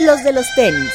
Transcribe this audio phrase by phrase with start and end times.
[0.00, 0.90] los de los tenis.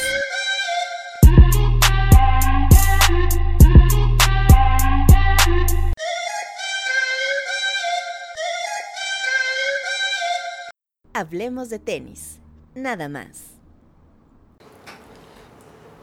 [11.14, 12.38] Hablemos de tenis,
[12.74, 13.42] nada más.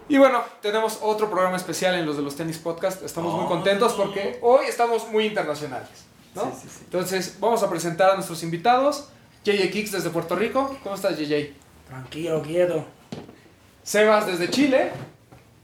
[0.08, 3.04] Y bueno, tenemos otro programa especial en los de los tenis podcast.
[3.04, 3.48] Estamos muy Oh.
[3.48, 5.90] contentos porque hoy estamos muy internacionales.
[6.36, 6.44] ¿no?
[6.46, 6.80] Sí, sí, sí.
[6.86, 9.10] Entonces, vamos a presentar a nuestros invitados.
[9.44, 10.78] JJ Kicks desde Puerto Rico.
[10.84, 11.54] ¿Cómo estás, JJ?
[11.90, 12.86] Tranquilo, quieto.
[13.84, 14.92] Sebas desde Chile.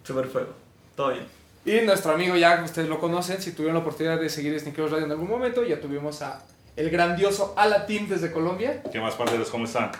[0.04, 0.50] Super fuego.
[0.96, 1.26] Todo bien.
[1.66, 5.06] Y nuestro amigo ya, ustedes lo conocen, si tuvieron la oportunidad de seguir Sneakers Radio
[5.06, 6.44] en algún momento, ya tuvimos a
[6.76, 8.84] el grandioso Ala Team desde Colombia.
[8.92, 9.50] ¿Qué más, parceros?
[9.50, 9.92] ¿Cómo están?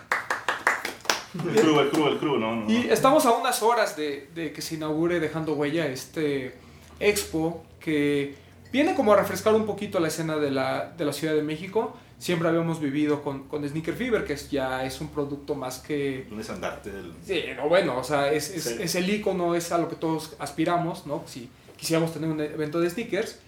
[1.36, 2.56] El crew, el crew, el crew, ¿no?
[2.56, 2.94] no, Y no.
[2.94, 6.56] estamos a unas horas de, de que se inaugure Dejando Huella, este
[7.00, 8.36] expo que
[8.72, 11.96] viene como a refrescar un poquito la escena de la, de la Ciudad de México.
[12.18, 16.28] Siempre habíamos vivido con, con Sneaker Fever, que es- ya es un producto más que...
[16.32, 17.14] Un estandarte del...
[17.24, 18.78] Sí, no, bueno, o sea, es, es, Sí.
[18.80, 21.24] es el icono, es a lo que todos aspiramos, ¿no?
[21.28, 23.40] Si quisiéramos tener un evento de sneakers.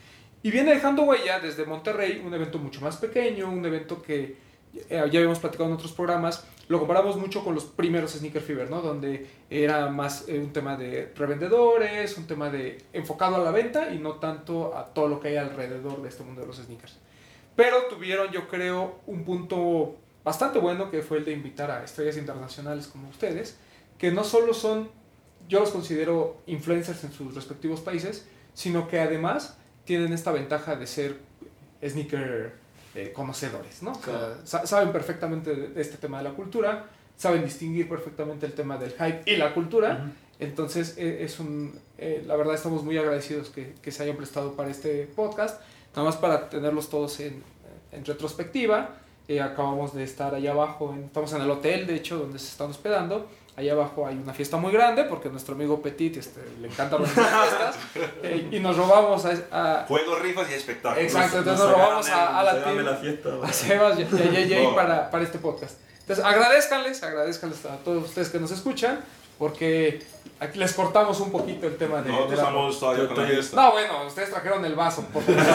[0.44, 4.38] Y viene dejando huella desde Monterrey, un evento mucho más pequeño, un evento que
[4.76, 6.46] eh, ya habíamos platicado en otros programas.
[6.68, 8.82] Lo comparamos mucho con los primeros Sneaker Fever, ¿no?
[8.82, 13.94] Donde era más eh, un tema de revendedores, un tema de enfocado a la venta
[13.94, 16.98] y no tanto a todo lo que hay alrededor de este mundo de los sneakers.
[17.58, 22.16] Pero tuvieron, yo creo, un punto bastante bueno que fue el de invitar a estrellas
[22.16, 23.58] internacionales como ustedes,
[23.98, 24.90] que no solo son,
[25.50, 30.86] yo los considero influencers en sus respectivos países, sino que además tienen esta ventaja de
[30.86, 31.18] ser
[31.84, 32.54] sneaker
[32.94, 33.94] eh, conocedores, ¿no?
[33.94, 36.86] O sea, saben perfectamente de, este tema de la cultura,
[37.16, 40.12] saben distinguir perfectamente el tema del hype y la cultura.
[40.40, 44.56] Entonces, eh, es un, eh, la verdad estamos muy agradecidos que, que se hayan prestado
[44.56, 45.60] para este podcast.
[45.96, 47.44] Nada más para tenerlos todos en,
[47.92, 48.90] en retrospectiva.
[49.28, 52.48] eh, acabamos de estar allá abajo, en- estamos en el hotel, de hecho, donde se
[52.48, 53.28] están hospedando.
[53.58, 57.26] Allá abajo hay una fiesta muy grande porque nuestro amigo Petit este, le encanta organizar
[57.50, 57.76] fiestas.
[58.24, 61.04] eh, y nos robamos a, a, Juegos, rifas y espectáculos.
[61.04, 63.30] Exacto, entonces Nos nos robamos a, a la team, de la fiesta.
[63.44, 63.52] a.
[63.52, 65.78] Sebas y a JJ para, para este podcast.
[66.02, 69.00] Entonces, agradezcanles, agradezcanles a todos ustedes que nos escuchan,
[69.38, 70.02] porque
[70.40, 72.04] aquí les cortamos un poquito el tema de...
[72.04, 73.42] de Nosotros la- estamos todavía Yo con la.
[73.54, 75.04] No, bueno, ustedes trajeron el vaso.
[75.14, 75.42] por favor.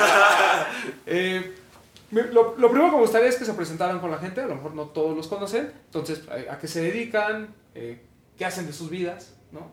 [1.07, 1.55] Eh,
[2.11, 4.57] lo, lo primero que me gustaría es que se presentaran con la gente, a lo
[4.57, 7.55] mejor no todos los conocen, entonces, ¿a, a qué se dedican?
[7.75, 8.03] Eh,
[8.37, 9.35] ¿Qué hacen de sus vidas?
[9.51, 9.71] ¿no?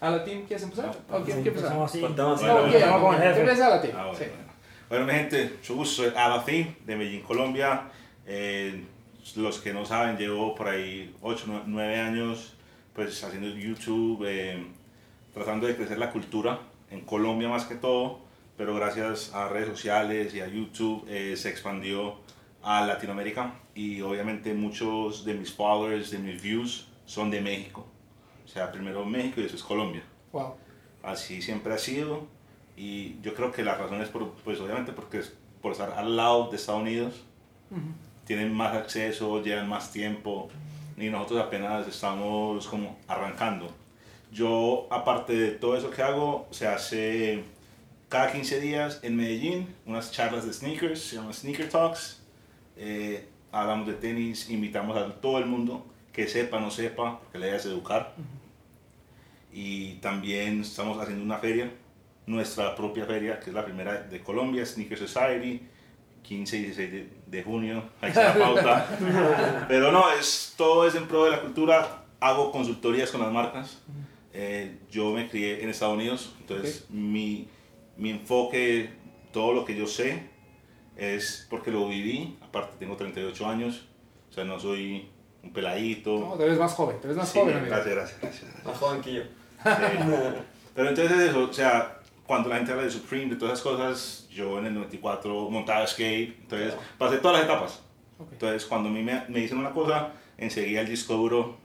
[0.00, 0.90] ¿A la team quieres empezar?
[1.10, 1.74] ¿O quién quiere empezar?
[1.76, 3.40] No, jefe.
[3.40, 3.96] empiece a la team.
[3.96, 4.24] Ah, bueno, sí.
[4.26, 4.52] bueno.
[4.88, 6.02] Bueno, mi gente, mucho gusto.
[6.02, 7.88] Soy Alafim de Medellín, Colombia.
[8.26, 8.84] Eh,
[9.36, 12.54] los que no saben, llevo por ahí 8, 9 años
[12.94, 14.64] pues haciendo YouTube, eh,
[15.32, 16.60] tratando de crecer la cultura
[16.90, 18.20] en Colombia más que todo,
[18.56, 22.16] pero gracias a redes sociales y a YouTube eh, se expandió
[22.62, 27.84] a Latinoamérica y obviamente muchos de mis followers, de mis views son de México.
[28.44, 30.02] O sea, primero México y después Colombia
[30.32, 30.54] Wow.
[31.02, 32.26] así siempre ha sido
[32.76, 36.16] y yo creo que la razón es por, pues obviamente porque es por estar al
[36.16, 37.24] lado de Estados Unidos
[37.70, 37.80] Ujú.
[38.26, 40.48] tienen más acceso, llevan más tiempo
[40.96, 43.70] y nosotros apenas estamos como arrancando.
[44.32, 47.44] Yo aparte de todo eso que hago, se hace
[48.08, 52.20] cada 15 días en Medellín unas charlas de sneakers, se llaman Sneaker Talks.
[52.76, 57.56] Eh, hablamos de tenis, invitamos a todo el mundo que sepa, no sepa, la idea
[57.56, 58.14] es educar.
[59.52, 61.70] Y también estamos haciendo una feria,
[62.26, 65.60] nuestra propia feria, que es la primera de Colombia, Sneaker Society,
[66.24, 69.66] 15 y 16 de, de junio, ahí está la pauta.
[69.68, 73.82] Pero no, es, todo es en pro de la cultura, hago consultorías con las marcas.
[74.32, 77.48] Eh, yo me crié en Estados Unidos, entonces mi,
[77.96, 78.90] mi enfoque,
[79.32, 80.28] todo lo que yo sé,
[80.96, 83.86] es porque lo viví, aparte tengo 38 años,
[84.30, 85.08] o sea, no soy
[85.42, 86.18] un peladito.
[86.18, 87.74] No, te ves más joven, te ves más Sí, joven, amigo.
[87.74, 88.42] gracias, gracias, gracias.
[88.44, 88.64] gracias.
[88.66, 89.22] Más joven que yo.
[89.22, 89.28] Sí.
[90.74, 91.93] Pero entonces eso, o sea,
[92.26, 95.86] cuando la gente habla de Supreme, de todas esas cosas, yo en el 94 montaba
[95.86, 97.80] skate, entonces pasé todas las etapas.
[98.18, 98.32] Ok.
[98.32, 101.56] Entonces cuando a mí me, me dicen una cosa, enseguida el disco duro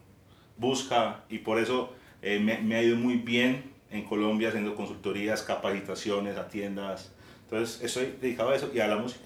[0.58, 5.42] busca y por eso eh, me, me ha ido muy bien en Colombia haciendo consultorías,
[5.42, 7.12] capacitaciones a tiendas.
[7.44, 9.26] Entonces estoy dedicado a eso y a la música.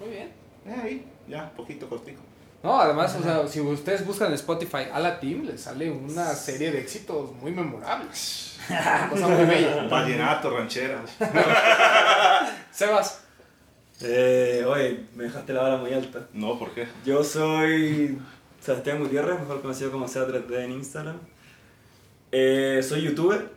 [0.00, 0.28] Muy bien.
[0.66, 2.20] Eh, ahí, ya, poquito, cortico.
[2.62, 6.34] No, además, o sea, si ustedes buscan en Spotify a la team, les sale una
[6.34, 8.55] serie de éxitos muy memorables.
[9.10, 9.86] Cosa muy bella.
[9.88, 11.16] Vallenato, rancheras.
[12.72, 13.22] Sebas,
[14.02, 16.26] Eh, oye, me dejaste la vara muy alta.
[16.32, 16.86] No, ¿por qué?
[17.04, 18.18] Yo soy
[18.60, 21.16] Sebastián Gutiérrez, mejor conocido como SEA3D en Instagram.
[22.32, 23.50] Eh, soy youtuber.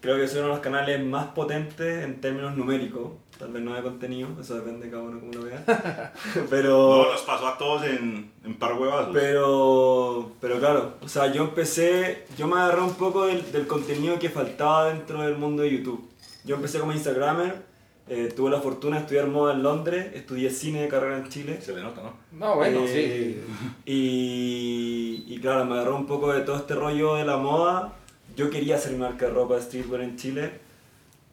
[0.00, 3.74] Creo que soy uno de los canales más potentes en términos numéricos tal vez no
[3.74, 5.62] de contenido, eso depende de cada uno como lo vea.
[6.34, 9.10] No, Pero, nos pasó a todos en, en par huevazos.
[9.12, 14.18] pero, pero claro, o sea, yo empecé, yo me agarré un poco del, del contenido
[14.18, 16.08] que faltaba dentro del mundo de YouTube.
[16.44, 17.64] Yo empecé como Instagramer,
[18.08, 21.60] eh, tuve la fortuna de estudiar moda en Londres, estudié cine de carrera en Chile.
[21.60, 22.12] Se le nota, ¿no?
[22.32, 23.42] No, bueno, Eh,
[23.84, 23.90] sí.
[23.92, 27.94] Y, y claro, me agarró un poco de todo este rollo de la moda.
[28.36, 30.60] Yo quería hacer mi marca de ropa de streetwear en Chile.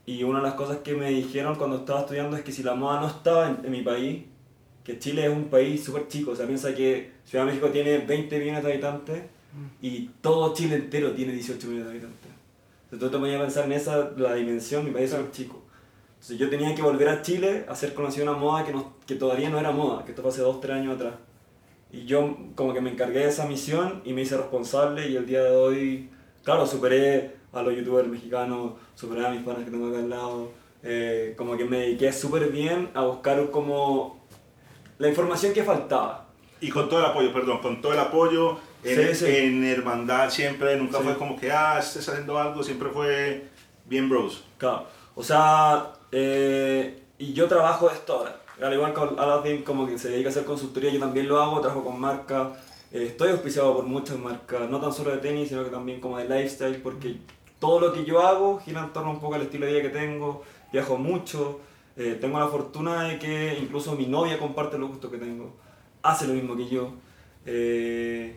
[0.06, 2.76] Y una de las cosas que me dijeron cuando estaba estudiando es que si la
[2.76, 4.24] moda no estaba en, en mi país,
[4.84, 8.00] que Chile es un país súper chico, o sea, piensa que Ciudad de México tiene
[8.00, 9.24] 20 millones de habitantes
[9.82, 12.32] y todo Chile entero tiene 18 millones de habitantes.
[12.92, 15.62] Entonces tú te a pensar en esa, la dimensión, mi país es súper chico.
[16.16, 19.16] Entonces yo tenía que volver a Chile a hacer conocida una moda que, no, que
[19.16, 21.14] todavía no era moda, que esto fue hace 2, 3 años atrás.
[21.92, 25.26] Y yo como que me encargué de esa misión y me hice responsable y el
[25.26, 26.10] día de hoy,
[26.44, 30.52] claro, superé a los youtubers mexicanos, superé a mis panas que tengo acá al lado,
[30.84, 34.22] eh, como que me dediqué súper bien a buscar como
[34.98, 36.26] la información que faltaba.
[36.60, 39.36] Y con todo el apoyo, perdón, con todo el apoyo, en, Sí, sí.
[39.36, 41.04] en hermandad siempre, nunca Sí.
[41.06, 43.48] fue como que, ah, estés haciendo algo, siempre fue
[43.86, 44.44] bien bros.
[44.58, 44.86] Claro,
[45.16, 48.40] o sea, eh, y yo trabajo de esto ahora.
[48.62, 51.60] Al igual que Aladdin como que se dedica a hacer consultoría, yo también lo hago,
[51.60, 52.48] trabajo con marcas,
[52.92, 56.18] eh, estoy auspiciado por muchas marcas, no tan solo de tenis, sino que también como
[56.18, 57.18] de lifestyle, porque
[57.64, 59.90] todo lo que yo hago gira en torno un poco al estilo de vida que
[59.90, 60.44] tengo,
[60.74, 61.62] viajo mucho,
[61.96, 65.54] eh, tengo la fortuna de que incluso mi novia comparte los gustos que tengo,
[66.02, 66.92] hace lo mismo que yo.
[67.46, 68.36] eh,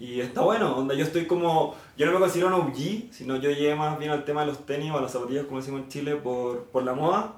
[0.00, 3.50] y está bueno, donde yo estoy como, yo no me considero un OG, sino yo
[3.50, 5.88] llegué más bien al tema de los tenis o a las zapatillas, como decimos en
[5.88, 7.34] Chile, por, por la moda.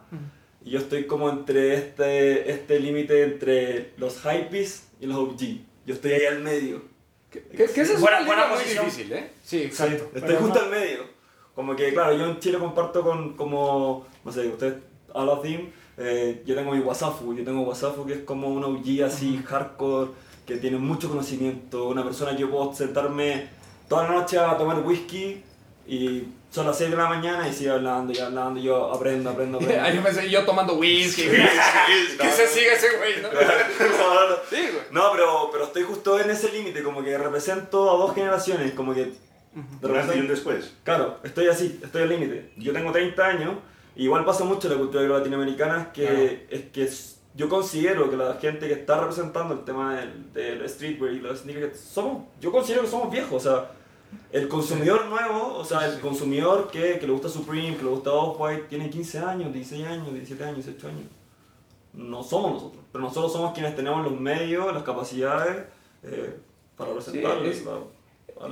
[0.64, 5.40] Y yo estoy como entre este, este límite entre los hypebeast y los OG.
[5.86, 6.82] Yo estoy ahí al medio.
[7.30, 8.84] Que, que esa es Buena- una buena muy posición.
[8.86, 9.30] difícil, ¿eh?
[9.42, 10.04] Sí, Sí, exacto.
[10.14, 11.15] estoy Pero justo no- al medio.
[11.56, 14.74] Como que, claro, yo en Chile comparto con, como, no sé, ustedes,
[15.14, 19.42] Aladdin, eh, yo tengo mi Wasafu, yo tengo Wasafu que es como un OG así,
[19.42, 20.10] hardcore,
[20.46, 23.48] que tiene mucho conocimiento, una persona que yo puedo sentarme
[23.88, 25.42] toda la noche a tomar whisky
[25.86, 29.56] y son las 6 de la mañana y sigue hablando y hablando, yo aprendo, aprendo,
[29.62, 29.82] aprendo.
[29.82, 31.22] Ahí yo pensé, yo tomando whisky.
[32.20, 33.28] que se siga ese güey, ¿no?
[34.50, 34.84] Sí, güey.
[34.90, 38.92] No, pero, pero estoy justo en ese límite, como que represento a dos generaciones, como
[38.92, 39.12] que...
[40.24, 40.74] Y después.
[40.84, 42.52] Claro, estoy así, estoy al límite.
[42.56, 43.54] Yo tengo 30 años,
[43.94, 46.20] y igual pasa mucho en la cultura latinoamericana, es que, Claro.
[46.50, 46.90] es que
[47.36, 51.40] yo considero que la gente que está representando el tema del, del streetwear y los
[51.40, 53.70] sneakers, somos, yo considero que somos viejos, o sea,
[54.32, 58.12] el consumidor nuevo, o sea, el consumidor que, que le gusta Supreme, que le gusta
[58.12, 61.02] Off-White, tiene 15 años, 16 años, 17 años, 18 años.
[61.92, 65.64] No somos nosotros, pero nosotros somos quienes tenemos los medios, las capacidades
[66.02, 66.36] eh,
[66.76, 67.56] para representarles.
[67.56, 67.95] es- para hablar.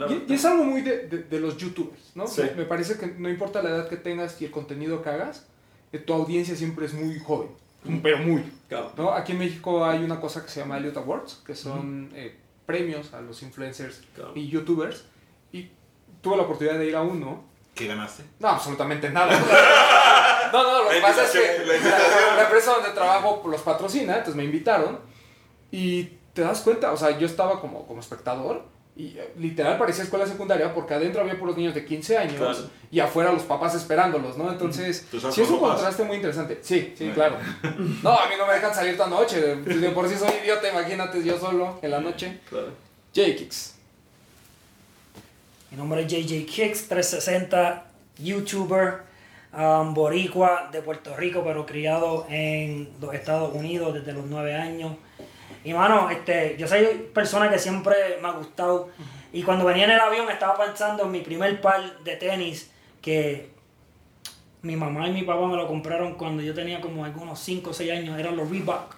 [0.08, 2.26] Y, y es algo muy de, de- de los youtubers, ¿no?
[2.26, 2.42] Sí.
[2.56, 5.46] Me, parece que no importa la edad que tengas y el contenido que hagas,
[5.92, 7.50] eh, tu audiencia siempre es muy joven,
[8.02, 8.42] pero muy.
[8.68, 8.92] Claro.
[8.96, 9.12] ¿no?
[9.12, 12.34] Aquí en México hay una cosa que se llama Elliot Awards, que son eh,
[12.64, 14.32] premios a los influencers Claro.
[14.34, 15.04] y youtubers.
[15.52, 15.70] Y
[16.22, 17.44] tuve la oportunidad de ir a uno.
[17.74, 18.22] ¿Qué ganaste?
[18.40, 19.38] No, absolutamente nada.
[20.52, 24.36] No, no, lo que pasa es que la la empresa donde trabajo los patrocina, entonces
[24.36, 25.00] me invitaron
[25.72, 28.64] y te das cuenta, o sea, yo estaba como, como espectador
[28.96, 32.58] y eh, literal parecía escuela secundaria porque adentro había puros niños de 15 años Claro.
[32.92, 34.50] y afuera los papás esperándolos, ¿no?
[34.52, 36.58] Entonces, ¿Tú sabes sí es un contraste muy interesante.
[36.62, 37.14] Sí, sí, Bueno.
[37.14, 37.38] claro.
[38.02, 40.68] No, a mí no me dejan salir tan noche, de, de por sí soy idiota,
[40.70, 42.38] imagínate yo solo en la noche.
[42.48, 42.68] Claro.
[43.14, 43.74] J-Kicks.
[45.70, 47.86] Mi nombre es JJ Kicks, 360,
[48.18, 49.02] youtuber,
[49.52, 54.96] um, boricua de Puerto Rico, pero criado en los Estados Unidos desde los 9 años.
[55.64, 58.90] Y mano, este, yo soy persona que siempre me ha gustado.
[59.32, 62.70] Y cuando venía en el avión estaba pensando en mi primer par de tenis
[63.02, 63.50] que
[64.62, 67.72] mi mamá y mi papá me lo compraron cuando yo tenía como algunos 5 o
[67.72, 68.18] 6 años.
[68.18, 68.94] Eran los Reebok,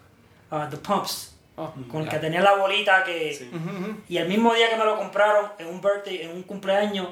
[0.51, 3.33] uh, The Pumps, Oh, con el que tenía la bolita que...
[3.33, 3.51] Sí.
[4.11, 7.09] Y el mismo día que me lo compraron, en un birthday, en un cumpleaños,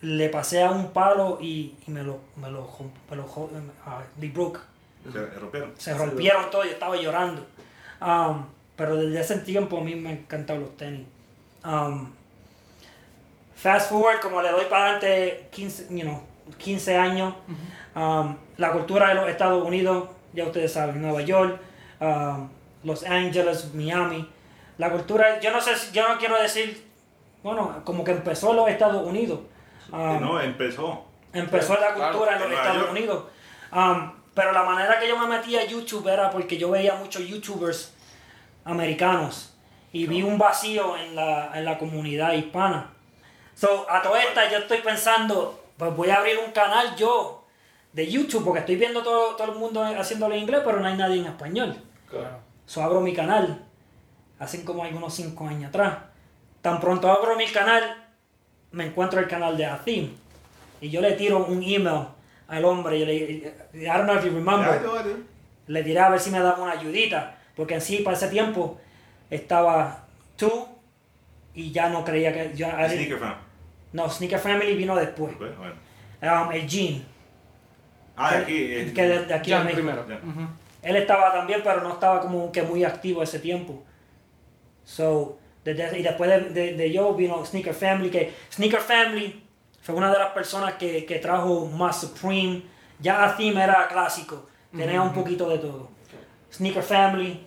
[0.00, 2.68] le pasé a un palo y, y me lo, me lo,
[3.08, 3.50] me lo,
[4.18, 4.58] they broke.
[5.12, 5.74] Se rompieron.
[5.78, 7.46] Se rompieron todo y estaba llorando.
[8.00, 8.44] Um,
[8.76, 11.06] pero desde ese tiempo a mí me han encantado los tenis.
[11.64, 12.10] Um,
[13.54, 16.22] fast forward, como le doy para adelante 15, you know,
[16.58, 17.34] 15 años,
[17.94, 21.60] um, la cultura de los Estados Unidos, ya ustedes saben, Nueva York,
[22.00, 22.48] um,
[22.84, 24.28] Los Ángeles, Miami.
[24.78, 26.86] La cultura, yo no sé, si- yo no quiero decir,
[27.42, 29.40] bueno, como que empezó en los Estados Unidos.
[29.90, 31.04] Um, no, empezó.
[31.32, 32.90] empezó la Claro, cultura en los en Nueva Estados York.
[32.92, 33.24] Unidos.
[34.38, 37.92] Pero la manera que yo me metí a YouTube era porque yo veía muchos YouTubers
[38.64, 39.52] americanos
[39.92, 42.88] y vi un vacío en la, en la comunidad hispana.
[43.56, 47.46] So, a toda esta yo estoy pensando, pues voy a abrir un canal yo
[47.92, 50.96] de YouTube, porque estoy viendo todo, todo el mundo haciéndolo en inglés, pero no hay
[50.96, 51.74] nadie en español.
[52.08, 52.38] Claro.
[52.64, 53.66] So abro mi canal,
[54.38, 55.98] hace como algunos 5 años atrás.
[56.62, 58.06] Tan pronto abro mi canal,
[58.70, 60.14] me encuentro el canal de Athim.
[60.80, 62.06] Y yo le tiro un email
[62.48, 63.14] al hombre, y le,
[63.74, 65.16] I don't know if you remember, Ya, yo, vale.
[65.66, 68.80] le tiré a ver si me daba una ayudita, porque en sí para ese tiempo
[69.30, 70.66] estaba tú
[71.54, 72.52] y ya no creía que...
[72.56, 73.36] Ya, Sneaker fan.
[73.92, 75.34] No, Sneaker Family vino después.
[75.36, 75.74] Pues, bueno.
[76.22, 77.02] Um, el Gene,
[78.16, 78.90] Ah, de que- aquí.
[78.90, 80.06] eh, que de, de aquí a primero.
[80.08, 80.16] Ya.
[80.16, 80.40] Ujú.
[80.82, 83.82] Él estaba también, pero no estaba como que muy activo ese tiempo.
[84.84, 89.44] So, y después de, de- de yo vino Sneaker Family, que Sneaker Family
[89.88, 92.62] fue una de las personas que, que trajo más Supreme.
[93.00, 95.88] Ya Athim era clásico, tenía un poquito de todo.
[96.52, 97.46] Sneaker Family,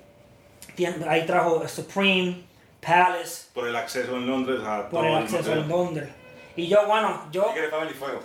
[1.07, 2.43] ahí trajo Supreme,
[2.81, 6.09] Palace, Por el acceso en Londres a por todo el el acceso en Londres.
[6.55, 7.43] Y yo, bueno, yo...
[7.53, 8.21] Tigre Family Fuego.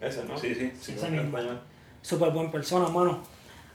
[0.00, 0.38] Ese, ¿no?
[0.38, 0.72] Sí, sí.
[0.80, 1.26] Sí, ese mismo.
[1.26, 1.60] español.
[2.02, 3.20] súper buena persona, mano.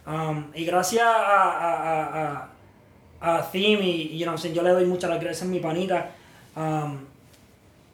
[0.08, 2.50] Um, y gracias a, a, a,
[3.20, 6.12] a, a Thim y, y, you know, yo le doy muchas gracias a mi panita.
[6.55, 7.00] Um,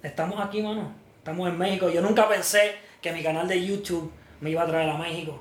[0.04, 1.01] estamos aquí, mano.
[1.22, 1.88] Estamos en México.
[1.88, 5.40] Yo nunca pensé que mi canal de YouTube me iba a traer a México.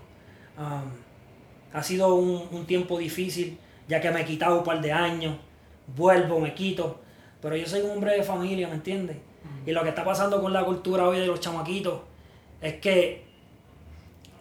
[0.58, 0.92] Um,
[1.72, 3.58] ha sido un, un tiempo difícil,
[3.88, 5.38] ya que me he quitado un par de años.
[5.86, 7.00] Vuelvo, me quito.
[7.40, 9.16] Pero yo soy un hombre de familia, ¿me entiendes?
[9.64, 12.02] Y lo que está pasando con la cultura hoy de los chamaquitos
[12.60, 13.24] es que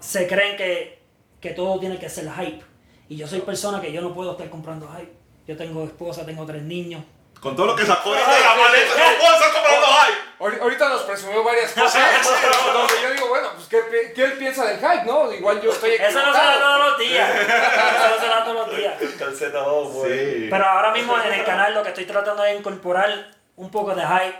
[0.01, 1.01] se creen que,
[1.39, 2.65] que todo tiene que ser hype.
[3.07, 5.13] Y yo soy persona que yo no puedo estar comprando hype.
[5.47, 7.01] Yo tengo esposa, tengo tres niños.
[7.39, 10.28] Con todo lo que sacó de la maleta, no puedo estar comprando hype.
[10.39, 12.01] Ahori- Ahorita nos presumió varias cosas.
[12.73, 15.31] donde yo digo, bueno, pues ¿qué, qué él piensa del hype, ¿no?
[15.33, 17.29] Igual yo estoy Eso no se da todos los días.
[17.41, 18.93] Eso no se da todos los días.
[19.17, 20.11] Calceta 2, güey.
[20.43, 20.47] Sí.
[20.49, 24.01] Pero ahora mismo en el canal lo que estoy tratando es incorporar un poco de
[24.01, 24.39] hype.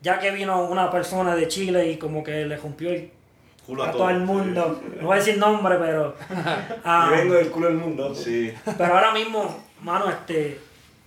[0.00, 3.12] Ya que vino una persona de Chile y como que le rompió el
[3.66, 4.26] Culo a a todo el todo.
[4.26, 4.82] mundo.
[5.00, 6.16] No voy a decir nombre, pero.
[6.84, 8.12] ah, Y vengo del culo del mundo.
[8.14, 8.52] Sí.
[8.76, 10.60] Pero ahora mismo, mano, este,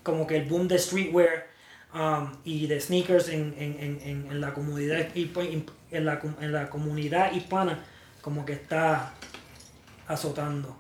[0.04, 1.48] como que el boom de streetwear
[1.96, 6.52] um, y de sneakers en, en, en, en, en la comunidad en la, com- en
[6.52, 7.80] la comunidad hispana,
[8.22, 9.14] como que está
[10.08, 10.76] azotando.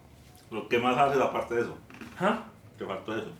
[0.51, 1.77] Lo que más hace aparte de eso.
[2.19, 2.43] ¿Ah?
[2.77, 3.31] Que faltó eso.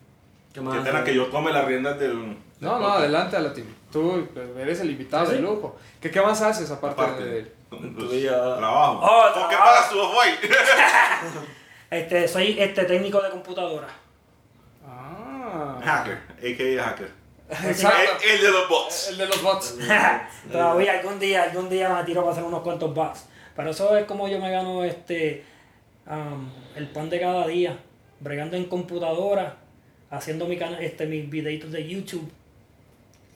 [0.54, 0.84] ¿Qué Que más?
[0.84, 2.38] tenga que yo tome las riendas del.
[2.62, 3.66] No, no, adelante, Alatim.
[3.92, 4.28] Tú
[4.58, 5.78] eres el invitado de lujo.
[6.02, 7.26] ¿Qué, ¿Qué más haces aparte, Aparte.
[7.26, 7.56] de...?
[7.70, 9.00] Tu Los- día- Trabajo.
[9.04, 10.50] Oh, ¿Por qué pagas tu off-white?
[11.90, 13.88] Este, soy este técnico de computadora.
[14.88, 15.80] Ah.
[15.84, 16.84] hacker, a.k.a.
[16.84, 17.12] hacker.
[17.50, 18.12] Exacto.
[18.24, 19.10] El, el de los bots.
[19.10, 19.78] El de los bots.
[20.52, 23.26] Todavía algún día, algún día me tiro para hacer unos cuantos bucks.
[23.56, 25.44] Pero eso es como yo me gano este
[26.08, 27.78] um, el pan de cada día.
[28.20, 29.58] Bregando en computadora,
[30.10, 32.30] haciendo mi canal, este, mis videitos de YouTube.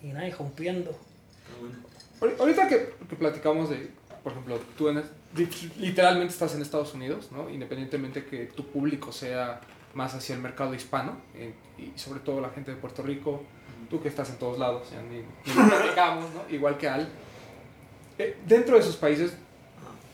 [0.02, 0.98] Y nada, y rompiendo.
[2.22, 3.92] Ahori- Ahorita que, que platicamos de,
[4.24, 5.04] por ejemplo, tú en,
[5.36, 7.50] li- literalmente estás en Estados Unidos, ¿no?
[7.50, 9.60] Independientemente que tu público sea
[9.94, 13.44] más hacia el mercado hispano eh, y sobre todo la gente de Puerto Rico,
[13.90, 16.54] tú que estás en todos lados, ya ni, ni platicamos, ¿no?
[16.54, 17.10] Igual que Al.
[18.18, 19.34] Eh, dentro de esos países,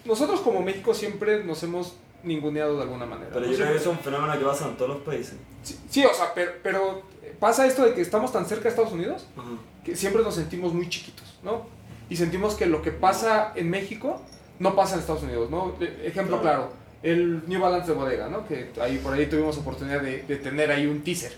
[0.06, 3.30] nosotros como México siempre nos hemos ninguneado de alguna manera.
[3.34, 3.52] Pero ¿no?
[3.52, 5.36] yo creo que es un fenómeno que pasa en todos los países.
[5.64, 7.04] Sí, sí, o sea, pero, pero
[7.40, 9.48] pasa esto de que estamos tan cerca de Estados Unidos Ajá.
[9.84, 11.66] que siempre nos sentimos muy chiquitos, ¿no?
[12.10, 14.22] Y sentimos que lo que pasa en México
[14.60, 15.76] no pasa en Estados Unidos, ¿no?
[15.82, 16.70] E- Ejemplo claro,
[17.02, 18.48] el New Balance de bodega, ¿no?
[18.48, 21.36] Que ahí por ahí tuvimos oportunidad de, de tener ahí un teaser.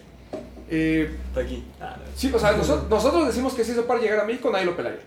[0.70, 1.64] Eh, Está aquí.
[1.82, 4.66] Ah, sí, o sea, nosotros, nosotros decimos que si eso para llegar a México nadie
[4.66, 5.00] lo pelaría.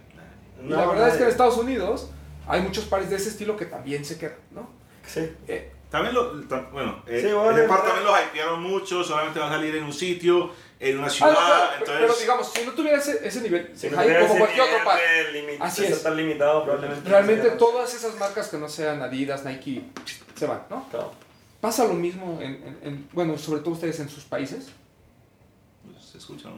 [0.62, 1.30] Y no, la verdad es que en nadie.
[1.32, 2.10] Estados Unidos
[2.46, 4.68] hay muchos pares de ese estilo que también se quedan, ¿no?
[5.06, 5.20] Sí.
[5.48, 6.34] Eh, También lo,
[6.72, 9.92] bueno, eh, Sí, ese par también lo hypearon mucho, solamente va a salir en un
[9.92, 11.96] sitio, en una ah, ciudad, no, claro, entonces...
[12.00, 14.84] pero digamos, si no tuviera ese, ese nivel, Si no hype como ese cualquier otro
[14.84, 14.98] par,
[15.60, 16.02] Así es.
[16.02, 17.08] tan limitado, probablemente.
[17.08, 19.82] Realmente todas esas marcas que no sean Adidas, Nike,
[20.36, 20.86] se van, ¿no?
[20.90, 21.12] Claro.
[21.60, 24.68] Pasa lo mismo en, en- en- bueno, sobre todo ustedes en sus países.
[26.36, 26.52] Escuchan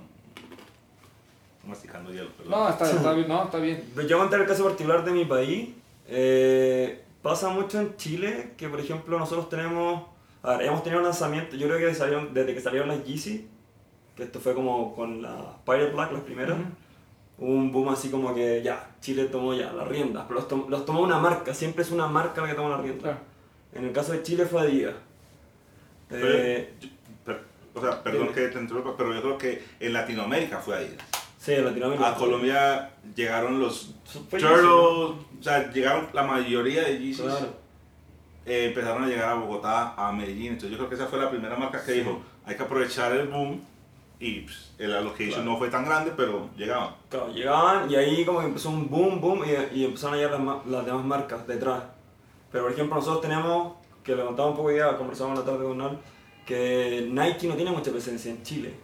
[1.66, 2.50] masticando hielo, perdón.
[2.52, 3.84] No, está, está bien, no, está bien.
[3.94, 5.70] Pues Yo contar el caso particular de mi país.
[6.08, 10.02] Eh, pasa mucho en Chile que, por ejemplo, nosotros tenemos.
[10.42, 13.46] A ver, hemos tenido un lanzamiento, yo creo que salieron, desde que salieron las Yeezy,
[14.16, 16.58] que esto fue como con las Pirate Black, las primeras.
[16.58, 16.68] Ujú.
[17.38, 20.66] Hubo un boom así como que ya, Chile tomó ya las riendas, pero los, tom-
[20.68, 23.02] los tomó una marca, siempre es una marca la que toma las riendas.
[23.04, 23.18] Claro.
[23.74, 24.94] En el caso de Chile fue Adidas.
[26.08, 26.91] Pero, Eh, yo- pero-
[27.74, 30.96] o sea, perdón que te interrumpa, pero yo creo que en Latinoamérica fue ahí.
[31.38, 32.08] sí, en Latinoamérica.
[32.08, 33.94] A Colombia llegaron los
[34.30, 37.22] Turtles, o sea, llegaron la mayoría de Yeezys.
[37.22, 37.62] Claro.
[38.46, 40.52] eh, empezaron a llegar a Bogotá, a Medellín.
[40.52, 43.28] Entonces yo creo que esa fue la primera marca que dijo, hay que aprovechar el
[43.28, 43.62] boom.
[44.20, 45.42] Y pues, el Claro.
[45.42, 46.94] no fue tan grande, pero llegaban.
[47.08, 50.40] Claro, llegaban y ahí como que empezó un boom, boom y, y empezaron a llegar
[50.66, 51.82] las, demás marcas detrás.
[52.52, 53.72] Pero por ejemplo nosotros tenemos,
[54.04, 55.98] que lo contamos un poco ya, conversamos la tarde con Nol,
[56.46, 58.74] que Nike no tiene mucha presencia en Chile.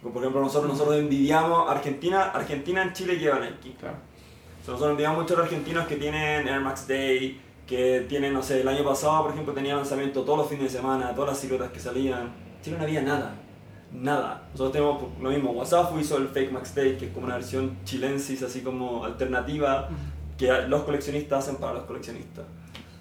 [0.00, 3.74] Como Por ejemplo nosotros, nosotros envidiamos Argentina, Argentina en Chile lleva Nike.
[3.78, 3.96] Claro.
[3.96, 8.60] O sea, nosotros envidiamos muchos argentinos que tienen Air Max Day, que tienen, no sé,
[8.60, 11.70] el año pasado por ejemplo tenía lanzamiento todos los fines de semana, todas las siluetas
[11.70, 12.22] que salían.
[12.22, 13.34] En Chile no había nada.
[13.92, 14.48] Nada.
[14.52, 15.52] Nosotros tenemos lo mismo.
[15.52, 19.88] WhatsApp hizo el Fake Max Day, que es como una versión chilensis, así como alternativa,
[20.36, 22.44] que los coleccionistas hacen para los coleccionistas.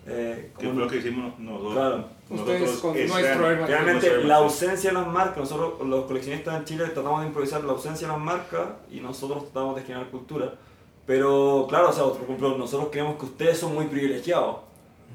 [0.09, 1.73] Eh, fue lo que hicimos nosotros.
[1.73, 2.05] Claro.
[2.29, 3.67] Ustedes nosotros con nuestro.
[3.67, 7.73] Realmente la ausencia de las marcas, nosotros los coleccionistas en Chile tratamos de improvisar la
[7.73, 10.53] ausencia de las marcas y nosotros tratamos de generar cultura.
[11.05, 14.57] Pero claro, o sea, por ejemplo, nosotros creemos que ustedes son muy privilegiados.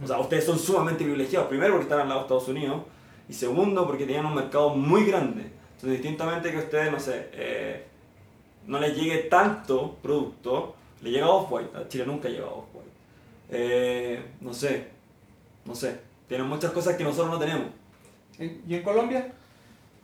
[0.03, 1.49] O sea, ustedes son sumamente privilegiados.
[1.49, 2.83] Primero porque están al lado de Estados Unidos
[3.29, 5.51] y segundo porque tienen un mercado muy grande.
[5.77, 7.87] Entonces, distintamente que a ustedes, no sé, eh,
[8.67, 11.77] no les llegue tanto producto, le llega Off-White.
[11.77, 12.62] A Chile nunca llega a Off-White.
[13.55, 14.89] Eh, no sé,
[15.65, 16.01] no sé.
[16.27, 17.67] Tienen muchas cosas que nosotros no tenemos.
[18.39, 19.31] ¿En- ¿Y en Colombia?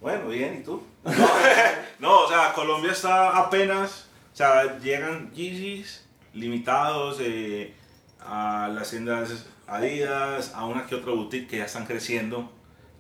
[0.01, 0.83] Bueno, bien, ¿y tú?
[1.99, 7.75] No, o sea, Colombia está apenas, o sea, llegan Yeezys limitados eh,
[8.21, 12.51] a las tiendas Adidas, a una que otra boutique que ya están creciendo.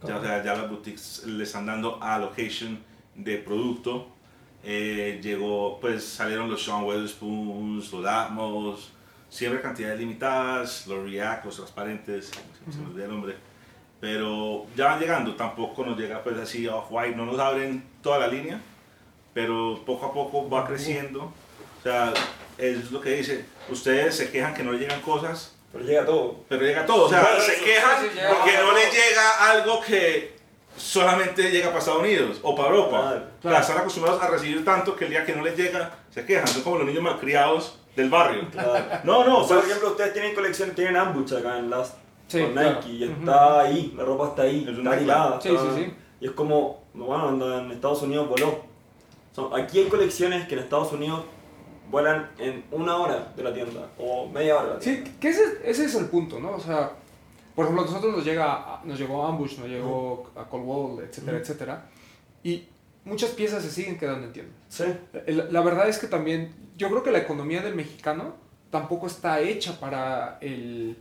[0.06, 2.82] Ya, o sea, ya las boutiques le están dando allocation
[3.14, 4.08] de producto.
[4.64, 8.92] Eh, llegó, pues salieron los Sean Weatherspoons, los Atmos,
[9.28, 12.30] siempre cantidades limitadas, los React, los transparentes,
[12.70, 13.34] se me olvida el nombre.
[14.00, 18.28] Pero ya van llegando, tampoco nos llega pues así off-white, no nos abren toda la
[18.28, 18.60] línea,
[19.34, 21.24] pero poco a poco va creciendo.
[21.24, 22.12] O sea,
[22.56, 26.44] es lo que dice, ustedes se quejan que no llegan cosas, Pero llega todo.
[26.48, 27.06] pero llega todo.
[27.06, 30.36] O sea, Claro, se quejan sí, sí, porque no les llega algo que
[30.76, 32.98] solamente llega para Estados Unidos o para Europa.
[33.00, 35.96] Claro, O sea, están acostumbrados a recibir tanto que el día que no les llega,
[36.10, 36.46] se quejan.
[36.46, 38.48] Son como los niños malcriados del barrio.
[38.50, 38.72] Claro.
[39.04, 41.96] No, no, O sea, por ejemplo, ustedes tienen colección, tienen Ambush acá en Last
[42.28, 42.74] Sí, con claro.
[42.76, 45.40] Nike y está ahí, la ropa está ahí, Es un está hilada.
[45.40, 45.94] Sí, está- sí, sí.
[46.20, 48.60] Y es como, bueno, en Estados Unidos voló.
[49.32, 51.22] Son- aquí hay colecciones que en Estados Unidos
[51.90, 55.10] vuelan en una hora de la tienda o media hora de la Sí, tienda.
[55.20, 56.52] que ese, ese es el punto, ¿no?
[56.52, 56.92] O sea,
[57.54, 61.38] por ejemplo, a nosotros nos, llega, nos llegó Ambush, nos llegó a Cold Wall, etcétera,
[61.38, 61.86] etcétera.
[62.42, 62.68] Y
[63.08, 64.54] muchas piezas se siguen quedando en tiendas.
[64.68, 64.84] Sí.
[65.26, 68.36] La, la verdad es que también, yo creo que la economía del mexicano
[68.70, 70.96] tampoco está hecha para, el,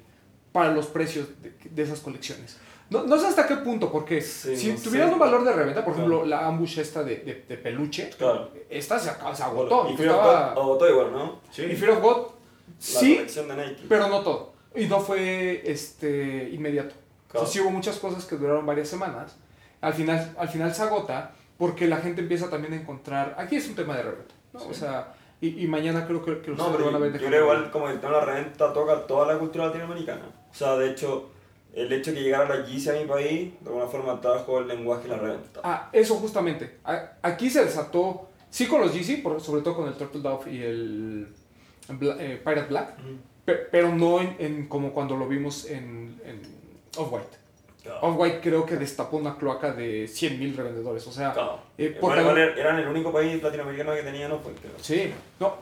[0.51, 2.57] para los precios de, de esas colecciones.
[2.89, 5.13] No, no sé hasta qué punto, porque Sí, si no tuvieran sé.
[5.15, 6.07] un valor de reventa, por Claro.
[6.09, 8.51] ejemplo, la ambush esta de, de, de peluche, Claro.
[8.69, 9.89] esta se, acaba- se agotó.
[9.91, 11.41] Y Fear God agotó igual, ¿no?
[11.51, 11.63] sí.
[11.63, 13.83] y Fear of God, La sí, colección de Nike.
[13.89, 14.53] pero no todo.
[14.73, 16.95] Y no fue este, inmediato.
[17.27, 17.45] O Claro.
[17.45, 19.35] sea, sí hubo muchas cosas que duraron varias semanas.
[19.81, 23.35] Al final, al final se agota porque la gente empieza también a encontrar...
[23.37, 24.33] Aquí es un tema de reventa.
[24.53, 24.65] ¿no?
[24.67, 27.43] O sea, y, y mañana creo que, que No, pero van a ver yo creo
[27.43, 30.23] igual como el tema de la reventa toca toda la cultura latinoamericana.
[30.51, 31.31] O sea, de hecho,
[31.73, 34.67] el hecho de que llegara la Yeezy a mi país, de alguna forma trajo el
[34.67, 35.59] lenguaje y la reventa.
[35.63, 36.77] Ah, eso justamente.
[37.21, 38.91] Aquí se desató, sí con los
[39.23, 41.27] por- sobre todo con el Turtle Dove y el
[41.89, 42.93] eh, Pirate Black,
[43.71, 46.41] pero no en, en como cuando lo vimos en, en
[46.97, 47.36] Off-White.
[48.01, 51.05] Off-White creo que destapó una cloaca de 100.000 revendedores.
[51.07, 51.59] O sea, Claro.
[51.77, 54.73] eh, igual er- eran el único país latinoamericano que tenía no fue creo.
[54.81, 55.55] Sí, no.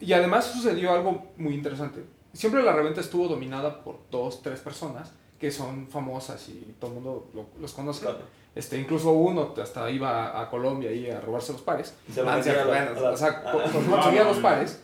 [0.00, 2.00] Y además sucedió algo muy interesante.
[2.32, 6.94] Siempre la reventa estuvo dominada por dos, tres personas que son famosas y todo el
[6.96, 8.02] mundo lo- los conoce.
[8.02, 8.18] Claro.
[8.54, 11.94] Este, incluso uno hasta iba a, a Colombia y a robarse los pares.
[12.12, 14.42] Se lo la- bueno, la- o sea, conseguía no, los no.
[14.42, 14.80] pares.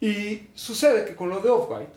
[0.00, 1.92] Y sucede que con lo de Off-White,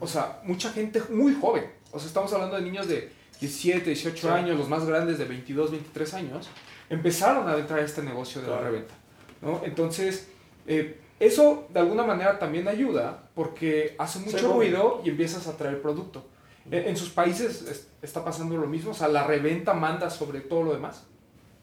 [0.00, 3.12] o sea, mucha gente muy joven, o sea, estamos hablando de niños de
[3.46, 4.28] 17, 18 Sí.
[4.28, 6.48] años, los más grandes de 22, 23 años,
[6.90, 8.94] empezaron a entrar a este negocio de la reventa.
[9.42, 9.60] ¿no?
[9.64, 10.28] Entonces,
[10.66, 15.80] eh, eso de alguna manera también ayuda porque hace mucho ruido y empiezas a traer
[15.82, 16.26] producto.
[16.70, 20.40] En, en sus países es- está pasando lo mismo, o sea, la reventa manda sobre
[20.40, 21.04] todo lo demás.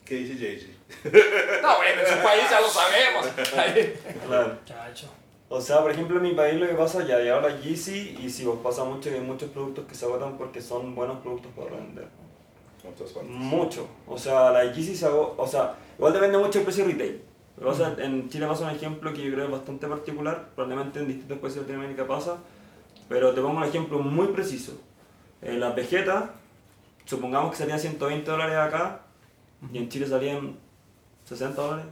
[0.05, 0.71] ¿Qué dice Jay-Z?
[1.63, 3.25] No, bueno, en su país ya lo sabemos.
[4.27, 4.59] Claro.
[4.65, 5.07] Chacho.
[5.53, 8.29] O sea, por ejemplo, en mi país lo que pasa, ya llegaba la Yeezy y
[8.29, 11.51] si vos pasa mucho que hay muchos productos que se agotan porque son buenos productos
[11.53, 12.07] para vender.
[13.27, 13.85] Mucho.
[14.07, 17.21] O sea, la Yeezy se agota, o sea, igual depende mucho del precio retail.
[17.57, 20.99] Pero, o sea, en Chile pasa un ejemplo que yo creo es bastante particular, probablemente
[20.99, 22.37] en distintos países de Latinoamérica pasa,
[23.09, 24.71] pero te pongo un ejemplo muy preciso.
[25.41, 26.29] Eh, las vegetas,
[27.03, 29.01] supongamos que salían 120 dólares acá
[29.69, 30.55] y en Chile salían
[31.25, 31.85] 60 dólares.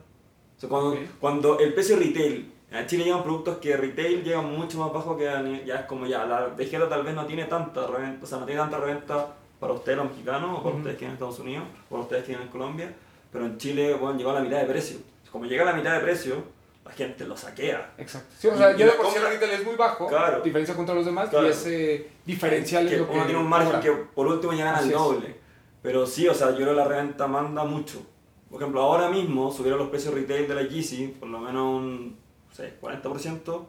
[0.56, 0.98] O sea, cuando, Ok.
[1.20, 5.28] cuando el precio retail, en Chile llegan productos que retail llegan mucho más bajo que
[5.28, 8.38] a ya es como ya, la vegeta tal vez no tiene tanta reventa, o sea,
[8.40, 9.28] no tiene tanta reventa
[9.60, 10.78] para ustedes los mexicanos o para Ujú.
[10.78, 12.94] ustedes que en Estados Unidos o para ustedes que en Colombia,
[13.32, 14.98] pero en Chile, bueno, llegó a la mitad de precio.
[15.32, 16.44] Como llega a la mitad de precio,
[16.86, 17.94] la gente lo saquea.
[17.98, 18.34] Exacto.
[18.40, 20.08] Sí, o sea, Y- yo y la por sí el compra- retail es muy bajo,
[20.08, 20.42] Claro.
[20.42, 21.48] diferencia contra los demás, Claro.
[21.48, 24.60] y ese diferencial que es lo que uno tiene un margen que por último el
[24.60, 24.92] es.
[24.92, 25.36] doble.
[25.82, 28.02] Pero sí, o sea, yo creo que la reventa manda mucho.
[28.50, 32.18] Por ejemplo, ahora mismo subieron los precios retail de la Yeezy por lo menos un
[32.54, 33.66] sé, 40%.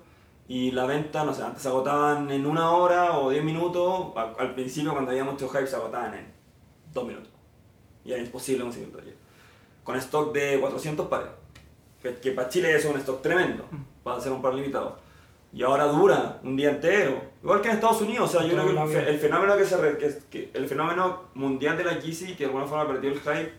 [0.48, 4.12] Y la venta, no sé, antes se agotaban en una hora o 10 minutos.
[4.16, 6.26] Al principio, cuando había mucho hype, se agotaban en
[6.92, 7.30] 2 minutos.
[8.04, 9.14] Y era imposible conseguir taller.
[9.84, 11.28] Con stock de 400 pares.
[12.02, 13.64] Que, que para Chile es un stock tremendo.
[14.02, 14.98] Para hacer un par limitado.
[15.52, 17.20] Y ahora dura un día entero.
[17.42, 18.28] Igual que en Estados Unidos.
[18.34, 21.24] O sea, yo creo que el, el fenómeno que se re- que, que- el fenómeno
[21.34, 23.52] mundial de la Yeezy, que de alguna forma perdió el hype,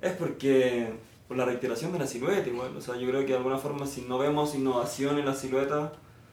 [0.00, 0.94] es porque
[1.30, 2.76] por la reiteración de la silueta igual.
[2.76, 5.92] O sea, yo creo que de alguna forma si no vemos innovación en la silueta,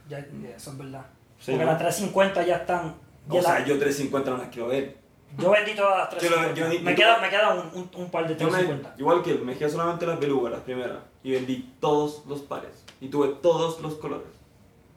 [0.10, 0.18] Ya,
[0.56, 1.06] eso es verdad.
[1.38, 1.70] Sí, Porque ¿no?
[1.72, 2.96] las 350 ya están.
[3.30, 4.98] ya o sea, yo 350 no las quiero ver.
[5.38, 6.74] yo vendí todas las Yo lo- 350.
[6.80, 8.96] yo- me, queda, me queda un, un, un par de Yo me- 350.
[8.98, 12.84] igual que él, me quedé solamente las belugas, las primeras, y vendí todos los pares.
[13.00, 14.26] Y tuve todos los colores.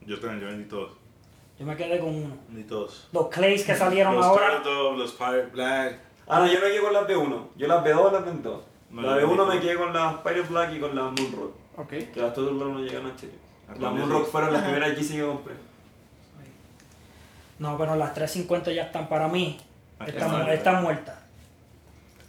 [0.07, 0.93] Yo también, yo vendí todos.
[1.59, 2.35] Yo me quedé con uno.
[2.49, 3.07] Vendí todos.
[3.13, 4.63] Los clays que salieron Los ahora.
[4.63, 5.99] Turtle, los Pirate Black.
[6.27, 7.49] Ah, no, yo me quedé con las B1.
[7.57, 8.61] Yo las B2 las vendí todas.
[8.90, 11.55] No, la B1 vendí me quedé con las Pirate Black y con las Moonrock.
[11.76, 11.88] Ok.
[11.88, 13.33] Que las Turtle no llegan a Chile.
[13.68, 15.55] Ah, Las Moonrock fueron las primeras Yeezy que compré.
[17.59, 19.59] No, pero las 350 ya están para mí.
[19.98, 20.55] Aquí Están, está.
[20.55, 21.18] están muertas.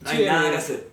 [0.01, 0.51] No hay Sí, nada eh.
[0.51, 0.87] que hacer.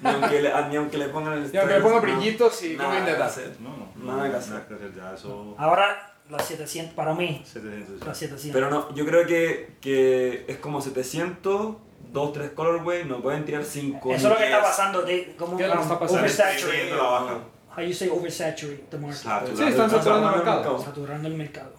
[0.00, 2.18] Ni aunque le, ni aunque le pongan el Ya que le ponga stress, no.
[2.20, 3.26] brillitos y no Nada que nada.
[3.26, 3.56] hacer.
[3.60, 4.04] No, no.
[4.12, 4.52] Nada que no, hacer.
[4.54, 5.54] Nada que hacer, ya eso.
[5.58, 8.06] Ahora las 700, para mí, 700.
[8.06, 8.52] las 700.
[8.52, 11.76] Pero no, yo creo que, que es como 700,
[12.12, 14.14] 2, 3 colorway, no pueden tirar 5.
[14.14, 15.02] Eso es lo que está pasando.
[15.02, 16.20] De, como, ¿Qué es lo que um, está pasando?
[16.22, 16.82] oversaturate.
[16.84, 17.38] Sí, la baja.
[17.76, 19.18] How you say oversaturate the market.
[19.22, 19.56] Saturado.
[19.56, 20.82] Sí, están saturando el mercado.
[20.82, 21.72] Saturando el mercado.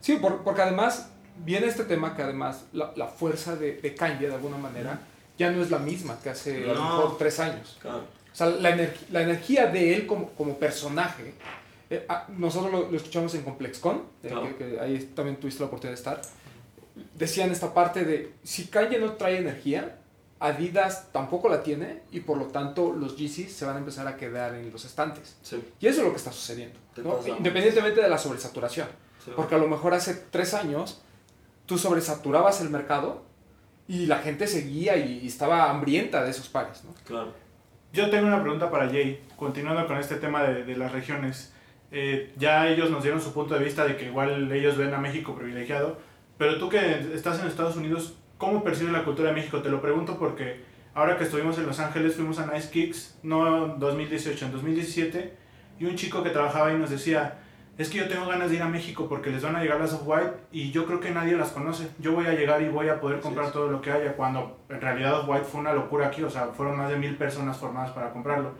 [0.00, 1.10] Sí, por- porque además
[1.44, 4.98] viene este tema que además la, la fuerza de, de Kanye de alguna manera
[5.38, 6.96] ya no es la misma que hace a lo No.
[6.96, 7.78] mejor tres años.
[7.80, 7.98] Claro.
[8.32, 11.34] O sea, la, ener- la energía de él como, como personaje,
[11.90, 14.48] eh, ah, nosotros lo, lo escuchamos en ComplexCon, eh, Claro.
[14.48, 16.22] que, que ahí también tuviste la oportunidad de estar,
[17.14, 19.98] decían esta parte de, si Kanye no trae energía,
[20.40, 24.16] Adidas tampoco la tiene y por lo tanto los Yeezys se van a empezar a
[24.16, 25.36] quedar en los estantes.
[25.42, 26.76] Sí, Y eso es lo que está sucediendo,
[27.38, 28.88] independientemente de la sobresaturación.
[29.24, 29.30] sí.
[29.36, 31.00] Porque a lo mejor hace tres años
[31.66, 33.22] tú sobresaturabas el mercado
[33.86, 36.92] y la gente seguía y, y estaba hambrienta de esos pares, ¿no?
[37.06, 37.32] Claro.
[37.92, 41.52] Yo tengo una pregunta para Jay, continuando con este tema de, de las regiones.
[41.92, 44.98] Eh, ya ellos nos dieron su punto de vista de que igual ellos ven a
[44.98, 45.98] México privilegiado,
[46.38, 49.62] pero tú que estás en Estados Unidos, ¿cómo percibes la cultura de México?
[49.62, 50.60] Te lo pregunto porque
[50.94, 55.36] ahora que estuvimos en Los Ángeles fuimos a Nice Kicks, no en 2018, en 2017,
[55.78, 57.38] y un chico que trabajaba ahí nos decía,
[57.78, 59.94] es que yo tengo ganas de ir a México porque les van a llegar las
[59.94, 61.88] Off-White y yo creo que nadie las conoce.
[61.98, 64.80] Yo voy a llegar y voy a poder comprar todo lo que haya, cuando en
[64.80, 68.10] realidad Off-White fue una locura aquí, o sea, fueron más de mil personas formadas para
[68.12, 68.50] comprarlo.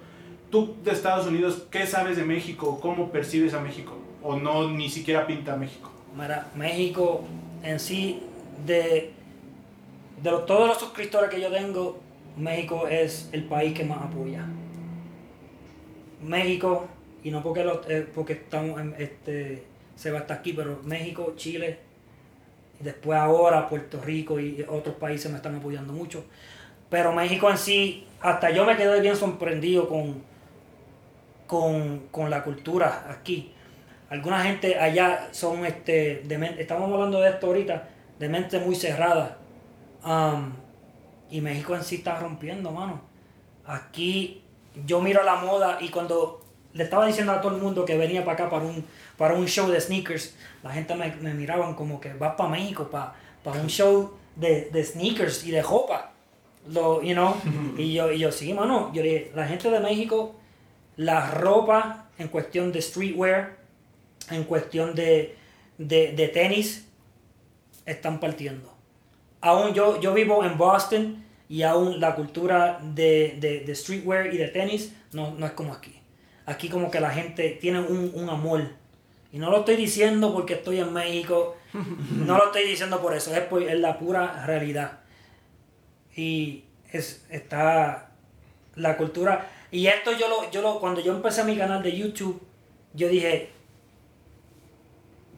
[0.50, 2.78] Tú de Estados Unidos, ¿qué sabes de México?
[2.80, 3.98] ¿Cómo percibes a México?
[4.22, 5.90] ¿O no ni siquiera pinta México?
[6.16, 7.24] Mira, México
[7.62, 8.22] en sí,
[8.66, 9.12] de,
[10.22, 12.00] de todos los suscriptores que yo tengo,
[12.36, 14.46] México es el país que más apoya.
[16.22, 16.86] México,
[17.22, 19.64] y no porque, los, eh, porque estamos en, este,
[19.96, 21.78] se va hasta aquí, pero México, Chile,
[22.80, 26.24] y después ahora Puerto Rico y otros países me están apoyando mucho.
[26.88, 30.22] Pero México en sí, hasta yo me quedé bien sorprendido con,
[31.46, 33.52] con, con la cultura aquí.
[34.12, 39.38] Alguna gente allá son, este, de estamos hablando de esto ahorita, de mente muy cerrada.
[40.04, 40.52] Um,
[41.30, 43.00] y México en sí está rompiendo, mano.
[43.64, 44.42] Aquí
[44.84, 46.44] yo miro la moda y cuando
[46.74, 48.84] le estaba diciendo a todo el mundo que venía para acá para un,
[49.16, 52.90] para un show de sneakers, la gente me, me miraban como que vas para México
[52.90, 56.12] para, para un show de, de sneakers y de ropa.
[56.68, 57.34] Lo, you know?
[57.78, 58.92] y, yo, y yo, sí, mano.
[58.92, 60.34] Yo dije, la gente de México,
[60.96, 63.61] la ropa en cuestión de streetwear,
[64.30, 65.36] en cuestión de,
[65.78, 66.88] de, de tenis,
[67.86, 68.72] están partiendo.
[69.40, 74.38] Aún yo, yo vivo en Boston y aún la cultura de, de, de streetwear y
[74.38, 76.00] de tenis no, no es como aquí.
[76.46, 78.68] Aquí como que la gente tiene un, un amor.
[79.32, 81.56] Y no lo estoy diciendo porque estoy en México.
[82.26, 83.34] No lo estoy diciendo por eso.
[83.34, 85.00] Es, por, es la pura realidad.
[86.14, 88.10] Y es, está
[88.74, 89.50] la cultura.
[89.70, 92.42] Y esto yo lo, yo lo, cuando yo empecé mi canal de YouTube,
[92.92, 93.50] yo dije,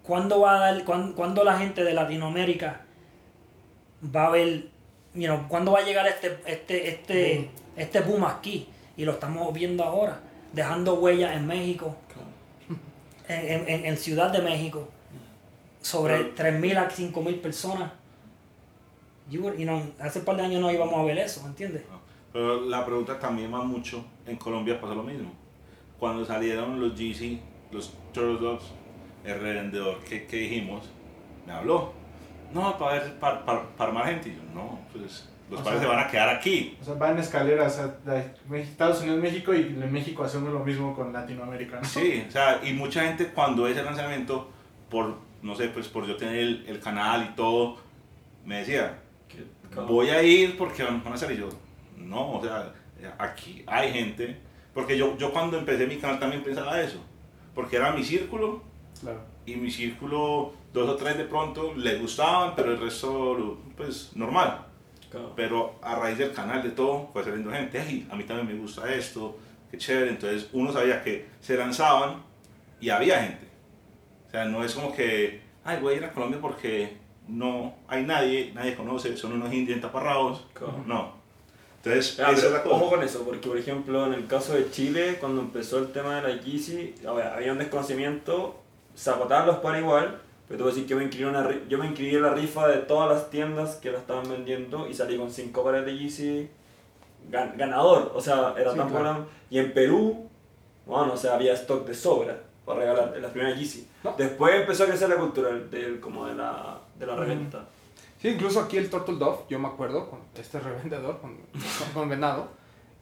[0.05, 2.83] ¿cuándo va a dar, cuán- cuándo la gente de Latinoamérica
[4.15, 4.69] va a ver,
[5.15, 8.69] you know, cuándo va a llegar este, este, este, este boom aquí?
[8.97, 10.21] Y lo estamos viendo ahora,
[10.53, 11.97] dejando huellas en México,
[13.29, 14.89] en, en- en- Ciudad de México,
[15.81, 17.91] sobre 3.000 a 5.000 personas.
[19.31, 21.49] You were- you know, hace un par de años no íbamos a ver eso, ¿me
[21.49, 21.83] entiendes?
[22.33, 25.33] Pero la pregunta también va mucho, en Colombia pasa lo mismo.
[25.99, 27.39] cuando salieron los GC,
[27.71, 28.65] los Turtle Dogs,
[29.25, 30.91] el revendedor que, que dijimos,
[31.47, 31.93] me habló.
[32.53, 34.29] No, para ver, para, para, para armar gente.
[34.29, 36.77] Y yo, no, pues los O padres sea, se van a quedar aquí.
[36.81, 40.95] O sea, va en escaleras a, Estados Unidos, México y en México hacemos lo mismo
[40.95, 41.81] con Latinoamérica.
[41.81, 41.85] ¿no?
[41.85, 44.51] Sí, o sea, y mucha gente cuando ese lanzamiento,
[44.89, 47.79] por, no sé, pues por yo tener el, el canal y todo,
[48.45, 48.99] me decía,
[49.87, 51.39] voy a ir porque van a salir.
[51.39, 51.49] Y yo,
[51.99, 52.73] no, o sea,
[53.19, 54.39] aquí hay gente.
[54.73, 56.99] Porque yo, yo cuando empecé mi canal también pensaba eso.
[57.55, 58.63] Porque era mi círculo
[59.05, 59.21] Claro.
[59.47, 64.67] y mi círculo, dos o tres de pronto, les gustaban, pero el resto, pues, normal.
[65.13, 65.33] Cabrón.
[65.37, 68.55] Pero a raíz del canal de todo, fue saliendo gente, "Ay, a mí también me
[68.61, 69.39] gusta esto,
[69.71, 70.11] qué chévere.
[70.11, 72.23] Entonces uno sabía que se lanzaban
[72.81, 73.47] y había gente.
[74.27, 76.97] O sea, no es como que, ay, voy a ir a Colombia porque
[77.29, 80.47] no hay nadie, nadie conoce, son unos indios entaparrados.
[80.55, 80.83] Claro.
[80.87, 81.13] No.
[81.85, 82.75] Entonces, Ah, esa es la cosa.
[82.77, 86.17] ojo con eso, porque por ejemplo en el caso de Chile, cuando empezó el tema
[86.21, 88.64] de la Yeezy, había un desconocimiento,
[88.95, 91.49] se agotaban los para igual, pero te voy a decir que yo me, inscribí una
[91.69, 94.95] yo me inscribí en la rifa de todas las tiendas que la estaban vendiendo y
[94.95, 96.49] salí con 5 pares de Yeezy
[97.31, 99.05] gan- ganador, o sea, era Sí, tan claro.
[99.05, 99.27] bueno.
[99.51, 100.29] Y en Perú,
[100.87, 103.89] bueno, o sea, había stock de sobra para regalar en las primeras Yeezy.
[104.05, 104.15] No.
[104.19, 107.65] Después empezó a crecer la cultura del, como de la, de la reventa.
[108.21, 111.37] Sí, incluso aquí el Turtle Dove, yo me acuerdo, con este revendedor, con,
[111.93, 112.49] con Venado,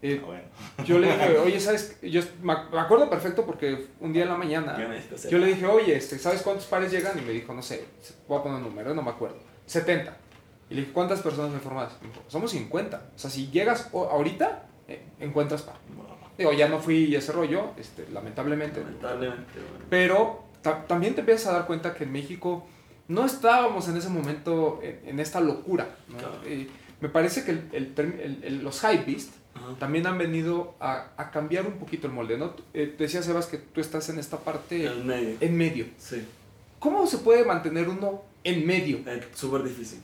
[0.02, 0.42] eh, Ah, bueno.
[0.86, 1.96] yo le dije, oye, ¿sabes?
[2.02, 4.74] Yo me ac- me acuerdo perfecto porque un día en la mañana
[5.30, 7.18] yo le dije, oye, este, ¿sabes cuántos pares llegan?
[7.18, 7.84] Y me dijo, no sé,
[8.28, 9.36] voy a poner un número, no me acuerdo,
[9.66, 10.16] 70.
[10.70, 11.92] Y le dije, ¿cuántas personas me formas?
[12.02, 13.10] Me dijo, somos 50.
[13.14, 15.76] O sea, si llegas ahorita, eh, encuentras par.
[16.38, 18.80] Digo, ya no fui ese rollo, este, lamentablemente.
[18.80, 19.84] Lamentablemente, bueno.
[19.90, 22.66] Pero ta- también te empiezas a dar cuenta que en México
[23.08, 25.86] no estábamos en ese momento en, en esta locura.
[26.08, 26.16] ¿no?
[26.16, 26.34] Claro.
[26.46, 26.68] Eh,
[27.02, 29.74] me parece que el, el- el- los hypebeast Ajá.
[29.78, 32.36] también han venido a, a cambiar un poquito el molde.
[32.38, 32.54] ¿no?
[32.74, 35.36] Eh, decía Sebas que tú estás en esta parte En medio.
[35.40, 35.86] en medio.
[35.98, 36.26] Sí.
[36.78, 38.98] ¿Cómo se puede mantener uno en medio?
[39.06, 40.00] Es súper difícil.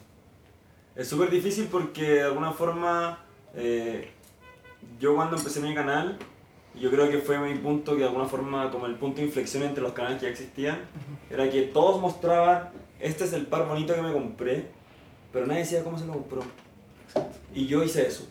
[0.95, 4.11] Es súper difícil porque de alguna forma eh,
[5.01, 6.19] yo cuando empecé mi canal,
[6.79, 9.63] yo creo que fue mi punto que de alguna forma como el punto de inflexión
[9.65, 10.79] entre los canales que ya existían,
[11.31, 14.67] era que todos mostraban, este es el par bonito que me compré,
[15.33, 16.43] pero nadie decía cómo se lo compró.
[17.55, 18.29] Y yo hice eso.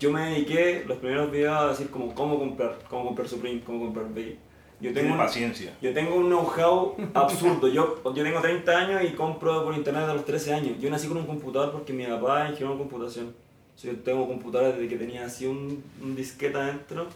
[0.00, 3.84] Yo me dediqué los primeros videos a decir como cómo comprar, cómo comprar Supreme, cómo
[3.86, 4.36] comprar Babe.
[4.80, 5.72] Yo Tiene tengo un- paciencia.
[5.80, 7.68] yo tengo un know-how absurdo.
[7.68, 10.78] Yo, yo tengo 30 años y compro por internet a los 13 años.
[10.80, 13.26] Yo nací con un computador porque mi papá ingeniero en computación.
[13.74, 17.06] O sea, yo tengo computadores desde que tenía así un, un disquete adentro.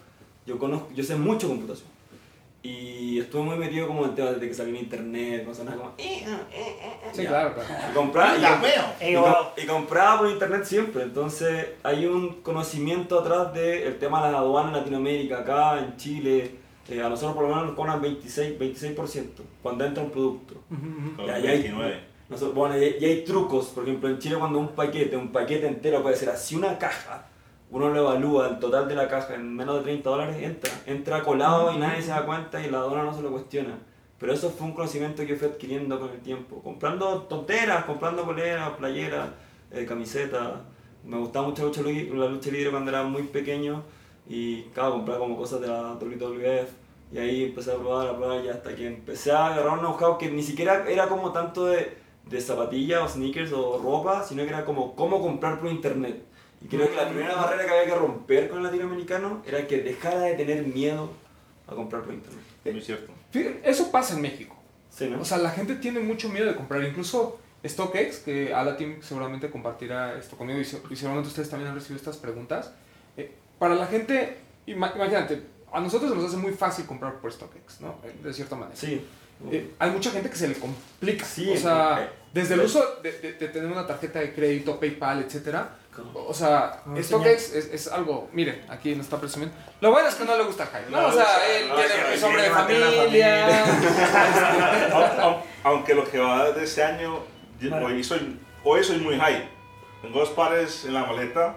[0.47, 1.89] Yo, conozco, yo sé mucho computación.
[2.63, 5.91] Y estuve muy metido como en temas desde que salí en internet, cosas nada como...
[5.97, 7.09] "Eh, eh, eh, eh".
[7.13, 7.29] Sí, Ya.
[7.29, 7.69] claro, claro.
[7.91, 8.41] Y compraba, y,
[9.11, 9.35] y com- wow.
[9.57, 11.03] y compraba por internet siempre.
[11.05, 16.51] Entonces hay un conocimiento atrás del tema de las aduanas en Latinoamérica, acá en Chile.
[16.89, 20.55] Eh, a nosotros por lo menos nos cobran 26, 26% cuando entra un producto.
[20.69, 22.01] Con Ya, ya hay- 29.
[22.29, 23.67] Nosotros- bueno, y, y hay trucos.
[23.67, 27.28] Por ejemplo, en Chile cuando un paquete, un paquete entero puede ser así una caja,
[27.71, 30.73] uno lo evalúa, el total de la caja en menos de 30 dólares, entra.
[30.87, 33.79] Entra colado y nadie se da cuenta y la aduana no se lo cuestiona.
[34.19, 36.61] Pero eso fue un conocimiento que fui adquiriendo con el tiempo.
[36.63, 39.29] Comprando tonteras, comprando poleras, playeras,
[39.71, 40.55] eh, camisetas.
[41.05, 43.83] Me gustaba mucho la lucha, la lucha libre cuando era muy pequeño
[44.27, 46.71] y claro, compraba como cosas de la WWF.
[47.13, 50.19] Y ahí empecé a probar, a probar y hasta que empecé a agarrar un know-how
[50.19, 51.97] que ni siquiera era como tanto de,
[52.29, 56.28] de zapatillas o sneakers o ropa, sino que era como cómo comprar por internet.
[56.65, 59.79] Y creo que la primera barrera que había que romper con el latinoamericano era que
[59.83, 61.11] dejara de tener miedo
[61.67, 62.43] a comprar por internet.
[62.65, 63.13] Muy cierto.
[63.63, 64.57] Eso pasa en México.
[64.91, 65.21] Sí, ¿no?
[65.21, 66.83] O sea, la gente tiene mucho miedo de comprar.
[66.83, 71.75] Incluso StockX, que Alatim seguramente compartirá esto conmigo y, se- y seguramente ustedes también han
[71.77, 72.73] recibido estas preguntas.
[73.17, 75.43] eh, para la gente, ima- imagínate,
[75.73, 77.97] a nosotros se nos hace muy fácil comprar por StockX, ¿no?
[78.05, 78.77] Eh, De cierta manera.
[78.77, 79.05] sí.
[79.53, 81.25] Eh, hay mucha gente que se le complica.
[81.25, 85.23] Sí, o sea, desde el uso de, de- de tener una tarjeta de crédito, PayPal,
[85.23, 85.77] etcétera.
[86.15, 89.57] O sea, Ah, StockX es, es algo, miren, aquí nos está presumiendo.
[89.81, 91.01] Lo bueno es que no le gusta a Jaime, ¿no?
[91.03, 93.65] No o sea, él no, tiene, que es hombre de familia.
[95.23, 97.21] Au- Aunque lo que va de este año,
[97.85, 99.49] hoy, soy, hoy soy muy high.
[100.03, 101.57] Tengo dos pares en la maleta.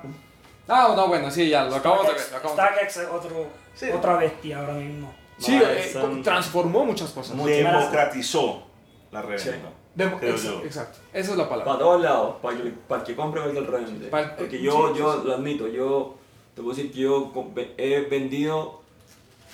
[0.68, 2.22] Ah, no, bueno, sí, ya, lo acabamos de ver.
[2.22, 3.90] StockX es otro, Sí.
[3.90, 5.14] otra bestia ahora mismo.
[5.38, 7.36] Sí, No, eh, transformó muchas cosas.
[7.46, 8.64] Democratizó
[9.12, 9.44] la reventa.
[9.44, 9.58] Sí.
[9.96, 10.62] Demo- creo ex- yo.
[10.64, 11.66] Exacto, esa es la palabra.
[11.74, 14.08] Para todos lados, para que, para que compre cualquier revende.
[14.08, 15.28] Pa- Porque eh, yo, sí, yo sí, sí.
[15.28, 16.16] lo admito, yo
[16.56, 17.32] te puedo decir que yo
[17.78, 18.82] he vendido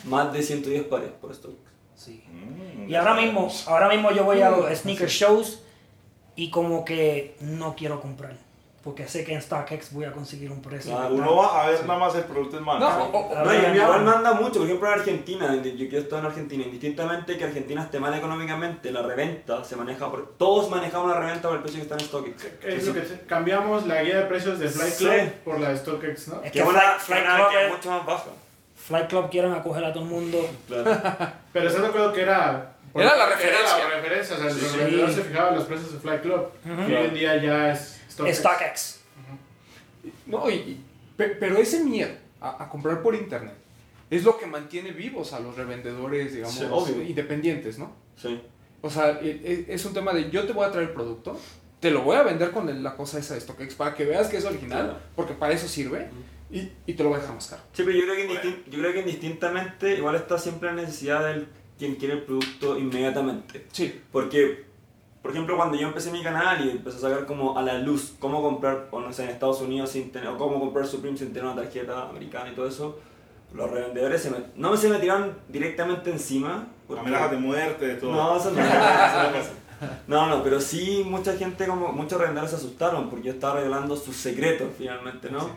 [0.05, 1.49] más de 110 pares por esto.
[1.95, 2.23] Sí.
[2.31, 5.19] Mm, Y ahora mismo, ahora mismo yo voy a los sneaker Sí.
[5.19, 5.63] shows
[6.35, 8.37] y como que no quiero comprar.
[8.87, 10.95] Porque sé que en StockX voy a conseguir un precio.
[10.95, 12.79] Claro, Uno va a ver nada más el producto en mano.
[12.79, 16.19] No, o- o- No, y Ah, manda mucho, por ejemplo en Argentina, yo que estoy
[16.19, 20.35] en Argentina, indistintamente que Argentina esté mal económicamente, la reventa se maneja por...
[20.37, 22.45] Todos manejamos la reventa por el precio que está en StockX.
[22.63, 25.03] Es lo que cambiamos la guía de precios de Flight Sí.
[25.05, 26.35] Club por la de StockX, ¿no?
[26.35, 28.23] Es Que que es una, Flight, Club es mucho más baja.
[28.77, 30.49] Flight Club quieren acoger a todo el mundo.
[30.69, 30.97] Claro.
[31.51, 32.71] Pero estás de acuerdo que era...
[32.95, 33.77] Era la referencia.
[33.79, 34.77] Era la referencia, o sea, Sí, los sí.
[34.77, 36.47] vendedores se fijaban en los precios de Flight Club.
[36.65, 38.37] Y hoy en día ya es StockX.
[38.37, 38.99] StockX.
[40.25, 40.83] No, y- y-
[41.15, 43.55] pe- pero ese miedo a, a comprar por internet
[44.09, 47.01] es lo que mantiene vivos a los revendedores, digamos, Sí, obvio.
[47.03, 47.91] independientes, ¿no?
[48.15, 48.41] Sí.
[48.81, 51.37] O sea, e- e- es un tema de yo te voy a traer el producto,
[51.79, 54.37] te lo voy a vender con la cosa esa de StockX para que veas que
[54.37, 54.99] es original, Claro.
[55.15, 56.09] porque para eso sirve,
[56.49, 57.61] y, y te lo voy a dejar más caro.
[57.73, 61.47] Sí, pero yo creo, que yo creo que indistintamente igual está siempre la necesidad del
[61.77, 63.65] quien quiere el producto inmediatamente.
[63.71, 64.65] Sí, Porque,
[65.27, 68.13] por ejemplo, cuando yo empecé mi canal y empecé a sacar como a la luz
[68.17, 71.33] cómo comprar, o no sé, en Estados Unidos sin tener, o cómo comprar Supreme sin
[71.33, 72.97] tener una tarjeta americana y todo eso,
[73.53, 76.67] los revendedores se me, no se me tiraron directamente encima.
[76.87, 78.13] porque- Amenazas de muerte, de todo.
[78.13, 78.61] No, eso no.
[80.07, 83.97] No, no, pero sí mucha gente, como muchos revendedores se asustaron porque yo estaba revelando
[83.97, 85.41] sus secretos finalmente, ¿no?
[85.41, 85.47] Sí.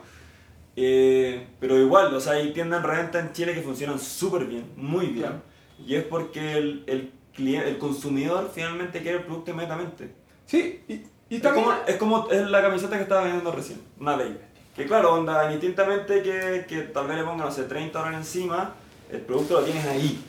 [0.75, 4.65] Eh, pero igual, o sea, hay tiendas en reventa en Chile que funcionan súper bien,
[4.75, 5.27] muy bien.
[5.27, 5.41] Claro.
[5.87, 10.13] Y es porque el, el, cliente, el consumidor finalmente quiere el producto inmediatamente.
[10.45, 10.93] sí, y,
[11.29, 11.65] y Es también...
[11.65, 14.37] como, es como es la camiseta que estaba vendiendo recién, una baby.
[14.75, 18.73] Que claro, onda, indistintamente que, que tal vez le pongan, no sé, 30 dólares encima,
[19.11, 20.23] el producto lo tienes ahí.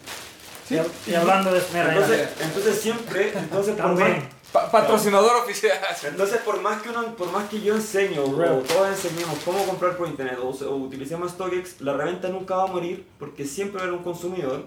[0.68, 1.58] sí, y, y hablando de...
[1.74, 4.28] Entonces, entonces siempre, entonces También.
[4.52, 5.78] pa- patrocinador oficial.
[6.04, 8.30] entonces por más que uno, por más que yo enseño o
[8.62, 12.66] todos enseñemos cómo comprar por internet o, o utilicemos StockX, la reventa nunca va a
[12.66, 14.66] morir porque siempre va a haber un consumidor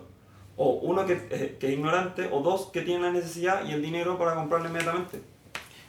[0.57, 3.81] o uno que, eh, que es ignorante o dos que tienen la necesidad y el
[3.81, 5.21] dinero para comprarlo inmediatamente.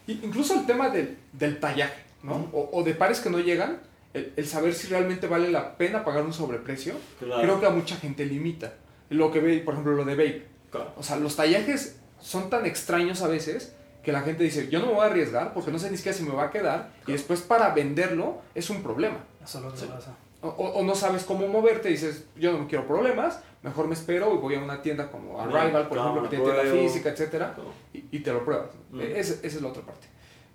[0.07, 2.49] Y incluso el tema del, del tallaje, ¿no?
[2.53, 3.81] o, o de pares que no llegan,
[4.15, 7.43] el, el saber si realmente vale la pena pagar un sobreprecio, Claro.
[7.43, 8.75] creo que a mucha gente limita.
[9.11, 10.47] Lo que ve, por ejemplo, lo de Vape.
[10.71, 10.93] Claro.
[10.97, 14.87] O sea, los tallajes son tan extraños a veces que la gente dice, yo no
[14.87, 17.13] me voy a arriesgar porque no sé ni siquiera si me va a quedar y
[17.13, 19.19] después para venderlo es un problema.
[19.45, 19.87] Eso es lo que Sí.
[19.93, 20.15] pasa.
[20.43, 24.33] O, o- o no sabes cómo moverte, dices, yo no quiero problemas, mejor me espero
[24.35, 27.55] y voy a una tienda como Arrival, por ejemplo, que tiene tienda física, etcétera,
[27.93, 28.71] y, y te lo pruebas.
[28.91, 29.01] Mm.
[29.01, 30.07] Eh, esa, esa es la otra parte.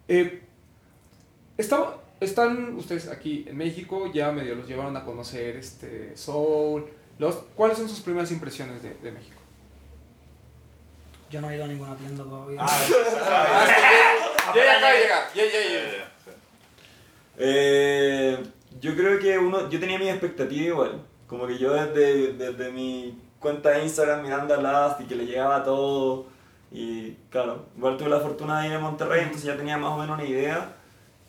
[0.08, 0.42] Eh,
[1.58, 6.86] estaba- están ustedes aquí en México, ya medio los llevaron a conocer este Soul.
[7.20, 9.40] Los, ¿Cuáles son sus primeras impresiones de, de México?
[11.30, 12.60] Yo no he ido a ninguna tienda todavía.
[12.62, 12.80] Ah,
[14.56, 15.24] ya, ya llegar.
[15.34, 16.04] Ya, ya, eh,
[17.38, 18.44] Eh,
[18.80, 21.02] yo creo que uno, yo tenía mi expectativa igual.
[21.32, 25.26] Como que yo desde, desde mi cuenta de Instagram mirando a Last y que le
[25.26, 26.26] llegaba todo.
[26.70, 29.98] Y claro, igual tuve la fortuna de ir a Monterrey, entonces ya tenía más o
[29.98, 30.76] menos una idea.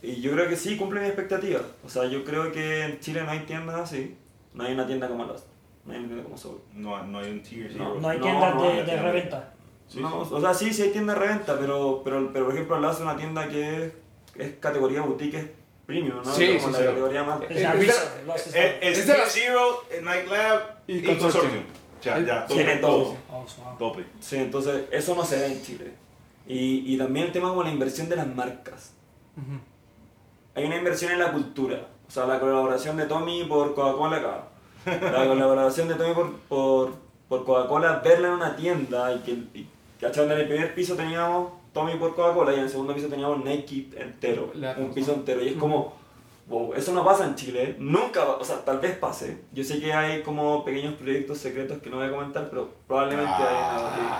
[0.02, 1.60] Y yo creo que sí, cumple mi expectativa.
[1.86, 4.16] O sea, yo creo que en Chile no hay tiendas así.
[4.54, 5.46] No hay una tienda como Last.
[5.84, 6.60] No hay una tienda como Soul.
[6.74, 7.94] No, no hay un tier No.
[7.94, 9.02] no hay tiendas no, de, no, de no.
[9.04, 9.54] reventa.
[9.86, 10.34] Sí, no, sí.
[10.34, 13.04] o sea, sí, sí hay tiendas de reventa, pero, pero, pero por ejemplo Last es
[13.04, 13.92] una tienda que es,
[14.34, 15.61] es categoría boutique,
[15.92, 16.34] premium, ¿no?
[16.34, 16.84] Sí, como sí, la sí.
[16.84, 17.40] categoría más...
[17.50, 21.64] Es es de zero, eh, Night Lab Y y, Consortium.
[22.02, 23.02] Ya, ya, Tiene tope, todo.
[23.04, 23.16] todo.
[23.30, 23.76] Oh.
[23.78, 24.04] Tope.
[24.20, 25.92] Sí, entonces eso no se ve en Chile.
[26.48, 28.94] Y, y también el tema como la inversión de las marcas.
[29.36, 29.60] Ujú.
[30.54, 31.86] Hay una inversión en la cultura.
[32.08, 34.44] O sea, la colaboración de Tommy por Coca-Cola acá.
[35.12, 36.92] La colaboración de Tommy por, por,
[37.28, 39.68] por Coca-Cola, verla en una tienda y que, y,
[40.00, 40.24] ¿cachai?
[40.24, 43.88] En el primer piso teníamos Tommy por Coca-Cola y en el segundo piso teníamos Nike
[43.96, 44.50] entero.
[44.54, 45.42] La- un piso entero.
[45.42, 45.94] Y es como,
[46.48, 47.76] wow, eso no pasa en Chile.
[47.78, 49.38] Nunca, o sea, tal vez pase.
[49.52, 53.30] Yo sé que hay como pequeños proyectos secretos que no voy a comentar, pero probablemente
[53.32, 54.14] hay una boutique.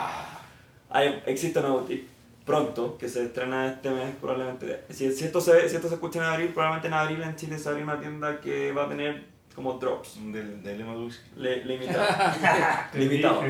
[0.91, 2.09] Hay, existe una boutique
[2.45, 6.19] pronto que se estrena este mes probablemente si, si esto se si esto se escucha
[6.19, 9.23] en abril probablemente en abril en Chile se abre una tienda que va a tener
[9.55, 11.23] como drops Del, del más whisky.
[11.37, 12.05] le- limitado
[12.95, 13.43] limitado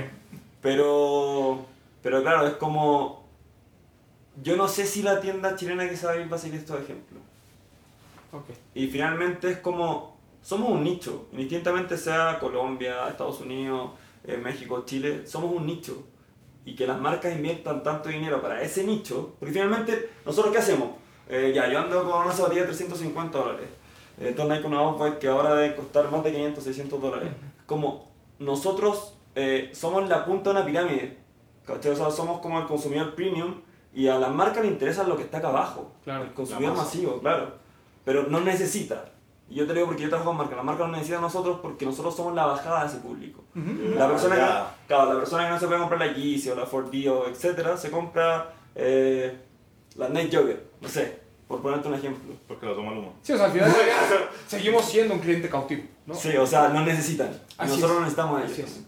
[0.61, 1.65] pero
[2.03, 3.22] pero claro es como
[4.43, 6.61] yo no sé si la tienda chilena que se va a abrir va a seguir
[6.61, 7.21] estos ejemplos
[8.33, 8.47] Ok.
[8.75, 13.91] y finalmente es como, somos un nicho, indistintamente sea Colombia, Estados Unidos,
[14.25, 16.05] eh, México, Chile, somos un nicho.
[16.65, 20.91] Y que las marcas inviertan tanto dinero para ese nicho, porque finalmente, ¿nosotros qué hacemos?
[21.29, 23.67] Eh, ya, yo ando con una zapatilla de 350 dólares.
[24.21, 27.31] Eh, Entonces hay con una Off-White que ahora debe costar más de 500, 600 dólares.
[27.67, 31.19] Como nosotros eh, somos la punta de una pirámide,
[31.67, 31.93] ¿cachai?
[31.93, 33.57] O sea, somos como el consumidor premium
[33.95, 35.93] y a las marcas le interesa lo que está acá abajo.
[36.05, 37.53] Claro, el consumidor la masivo, claro.
[38.05, 39.05] Pero no necesita.
[39.49, 40.57] Y yo te lo digo porque yo trabajo en marca.
[40.57, 43.45] La marca no necesita a nosotros porque nosotros somos la bajada de ese público.
[43.55, 46.67] La persona, que, claro, la persona que no se puede comprar la Yeezy o la
[46.67, 49.37] 4D o etcétera, se compra eh,
[49.97, 52.35] la Night Jogger, no sé, Por ponerte un ejemplo.
[52.49, 53.09] Porque lo toma Luma.
[53.21, 53.71] Sí, o sea, al final
[54.47, 56.15] seguimos siendo un cliente cautivo, ¿no?
[56.15, 57.29] Sí, o sea, no necesitan.
[57.31, 57.95] Y Así nosotros es.
[57.97, 58.81] no necesitamos a ellos.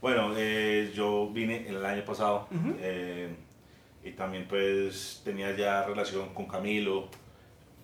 [0.00, 2.48] Bueno, eh, yo vine el año pasado
[2.80, 3.34] eh,
[4.08, 7.08] y también pues tenía ya relación con Camilo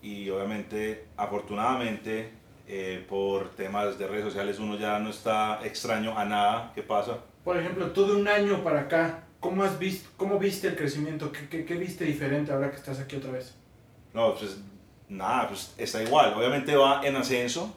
[0.02, 2.30] y obviamente, afortunadamente,
[2.66, 7.18] eh, por temas de redes sociales uno ya no está extraño a nada que pasa.
[7.42, 11.30] Por ejemplo, tú de un año para acá, ¿cómo, has visto, cómo viste el crecimiento?
[11.30, 13.54] ¿Qué, qué, qué viste diferente ahora que estás aquí otra vez?
[14.12, 14.58] No, pues
[15.08, 16.34] nada, pues está igual.
[16.34, 17.74] Obviamente va en ascenso,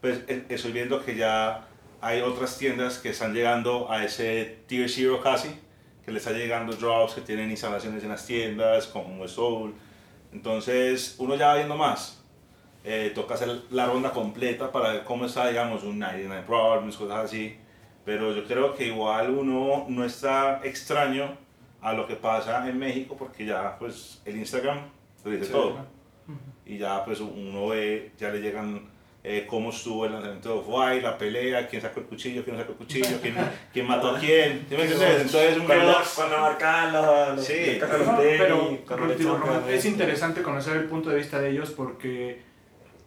[0.00, 1.66] pues eh, estoy viendo que ya
[2.00, 5.48] hay otras tiendas que están llegando a ese tier zero casi,
[6.04, 9.74] que le está llegando drops, que tienen instalaciones en las tiendas, como Soul.
[10.32, 12.22] Entonces, uno ya va viendo más.
[12.84, 17.24] Eh, toca hacer la ronda completa para ver cómo está, digamos, un 99 Problems, cosas
[17.24, 17.56] así.
[18.04, 21.36] Pero yo creo que igual uno no está extraño
[21.80, 24.80] a lo que pasa en México porque ya, pues, el Instagram
[25.24, 25.94] lo dice Sí, todo ¿no?
[26.66, 28.88] y ya pues uno ve, ya le llegan
[29.26, 32.62] eh, cómo estuvo el lanzamiento de Off-White, la pelea, quién sacó el cuchillo, quién no
[32.62, 33.34] sacó el cuchillo, quién,
[33.72, 35.22] quién mató a quién, ¿sí me entiendes?
[35.22, 37.78] Entonces un Cuando, reloj, cuando marcaban los, los, Sí.
[37.80, 39.88] los No, pero cuando digo, es eh.
[39.88, 42.42] interesante conocer el punto de vista de ellos porque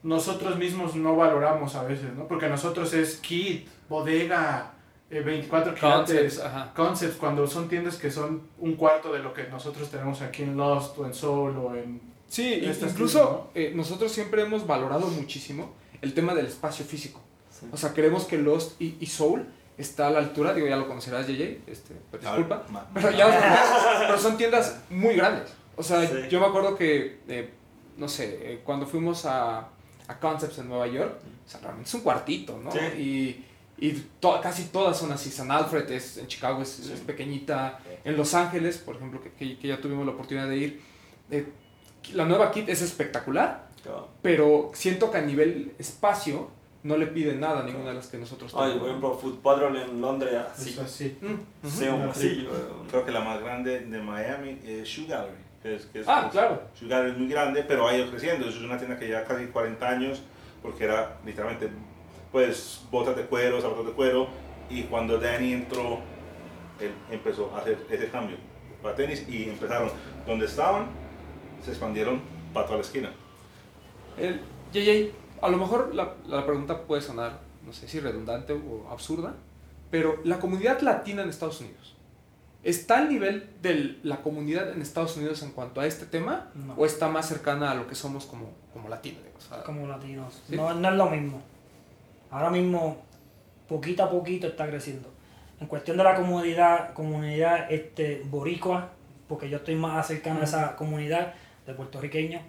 [0.01, 2.27] nosotros mismos no valoramos a veces, ¿no?
[2.27, 4.73] Porque nosotros es kit, bodega,
[5.11, 6.73] eh, 24 Concepts, ajá.
[6.75, 10.57] concepts, cuando son tiendas que son un cuarto de lo que nosotros tenemos aquí en
[10.57, 12.01] Lost o en Soul o en...
[12.27, 17.21] Sí, incluso eh, nosotros siempre hemos valorado muchísimo el tema del espacio físico.
[17.51, 17.65] Sí.
[17.71, 19.45] O sea, creemos que Lost y, y Soul
[19.77, 23.99] está a la altura, digo, ya lo conocerás, JJ, este, pues, disculpa, Ma- pero, ya
[24.07, 25.49] pero son tiendas muy grandes.
[25.75, 26.13] O sea, Sí.
[26.29, 27.49] yo me acuerdo que, eh,
[27.97, 29.69] no sé, eh, cuando fuimos a,
[30.07, 31.13] a Concepts en Nueva York,
[31.45, 32.71] o sea, realmente es un cuartito, ¿no?
[32.71, 32.79] Sí.
[32.97, 33.45] Y,
[33.87, 35.29] y to- casi todas son así.
[35.29, 37.79] San Alfred es, en Chicago es, es pequeñita.
[38.03, 40.81] En Los Ángeles, por ejemplo, que, que- que ya tuvimos la oportunidad de ir,
[41.29, 41.45] eh,
[42.13, 44.07] la nueva kit es espectacular, Claro.
[44.21, 46.49] pero siento que a nivel espacio
[46.83, 48.77] no le piden nada a ninguna de las que nosotros tenemos.
[48.77, 50.69] por ejemplo, Food Patrol en Londres, así.
[50.69, 51.17] Es así.
[51.21, 51.67] Mm.
[51.67, 51.85] Sí, Sí.
[52.07, 52.49] pasillo.
[52.89, 55.47] Creo que la más grande de Miami es Shoe Gallery.
[55.63, 56.61] Que es, que es- Ah, es- claro.
[56.79, 58.47] Shoe Gallery es muy grande, pero ha ido creciendo.
[58.47, 60.21] Es una tienda que lleva casi 40 años,
[60.61, 61.69] porque era literalmente,
[62.31, 64.27] pues, botas de cuero, zapatos de cuero.
[64.69, 65.99] Y cuando Danny entró,
[66.79, 68.37] él empezó a hacer ese cambio
[68.83, 69.89] para tenis y empezaron
[70.25, 70.85] donde estaban,
[71.65, 72.21] se expandieron
[72.53, 73.11] para toda la esquina.
[74.17, 74.41] El,
[74.73, 75.11] JJ,
[75.41, 79.35] a lo mejor la, la pregunta puede sonar, no sé si redundante o absurda,
[79.89, 81.95] pero la comunidad latina en Estados Unidos,
[82.63, 86.49] ¿está al nivel de la comunidad en Estados Unidos en cuanto a este tema?
[86.55, 86.73] No.
[86.75, 89.21] ¿O está más cercana a lo que somos como, como latinos?
[89.37, 90.41] O sea, como latinos.
[90.49, 90.55] Sí.
[90.55, 91.41] No, no es lo mismo.
[92.29, 92.97] Ahora mismo,
[93.69, 95.09] poquito a poquito está creciendo.
[95.59, 98.89] En cuestión de la comunidad, comunidad este, boricua,
[99.27, 101.33] porque yo estoy más cercano a esa comunidad
[101.65, 102.41] de puertorriqueños,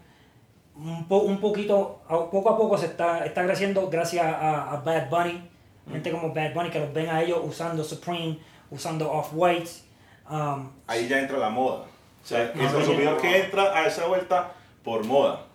[0.79, 5.11] un, po- un poquito, poco a poco se está, está creciendo gracias a, a Bad
[5.11, 5.49] Bunny,
[5.91, 8.39] gente como Bad Bunny que los ven a ellos usando Supreme,
[8.71, 9.85] usando Off-Whites.
[10.31, 11.85] um, Ahí ya entra la moda.
[12.23, 13.21] O sea, el No, consumidor no.
[13.21, 14.53] que entra a esa vuelta
[14.85, 15.47] por moda,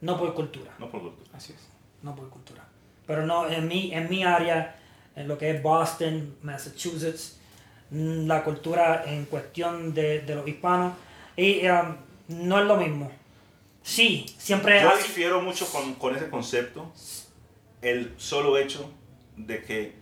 [0.00, 0.70] no por cultura.
[0.78, 1.22] no por gusto.
[1.34, 1.68] así es.
[2.02, 2.62] no por cultura.
[3.06, 4.76] Pero no, en mi, en mi área,
[5.16, 7.38] en lo que es Boston, Massachusetts,
[7.90, 10.94] mm, la cultura en cuestión de, de los hispanos,
[11.36, 11.96] y um,
[12.28, 13.10] no es lo mismo.
[13.82, 16.90] Sí, siempre Yo difiero mucho con, con ese concepto.
[17.80, 18.88] El solo hecho
[19.36, 19.94] de que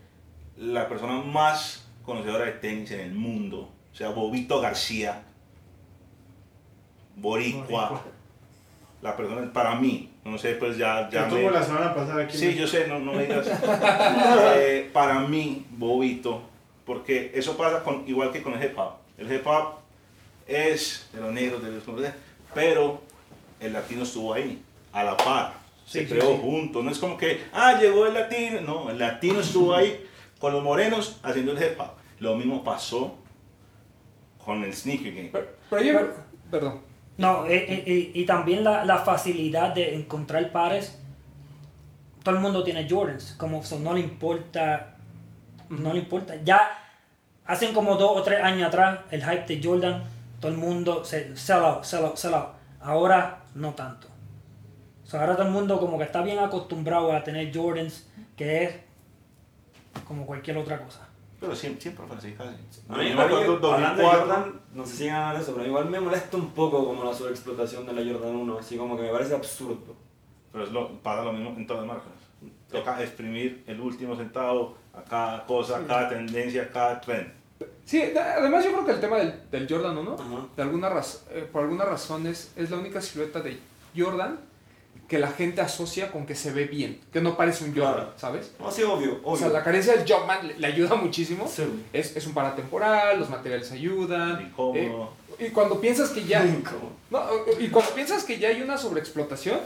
[0.57, 5.23] la persona más conocedora de tenis en el mundo, o sea, Bobito García,
[7.17, 8.03] Boricua, Boricua.
[9.01, 11.29] la persona, para mí, no sé, pues ya, ya me...
[11.31, 12.37] tuvo la semana pasada aquí.
[12.37, 13.47] Sí, yo sé, no, no me digas.
[14.57, 16.43] Eh, para mí, Bobito,
[16.85, 18.95] porque eso pasa con, igual que con el hip hop.
[19.17, 19.77] El hip hop
[20.47, 21.85] es de los negros, de los
[22.55, 23.01] pero
[23.61, 25.53] el latino estuvo ahí, a la par.
[25.87, 26.39] Se Sí, creó sí.
[26.43, 26.83] junto.
[26.83, 28.61] No es como que, ah, llegó el latino.
[28.61, 30.07] No, el latino estuvo ahí
[30.39, 31.91] con los morenos haciendo el hip hop.
[32.21, 33.17] Lo mismo pasó
[34.45, 35.29] con el sneaker game.
[35.33, 36.01] Pero, pero yo,
[36.51, 36.81] perdón.
[37.19, 40.99] No, eh, eh, eh, y también la, la facilidad de encontrar pares.
[42.23, 44.97] Todo el mundo tiene Jordans, como so, no le importa,
[45.71, 46.35] no le importa.
[46.45, 46.61] Ya
[47.47, 50.05] hacen como dos o tres años atrás el hype de Jordan,
[50.39, 52.49] todo el mundo se sell out, sell out, sell out.
[52.81, 54.09] Ahora no tanto.
[55.05, 58.75] So, ahora todo el mundo como que está bien acostumbrado a tener Jordans, que es
[60.07, 61.09] como cualquier otra cosa.
[61.41, 62.51] Pero siempre, siempre fue así, casi.
[62.89, 65.89] A Yo me a acuerdo de 2004, Jordan, no sé si ganan eso, pero igual
[65.89, 69.09] me molesta un poco como la sobreexplotación de la Jordan 1, así como que me
[69.11, 69.97] parece absurdo.
[70.53, 72.13] Pero es lo, pasa lo mismo en todas las marcas.
[72.71, 77.33] Toca exprimir el último centavo a cada cosa, a cada tendencia, a cada trend.
[77.85, 80.47] Sí, además yo creo que el tema del, del Jordan 1, Ajá.
[80.57, 83.59] de alguna raz- eh, por alguna razón es, es la única silueta de
[83.97, 84.39] Jordan
[85.09, 88.13] que la gente asocia con que se ve bien, que no parece un Jordan, Claro.
[88.17, 88.53] ¿sabes?
[88.61, 89.21] No, sí, obvio, obvio.
[89.25, 91.49] O sea, la carencia del Jumpman le, le ayuda muchísimo.
[91.49, 91.65] Sí.
[91.93, 94.53] Es, es un paratemporal, los materiales ayudan.
[94.77, 94.93] Eh,
[95.41, 96.45] y cuando piensas que ya...
[97.11, 97.21] No,
[97.59, 99.59] y cuando piensas que ya hay una sobreexplotación,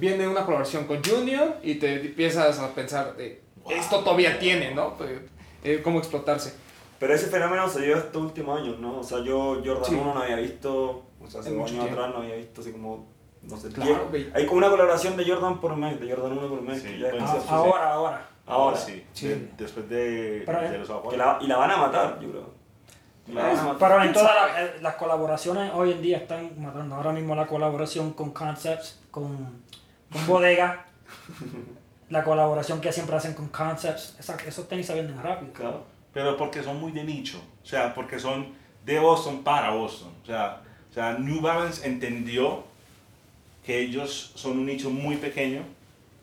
[0.00, 4.96] viene una colaboración con Junior y te empiezas a pensar, de, esto todavía tiene, ¿no?
[5.02, 5.20] Eh,
[5.62, 6.52] eh, ¿Cómo explotarse?
[7.00, 8.98] Pero ese fenómeno se dio estos últimos años, ¿no?
[9.00, 9.94] O sea, yo Jordan Sí.
[9.96, 13.06] 1 no había visto, o sea, hace años atrás no había visto así como,
[13.42, 14.08] no sé, Claro, 10.
[14.10, 14.30] güey.
[14.34, 16.98] Hay como una colaboración de Jordan por mes, de Jordan 1 por mes, Sí, que
[17.00, 17.18] ya sí.
[17.48, 18.28] Ahora, ahora.
[18.46, 18.76] ahora.
[18.76, 19.04] sí.
[19.14, 19.28] Sí.
[19.28, 22.50] De- después de, Pero, de eh, los la, y la van a matar, yo creo.
[23.28, 23.78] La van a matar.
[23.78, 26.96] Pero en ¿Quién todas las, eh, las colaboraciones hoy en día están matando.
[26.96, 29.62] Ahora mismo la colaboración con Concepts, con,
[30.12, 30.84] con Bodega,
[32.10, 35.52] la colaboración que siempre hacen con Concepts, esa- esos tenis se venden rápido.
[35.54, 35.84] Claro.
[36.12, 37.40] Pero porque son muy de nicho.
[37.62, 38.48] O sea, porque son
[38.84, 40.12] de Boston para Boston.
[40.22, 42.64] O sea, o sea New Balance entendió
[43.64, 45.62] que ellos son un nicho muy pequeño,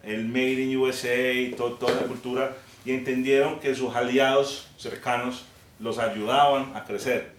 [0.04, 5.46] el Made in USA y to- toda la cultura, y entendieron que sus aliados cercanos
[5.80, 7.32] los ayudaban a crecer.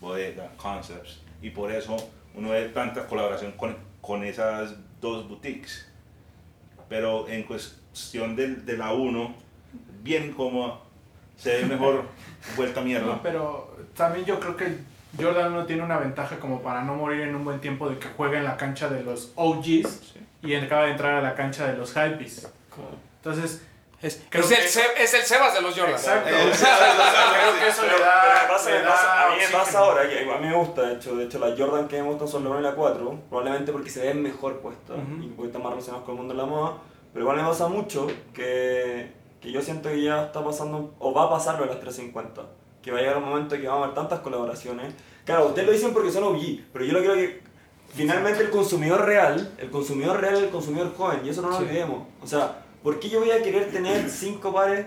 [0.00, 1.18] Bodega, Concepts.
[1.42, 1.96] Y por eso
[2.34, 5.86] uno ve tanta colaboración con, con esas dos boutiques.
[6.88, 9.34] Pero en cuestión del- de, la 1,
[10.02, 10.80] bien como
[11.40, 12.04] se ve mejor
[12.56, 13.06] vuelta mierda.
[13.06, 14.76] No, pero también yo creo que
[15.20, 18.08] Jordan no tiene una ventaja como para no morir en un buen tiempo de que
[18.16, 21.76] juega en la cancha de los OGs y acaba de entrar a la cancha de
[21.76, 22.46] los Hypebeast.
[23.16, 23.62] Entonces,
[24.02, 25.92] Es, Creo es que el, es el Sebas de los Jordan.
[25.94, 26.30] exacto.
[26.30, 28.46] Creo que eso le da.
[28.46, 31.58] a mí me pasa ahora, que a mí me gusta, de hecho, de hecho las
[31.58, 34.60] Jordan que me gustan son la 1 y la 4, probablemente porque se ven mejor
[34.60, 35.22] puestas Ujú.
[35.22, 36.72] y porque están más relacionados con el mundo de la moda,
[37.12, 41.24] pero igual me pasa mucho que, que yo siento que ya está pasando, o va
[41.24, 42.42] a pasar lo de las 350,
[42.82, 44.94] que va a llegar un momento que vamos a ver tantas colaboraciones.
[45.24, 46.40] Claro, ustedes lo dicen porque son OG,
[46.72, 47.42] pero yo lo creo que
[47.94, 51.56] finalmente el consumidor real, el consumidor real es el consumidor joven, y eso no lo
[51.56, 51.62] Sí.
[51.64, 52.06] olvidemos.
[52.22, 54.86] O sea, ¿por qué yo voy a querer tener cinco pares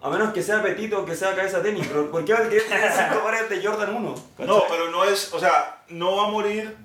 [0.00, 2.48] a menos que sea petito o que sea cabeza tenis, pero ¿por qué va a
[2.48, 4.14] querer tener cinco pares de Jordan 1?
[4.46, 6.76] No, pero no es, o sea, no va a morir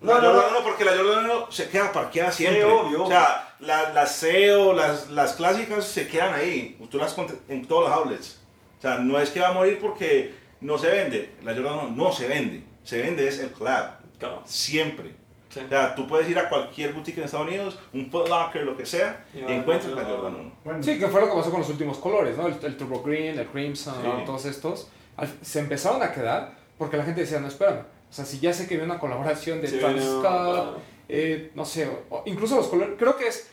[0.00, 0.58] No, la no, Jordan no.
[0.60, 2.64] 1 porque la Jordan 1 se queda parqueada siempre.
[2.64, 6.78] obvio, O sea, la- las SEO, las, las clásicas se quedan ahí.
[6.90, 7.14] Tú las
[7.48, 8.40] en todos los outlets.
[8.78, 11.34] O sea, no es que va a morir porque no se vende.
[11.42, 12.64] La Jordan 1 no se vende.
[12.82, 13.98] Se vende es el collab.
[14.18, 14.42] Claro.
[14.46, 15.14] Siempre.
[15.50, 15.60] Sí.
[15.66, 18.76] O sea, tú puedes ir a cualquier boutique en Estados Unidos, un Foot Locker, lo
[18.76, 20.52] que sea, Y y, encuentras la Jordan 1.
[20.64, 22.46] Bueno, Sí, que fue lo que pasó con los últimos colores, ¿no?
[22.46, 24.06] El, el Turbo Green, el Crimson, Sí.
[24.08, 24.24] ¿no?
[24.24, 24.88] todos estos.
[25.16, 27.82] al- se empezaron a quedar porque la gente decía, no, espérame.
[28.10, 31.50] O sea, si ya sé que viene una colaboración de Sí, Travis no, Scott, eh,
[31.54, 33.48] no sé, o- incluso los colores, creo que es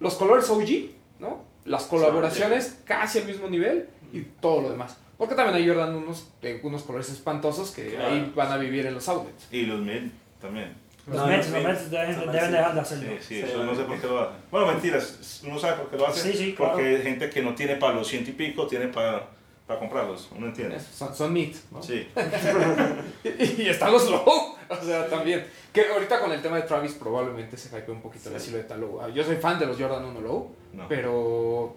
[0.00, 0.90] los colores OG,
[1.20, 1.44] ¿no?
[1.64, 4.96] Las colaboraciones casi al mismo nivel y todo lo demás.
[5.16, 8.08] Porque también hay Jordan unos, de unos colores espantosos que Claro.
[8.14, 9.46] ahí van a vivir en los outlets.
[9.52, 10.74] Y los mid también.
[11.06, 11.66] Los No, Mets, no, los.
[11.66, 13.04] Mets deben, deben dejar de hacerlo.
[13.10, 14.36] Sí, sí, Sí, eso no sé por qué lo hacen.
[14.50, 16.32] Bueno, mentiras, uno sabe por qué lo hace.
[16.32, 16.96] Sí, sí, Porque claro.
[16.96, 19.28] hay gente que no tiene para los ciento y pico, tiene para,
[19.66, 20.28] para comprarlos.
[20.36, 20.78] ¿Uno entiende?
[20.80, 21.82] Son, son mid, ¿no?
[21.82, 22.06] Sí.
[23.24, 24.22] Y, y están los low,
[24.68, 25.46] o sea, también.
[25.72, 29.00] Que ahorita con el tema de Travis probablemente se hype un poquito la silueta low.
[29.00, 30.86] Ah, Yo soy fan de los Jordan 1 low, No.
[30.88, 31.74] pero...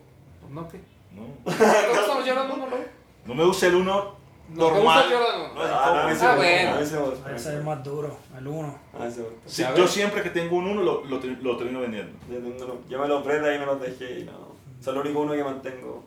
[0.50, 0.80] No, ¿qué?
[1.14, 1.24] No.
[1.46, 2.80] ¿Te gustan los Jordan 1 low?
[3.26, 4.16] No me gusta el uno
[4.50, 4.82] No, ¿te normal.
[4.84, 5.54] gusta el Jordan 1?
[5.56, 6.70] No es Ah, no, sí Ah, bueno.
[6.76, 6.96] a sí sí
[7.36, 8.80] es el más duro, el uno.
[8.94, 9.22] gusta, a mí sí.
[9.46, 12.12] Sí, yo siempre que tengo un uno lo, lo, lo termino vendiendo.
[12.30, 14.32] Yo, no- me los prenda y me los dejé y no.
[14.80, 16.04] O sea, lo único uno que mantengo.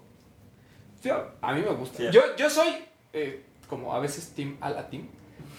[1.01, 1.99] Sí, a mí me gusta.
[1.99, 2.09] Sí.
[2.13, 2.69] Yo, yo soy
[3.13, 5.09] eh, como a veces team a la team,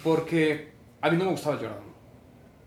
[0.02, 1.92] porque a mí no me gustaba el Jordan 1.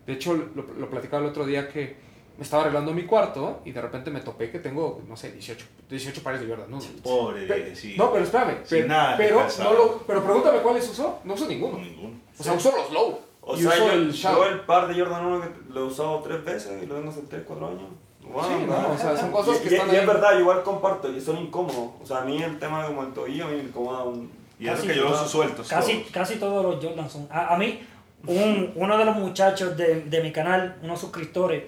[0.07, 2.05] De hecho, lo, lo platicaba el otro día que
[2.37, 5.65] me estaba arreglando mi cuarto y de repente me topé que tengo, no sé, 18,
[5.89, 6.83] 18 pares de Jordan 1.
[7.01, 7.95] Pobre, sí.
[7.97, 8.57] No, pero espérame.
[8.65, 9.71] Sin pero, calzado.
[9.71, 11.19] no lo, pero pregúntame cuáles uso.
[11.23, 11.77] No uso ninguno.
[11.77, 12.19] Ninguno.
[12.37, 13.19] O sea, uso los low.
[13.41, 15.83] O y sea, uso yo, el yo el par de Jordan 1 que lo he
[15.83, 17.83] usado tres veces y lo tengo hace 3, 4 años.
[18.31, 20.07] Wow, Sí, no, o sea, son cosas que y, y- están y es ahí.
[20.07, 21.91] verdad, yo igual comparto y son incómodos.
[22.01, 24.31] O sea, a mí el tema de como el tobillo a mí me incomoda un...
[24.59, 25.67] Y Casi que yo los sueltos.
[25.67, 26.11] Casi, todos.
[26.11, 27.27] casi todos los Jordan son.
[27.29, 27.81] A, a mí,
[28.25, 31.63] un, uno de los muchachos de, de mi canal, unos suscriptores,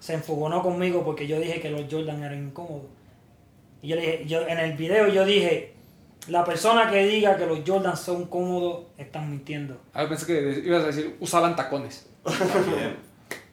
[0.00, 2.84] se enfogonó conmigo porque yo dije que los Jordan eran incómodos.
[3.82, 5.72] Y yo le dije, yo, en el video yo dije,
[6.28, 9.78] la persona que diga que los Jordan son cómodos, están mintiendo.
[9.94, 12.06] Ah, pensé que ibas a decir usaban tacones.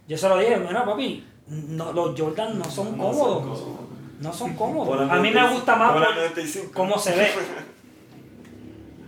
[0.07, 3.63] Yo se lo dije, mira papi, no, los Jordan no son No son cómodos.
[4.19, 4.97] No son cómodos.
[4.97, 6.71] Como A mí me 95, gusta más como la por 95.
[6.73, 7.31] cómo se ve.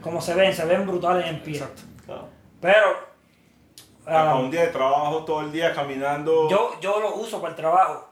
[0.01, 1.55] Cómo se ven, se ven brutales en pie.
[1.55, 1.81] Exacto.
[2.05, 2.29] Claro.
[2.61, 3.09] Pero
[4.05, 6.49] Para ah, un día de trabajo todo el día caminando.
[6.49, 8.07] yo, yo lo uso para el trabajo.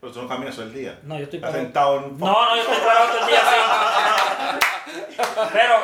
[0.00, 0.98] Pero tú no caminas todo el día.
[1.02, 1.58] No, yo estoy parado.
[1.58, 2.18] sentado en.
[2.18, 3.40] No, no, yo estoy parado todo el día.
[5.52, 5.74] Pero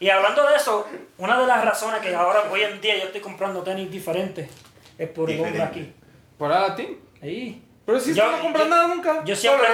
[0.00, 0.86] Y hablando de eso,
[1.18, 4.48] una de las razones que ahora, hoy en día, yo estoy comprando tenis diferentes
[4.98, 5.92] es por el hombre aquí.
[6.38, 6.98] ¿Por Aladdin?
[7.26, 7.62] Ahí.
[7.84, 9.24] Pero si Yo- no compras yo- nada nunca.
[9.24, 9.68] Yo siempre.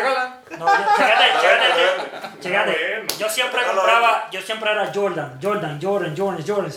[0.58, 2.76] No, yo, chécate, chécate, chécate.
[3.18, 6.72] Yo siempre compraba, yo siempre era Jordan, Jordan, Jordan, Jordan, Jordan.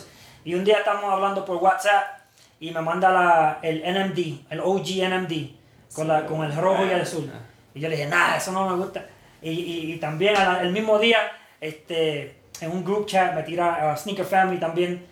[0.46, 2.20] Y un día estamos hablando por WhatsApp
[2.60, 5.56] y me manda la, el NMD, el OG NMD,
[5.94, 7.30] con, la, con el rojo y el azul.
[7.74, 9.06] Y yo le dije, nada, eso no me gusta.
[9.42, 11.18] Y, y, y también la- el mismo día,
[11.60, 15.06] este, en un group chat me tira a Sneaker Family también.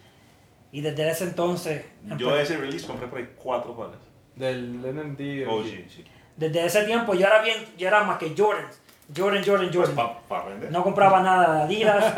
[0.71, 1.83] Y desde ese entonces,
[2.17, 3.97] Yo ese release compré por ahí cuatro pares.
[4.35, 5.47] Del NMD.
[5.47, 6.03] OG, sí.
[6.37, 8.65] desde ese tiempo yo era bien, yo era más que Jordan.
[9.15, 10.15] Jordan, Jordan, Pues Jordan.
[10.27, 10.71] para vender.
[10.71, 12.13] No compraba nada de Adidas.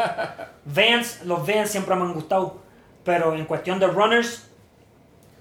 [0.65, 2.61] Vans, los Vans siempre me han gustado.
[3.03, 4.47] Pero en cuestión de runners,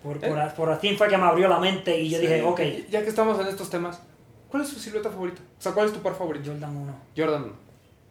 [0.03, 2.27] por, por, por así fue que me abrió la mente y yo Sí.
[2.27, 2.61] dije, ok,
[2.91, 4.03] Ya que estamos en estos temas,
[4.49, 5.41] ¿cuál es su silueta favorita?
[5.59, 6.51] O sea, ¿cuál es tu par favorito?
[6.51, 6.95] Jordan 1.
[7.17, 7.53] Jordan 1.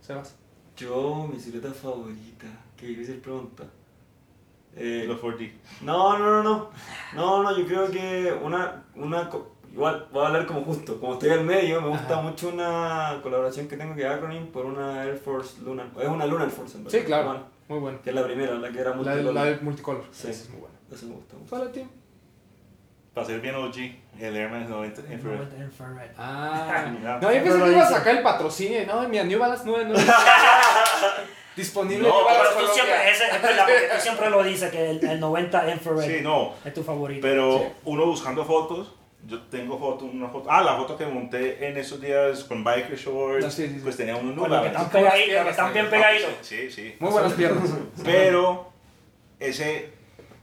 [0.02, 0.36] Sebas.
[0.78, 2.48] Yo, mi silueta favorita.
[2.78, 3.64] Qué difícil pregunta.
[4.76, 5.52] Eh, Los 4D.
[5.82, 6.70] no, no, no, no.
[7.14, 11.14] No, no, yo creo que una, una co- igual voy a hablar como justo, como
[11.14, 12.22] estoy al medio, me gusta Ajá.
[12.22, 16.50] mucho una colaboración que tengo que Acronym por una Air Force Lunar, es una Lunar
[16.50, 17.00] Force en verdad.
[17.00, 17.26] Sí, claro.
[17.28, 18.00] Bueno, Muy bueno.
[18.04, 19.34] que es la primera, la que era multicolor.
[19.34, 20.04] la de multicolor.
[20.12, 20.30] Sí.
[20.30, 20.76] Esa es muy buena.
[20.92, 21.50] Eso me gusta mucho.
[21.50, 21.88] ¿Cuál a ti?
[23.14, 23.76] Para ser bien OG,
[24.20, 25.62] el Air Max 90 Infrared.
[25.62, 26.12] Infrared.
[26.18, 26.86] Ah.
[27.22, 28.88] No, yo pensé que iba a sacar el patrocinio.
[28.88, 29.94] No, mira, New Balance 9.
[31.56, 33.24] Disponible No, Pero tú siempre, ese,
[33.96, 36.54] tú siempre lo dices que el, el 90 Infrared Sí, no.
[36.66, 37.22] es tu favorito.
[37.22, 37.66] Pero Sí.
[37.86, 38.94] uno buscando fotos,
[39.28, 40.50] yo tengo fotos, una foto.
[40.52, 44.16] Ah, la foto que monté en esos días con Biker Shorts, Ah, sí, pues tenía
[44.16, 44.68] unos Balance.
[44.70, 46.32] están pegaditos, están bien pegaditos.
[46.42, 46.96] Sí, sí.
[47.00, 47.70] Muy buenas piernas.
[48.04, 48.72] Pero
[49.40, 49.92] ese,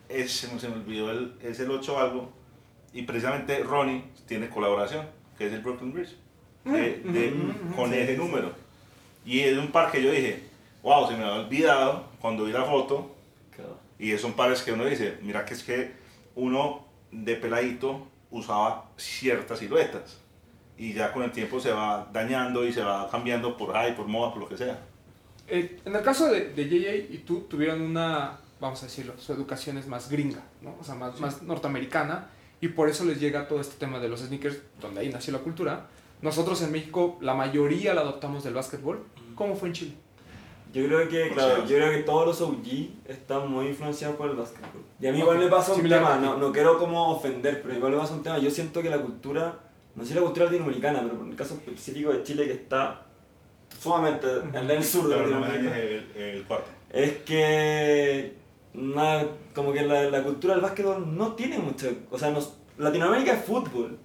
[0.08, 2.32] ese se me olvidó, el, es el 8 algo.
[2.92, 5.06] Y precisamente Ronnie tiene colaboración,
[5.38, 6.16] que es el Brooklyn Bridge,
[6.64, 7.34] de- de-
[7.76, 8.52] con ese número.
[9.24, 10.42] Y es un par que yo dije,
[10.82, 13.14] wow, se me había olvidado cuando vi la foto.
[13.54, 13.78] Claro.
[13.98, 15.92] Y son pares que uno dice, mira que es que
[16.34, 20.18] uno de peladito usaba ciertas siluetas.
[20.76, 24.06] Y ya con el tiempo se va dañando y se va cambiando por ahí, por
[24.06, 24.78] moda, por lo que sea.
[25.48, 29.32] Eh, en el caso de, de JJ y tú tuvieron una, vamos a decirlo, su
[29.32, 30.76] educación es más gringa, ¿no?
[30.80, 34.20] O sea, más, más norteamericana y por eso les llega todo este tema de los
[34.20, 35.88] sneakers, donde ahí nació la cultura.
[36.22, 39.04] Nosotros en México la mayoría la adoptamos del básquetbol.
[39.34, 39.94] ¿Cómo fue en Chile?
[40.72, 42.66] Yo creo que, claro, yo creo que todos los OG
[43.08, 44.82] están muy influenciados por el básquetbol.
[45.00, 47.92] Y a mí igual me pasa un tema, no, no quiero como ofender, pero igual
[47.92, 48.38] me pasa un tema.
[48.38, 49.58] Yo siento que la cultura,
[49.96, 53.02] no sé si la cultura latinoamericana, pero en el caso específico de Chile que está
[53.80, 56.70] sumamente en el sur de Latinoamérica, dañes el, el cuarto.
[56.90, 58.34] es que
[59.54, 63.44] como que la, la cultura del básquetbol no tiene mucho, o sea, nos- Latinoamérica es
[63.44, 63.98] fútbol.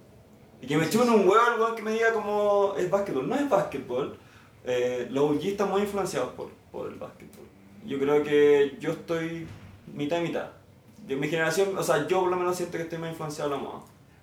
[0.60, 3.28] Y que me chupen un huevo el que me diga como es básquetbol.
[3.28, 4.16] No es básquetbol.
[4.64, 7.44] Eh, los OG están muy influenciados por, por el básquetbol.
[7.86, 9.46] Yo creo que yo estoy
[9.92, 10.48] mitad y mitad.
[11.06, 13.56] De mi generación, o sea, yo por lo menos siento que estoy más influenciado a
[13.56, 13.80] la moda.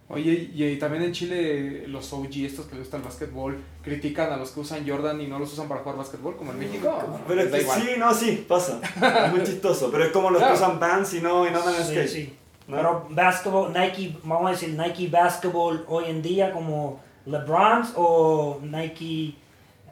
[0.09, 4.31] Oye, y, y también en Chile los OG, estos que les gusta el básquetbol, critican
[4.33, 6.93] a los que usan Jordan y no los usan para jugar básquetbol, como en México.
[7.27, 7.81] Pero es que igual.
[7.81, 8.79] sí, no, sí, pasa.
[9.25, 9.89] Es muy chistoso.
[9.91, 10.55] Pero es como los Claro.
[10.55, 12.07] que usan Vans y no, y no en Sí, skate.
[12.09, 12.33] sí.
[12.67, 12.75] ¿no?
[12.77, 19.35] Pero basketball, Nike, vamos a decir Nike Basketball hoy en día como LeBron's o Nike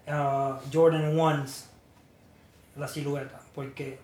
[0.08, 1.70] uh, Jordan Ones,
[2.82, 3.98] la silueta, porque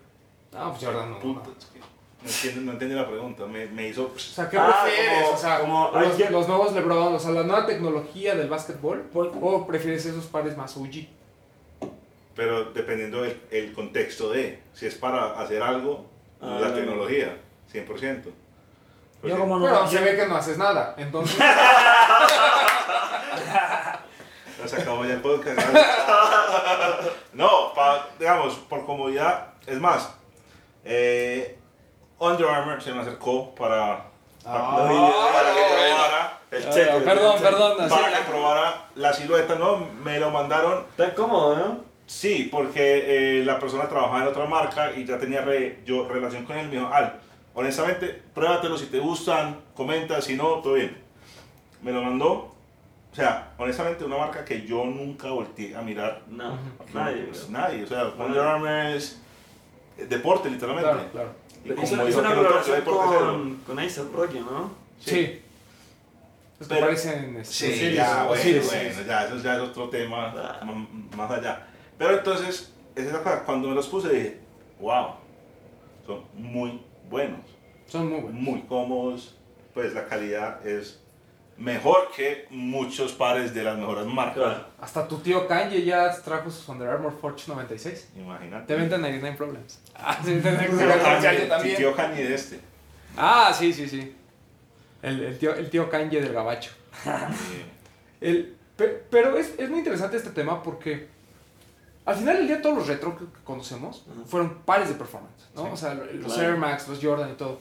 [0.56, 1.20] Ah, pues Jordan no.
[1.20, 1.52] Puta, no.
[1.60, 3.46] es que no entiendo, no entendí la pregunta.
[3.46, 4.12] Me, me hizo.
[4.16, 5.24] O sea, ¿qué Ah, prefieres?
[5.24, 5.92] como- o sea, como
[6.32, 10.56] los, nuevos LeBron, o sea, la nueva tecnología del básquetbol, Por- o prefieres esos pares
[10.56, 11.08] más OG.
[12.36, 14.62] Pero dependiendo del el contexto de.
[14.74, 16.06] Si es para hacer algo,
[16.42, 16.74] Ah, la no.
[16.76, 17.38] tecnología,
[17.72, 18.32] 100%.
[19.22, 21.36] Pues yo como no, Pero se ve que no haces nada, entonces...
[24.60, 25.60] Ya se acabó ya el podcast.
[27.34, 29.48] no, pa- digamos, por comodidad.
[29.66, 30.10] Es más,
[30.84, 31.58] eh,
[32.20, 34.06] Under Armour se me acercó para,
[34.44, 36.40] para, Ah, para que probara.
[36.50, 37.00] El Ah, cheque.
[37.06, 37.90] perdón, perdón.
[37.90, 39.78] Para que probara la silueta, ¿no?
[40.04, 40.86] Me lo mandaron.
[40.92, 41.86] Está cómodo, ¿no?
[42.08, 46.46] Sí, porque eh, la persona trabajaba en otra marca y ya tenía re- yo relación
[46.46, 46.68] con él.
[46.70, 47.20] Me dijo, Al,
[47.54, 51.04] honestamente, pruébatelo si te gustan, comenta, si no, todo bien.
[51.82, 52.56] Me lo mandó.
[53.18, 56.22] O sea, honestamente, una marca que yo nunca volteé a mirar.
[56.28, 56.56] No,
[56.94, 57.24] nadie.
[57.24, 57.84] Pues, nadie.
[57.84, 59.20] O sea, Under Armour es
[60.08, 60.88] deporte, literalmente.
[60.92, 61.30] Claro, claro.
[61.66, 64.70] Y como hizo una colaboración con, con A$AP Rocky, ¿no?
[65.00, 65.42] Sí.
[66.60, 67.38] Que Pero- parecen...
[67.38, 69.04] este, Sí, Osiris, ya, bueno, Osiris, bueno, sí.
[69.08, 70.60] ya, eso ya es otro tema Ah.
[71.16, 71.68] más allá.
[71.98, 73.08] Pero entonces, es
[73.48, 74.40] cuando me los puse dije,
[74.80, 75.08] wow,
[76.06, 77.40] son muy buenos,
[77.88, 78.40] Son muy buenos.
[78.42, 79.36] muy cómodos,
[79.74, 81.00] pues la calidad es
[81.58, 84.36] mejor que muchos pares de las mejores marcas.
[84.36, 84.66] Claro.
[84.80, 88.10] Hasta tu tío Kanye ya trajo sus Under Armour Forge 96.
[88.16, 88.68] Imagínate.
[88.68, 89.80] Te venden 99 Problems.
[89.96, 91.78] Ah, sí, también.
[91.78, 92.60] tío Kanye de este.
[93.18, 94.16] Ah, sí, sí, sí.
[95.02, 96.72] El, el tío, el tío Kanye del gabacho.
[98.22, 101.08] El, pe- pero es, es muy interesante este tema porque
[102.06, 105.64] al final del día todos los retro que que conocemos fueron pares de performance, ¿no?
[105.66, 106.50] Sí, o sea, los claro.
[106.50, 107.60] Air Max, los Jordan y todo.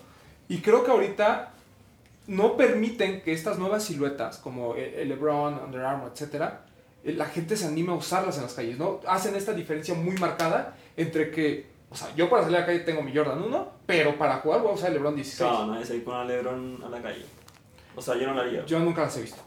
[0.49, 1.53] Y creo que ahorita
[2.27, 6.67] no permiten que estas nuevas siluetas como el el LeBron, Under Armour, etcétera,
[7.05, 9.01] eh, la gente se anime a usarlas en las calles, ¿no?
[9.07, 12.81] Hacen esta diferencia muy marcada entre que, o sea, yo para salir a la calle
[12.81, 15.49] tengo mi Jordan 1, pero para jugar voy a usar el LeBron 16.
[15.49, 17.25] Claro, nadie se ir con a Lebron a la calle.
[17.95, 18.65] O sea, yo no lo haría.
[18.67, 19.41] Yo nunca las he visto.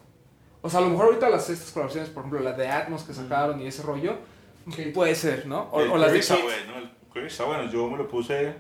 [0.61, 3.13] O sea, a lo mejor ahorita las estas colaboraciones, por ejemplo, la de Atmos que
[3.13, 4.15] sacaron y ese rollo,
[4.93, 5.63] puede ser, ¿no?
[5.71, 6.43] O, el o las de está Kid.
[6.43, 7.71] bueno, el Curry está bueno.
[7.71, 8.53] Yo me lo puse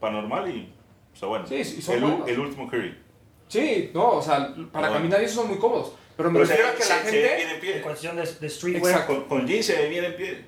[0.00, 0.72] para normal y
[1.12, 1.46] está bueno.
[1.46, 2.28] Sí, sí, son el, buenos.
[2.28, 3.05] el último Curry.
[3.48, 4.94] Sí, no, o sea, para Bueno.
[4.94, 5.92] caminar y eso son muy cómodos.
[6.16, 7.42] Pero me Pero refiero a se, que la se- se ve bien gente...
[7.48, 7.82] en En pie.
[7.82, 8.92] cuestión de, de streetwear.
[8.92, 9.14] Exacto.
[9.14, 10.44] Con, con jeans se ve bien en pie.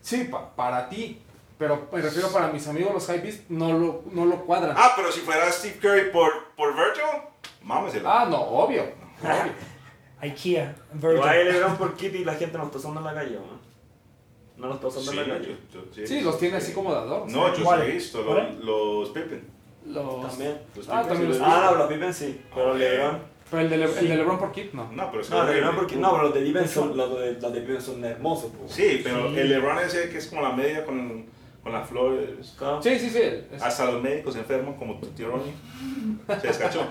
[0.00, 1.20] Sí, pa- para ti.
[1.58, 4.76] Pero me refiero para mis amigos los hypebeast, no lo, no lo cuadran.
[4.78, 7.02] Ah, pero si fuera Steve Curry por, por Virgil,
[7.62, 8.08] mámeselo.
[8.08, 8.82] Ah, no, obvio.
[8.84, 9.52] obvio.
[10.20, 11.52] IKEA, Pero hay Virgil.
[11.54, 13.58] Lebron por Kitty y la gente no los está usando en la calle, ¿no?
[14.68, 15.56] No los Sí, en la calle.
[15.72, 17.26] yo- yo- Sí, los tiene así como de adorno.
[17.28, 19.57] No, yo sí he visto los, los Pippen.
[19.88, 20.28] Los...
[20.28, 20.58] También.
[20.76, 22.40] Los Ah, también los- Ah, no, los Pippen sí.
[22.54, 23.18] Pero Ah, Lebron.
[23.50, 24.06] Pero el de, Le- el Sí.
[24.06, 24.92] de LeBron por Kid, no.
[24.92, 25.54] No, pero es No, horrible.
[25.56, 25.96] Lebron porque.
[25.96, 26.96] No, pero los de Pippen son.
[26.96, 28.68] Los de, los de Pippen son hermosos, po.
[28.68, 29.38] Sí, pero Sí.
[29.38, 31.24] el LeBron ese que es como la media con,
[31.62, 32.54] con las flores.
[32.82, 33.18] Sí, sí, sí.
[33.52, 35.54] es- Hasta los médicos se enferman como tu tío Ronnie.
[36.40, 36.82] Se descachó.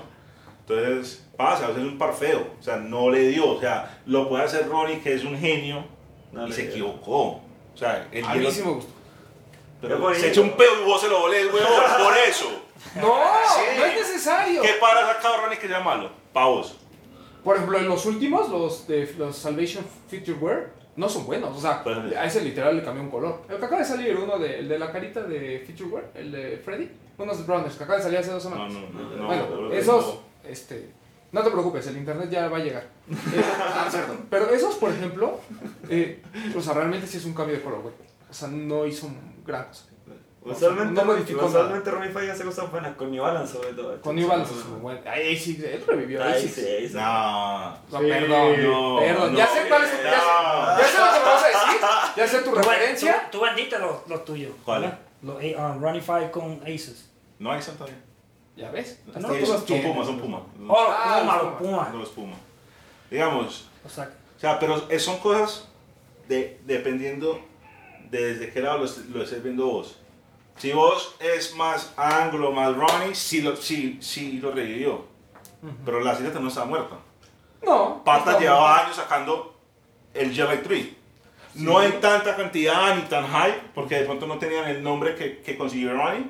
[0.67, 2.47] Entonces, pasa, o sea, es un par feo.
[2.59, 3.47] O sea, no le dio.
[3.51, 5.85] O sea, lo puede hacer Ronnie, que es un genio,
[6.31, 6.71] No y se dio.
[6.71, 7.21] equivocó.
[7.27, 8.91] O sea, el a mí hielo- sí me gustó.
[9.79, 11.69] pero Es se echa un pedo y vos se lo volés, huevón,
[12.03, 12.63] por eso.
[12.95, 13.13] No,
[13.55, 13.61] Sí.
[13.77, 14.61] no es necesario.
[14.61, 16.11] ¿Qué para sacado Ronnie que sea malo?
[16.33, 16.77] Pa' vos.
[17.43, 21.55] Por ejemplo, en los últimos, los de los Salvation Feature Wear, no son buenos.
[21.57, 23.41] O sea, Pues- a ese literal le cambió un color.
[23.49, 26.31] El que acaba de salir, uno de, el de la carita de Feature Wear, el
[26.31, 28.73] de Freddy, unos Brothers, que acaba de salir hace dos No, semanas.
[28.73, 29.15] no, no.
[29.15, 30.49] no bueno, bro, esos, no.
[30.49, 30.89] este,
[31.31, 32.87] no te preocupes, el internet ya va a llegar.
[33.09, 33.89] Eh, ah.
[34.29, 35.39] Pero esos, por ejemplo,
[35.89, 36.21] eh,
[36.55, 37.93] o sea, realmente sí es un cambio de color, güey.
[38.29, 39.07] O sea, no hizo
[39.45, 39.85] gran cosa.
[40.55, 43.99] Usualmente, No modificó usualmente Ronnie Five hace cosas buenas, con New Balance sobre todo.
[44.01, 44.99] Con New Balance es muy bueno.
[45.05, 46.23] Ahí sí, él revivió.
[46.23, 46.89] Ahí sí.
[46.93, 47.69] No.
[47.71, 49.31] No, Sí, perdón, no, perdón.
[49.33, 51.47] no, ya sé cuál es tu, ya, sé, ya sé lo que me vas a
[51.47, 51.81] decir.
[52.15, 53.27] Ya sé tu referencia.
[53.31, 54.51] tú, tú vendiste los, los tuyos.
[54.63, 54.81] ¿Cuál?
[54.81, 54.99] ¿verdad?
[55.23, 57.09] Los A- um, Ronnie Five con Aces.
[57.39, 57.93] No Santa Fe.
[58.55, 58.99] Ya ves.
[59.07, 59.13] No,
[59.45, 59.81] son.
[59.81, 60.41] Pumas, son Pumas.
[60.67, 61.85] Oh, Ah, Puma, los los Puma.
[61.85, 61.99] Puma.
[61.99, 62.37] Los Pumas.
[63.11, 65.67] Digamos, O sea, O sea, pero es- son cosas
[66.27, 67.39] de, dependiendo
[68.09, 68.85] de desde qué lado lo,
[69.17, 69.97] lo estés viendo vos.
[70.57, 75.05] Si vos es más Anglo, más Ronnie, sí lo, sí, sí lo revivió.
[75.85, 76.95] Pero la silueta no está muerta.
[77.63, 78.03] No.
[78.03, 79.55] Pata no, llevaba años sacando
[80.13, 80.97] el Jelly Tree.
[81.55, 85.39] No en tanta cantidad ni tan high, porque de pronto no tenían el nombre que,
[85.39, 86.27] que consiguió Ronnie.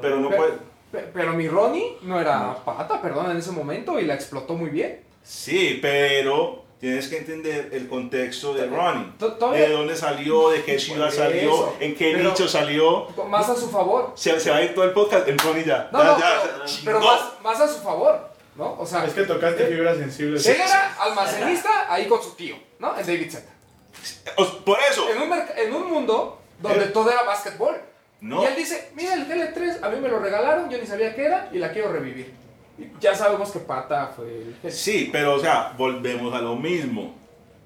[0.00, 0.52] Pero no Pe- puede.
[0.92, 4.70] pe- Pero mi Ronnie no era pata, perdón, en ese momento y la explotó muy
[4.70, 5.02] bien.
[5.22, 9.12] Sí, pero tienes que entender el contexto de Ronnie.
[9.18, 13.08] De dónde salió, de qué ciudad salió, en qué nicho salió.
[13.28, 14.12] Más a su favor.
[14.14, 15.88] Se, se va a ir todo el podcast en Ronnie ya.
[15.92, 16.16] No, no,
[16.84, 18.76] pero, más, más a su favor, ¿no?
[18.78, 20.46] O sea, Es que tocaste fibras sensibles.
[20.46, 22.96] él era almacenista ahí con su tío, ¿no?
[22.98, 23.34] En David.
[24.36, 25.08] O- Por eso.
[25.10, 26.88] En un, en un mundo donde Eh.
[26.88, 27.76] todo era básquetbol.
[28.20, 28.42] No.
[28.42, 31.24] Y él dice, mira el GL3, a mí me lo regalaron, yo ni sabía qué
[31.26, 32.34] era y la quiero revivir.
[33.00, 34.72] Ya sabemos que Pata fue el...
[34.72, 37.14] Sí, pero o sea, volvemos a lo mismo.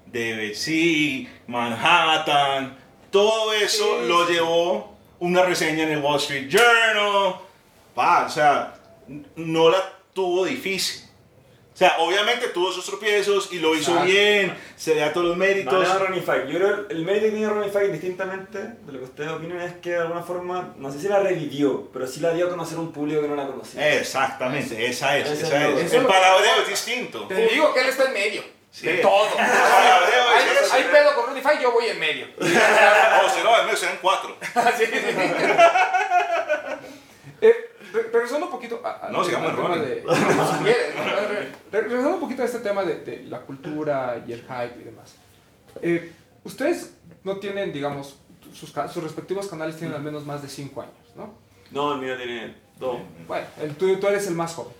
[0.07, 2.77] DBC, Manhattan,
[3.09, 7.35] todo eso Sí, lo llevó una reseña en el Wall Street Journal.
[7.95, 8.75] Pa, o sea,
[9.35, 9.77] no la
[10.13, 11.02] tuvo difícil.
[11.73, 14.05] O sea, obviamente tuvo sus tropiezos y lo hizo Exacto.
[14.05, 15.73] bien, se da todos los méritos.
[15.73, 16.21] No, no, Ronnie.
[16.23, 19.59] Yo creo que el mérito que tiene Ronnie Five, distintamente de lo que ustedes opinan,
[19.61, 22.49] es que de alguna forma, no sé si la revivió, pero sí la dio a
[22.51, 23.95] conocer a un público que no la conocía.
[23.97, 27.25] Exactamente, esa es, esa es El palabreo es distinto.
[27.27, 28.43] Te digo que él está en medio.
[28.69, 28.85] Sí.
[28.87, 29.29] De todo.
[29.29, 30.73] El palabreo hay, es eso.
[30.75, 32.27] hay pedo con Runify, yo voy en medio.
[32.39, 34.37] O si no, al menos serán cuatro.
[34.77, 34.93] Sí, sí.
[37.45, 40.03] Eh, regresando un poquito a, a- No, sigamos al tema de,
[41.71, 45.15] regresando un poquito a este tema de, de la cultura y el hype y demás.
[45.81, 46.11] Eh,
[46.45, 48.17] Ustedes no tienen, digamos,
[48.53, 51.33] sus, sus respectivos canales tienen al menos más de 5 años, ¿no?
[51.71, 52.97] No, el mío tiene dos.
[53.29, 54.73] Bueno, el, tú, tú eres el más joven.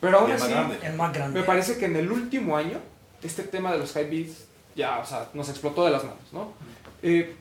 [0.00, 0.78] Pero aún el más así, grande.
[0.82, 1.38] el más grande.
[1.40, 2.80] me parece que en el último año,
[3.22, 6.52] este tema de los high beats ya, o sea, nos explotó de las manos, ¿no?
[7.00, 7.36] Eh,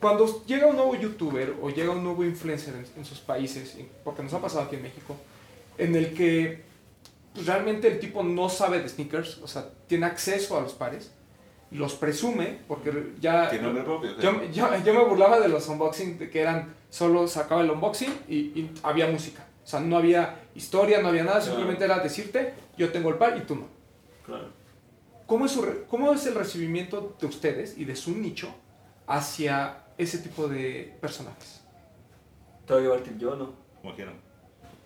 [0.00, 4.22] cuando llega un nuevo youtuber o llega un nuevo influencer en, en sus países, porque
[4.22, 5.16] nos ha pasado aquí en México,
[5.78, 6.62] en el que
[7.34, 11.12] pues realmente el tipo no sabe de sneakers, o sea, tiene acceso a los pares,
[11.70, 13.48] los presume, porque ya...
[13.48, 14.18] Tiene nombre propio.
[14.18, 18.12] Yo, yo, yo me burlaba de los unboxing, de que eran, solo sacaba el unboxing
[18.28, 19.46] y, y había música.
[19.62, 21.52] O sea, no había historia, no había nada, Claro.
[21.52, 23.66] simplemente era decirte, yo tengo el par y tú no.
[24.26, 24.48] Claro.
[25.26, 28.52] ¿Cómo es, su ¿Cómo es el recibimiento de ustedes y de su nicho
[29.06, 31.60] hacia ese tipo de personajes?
[32.66, 33.52] Tengo que partir yo, ¿no?
[33.82, 34.14] Como quieran.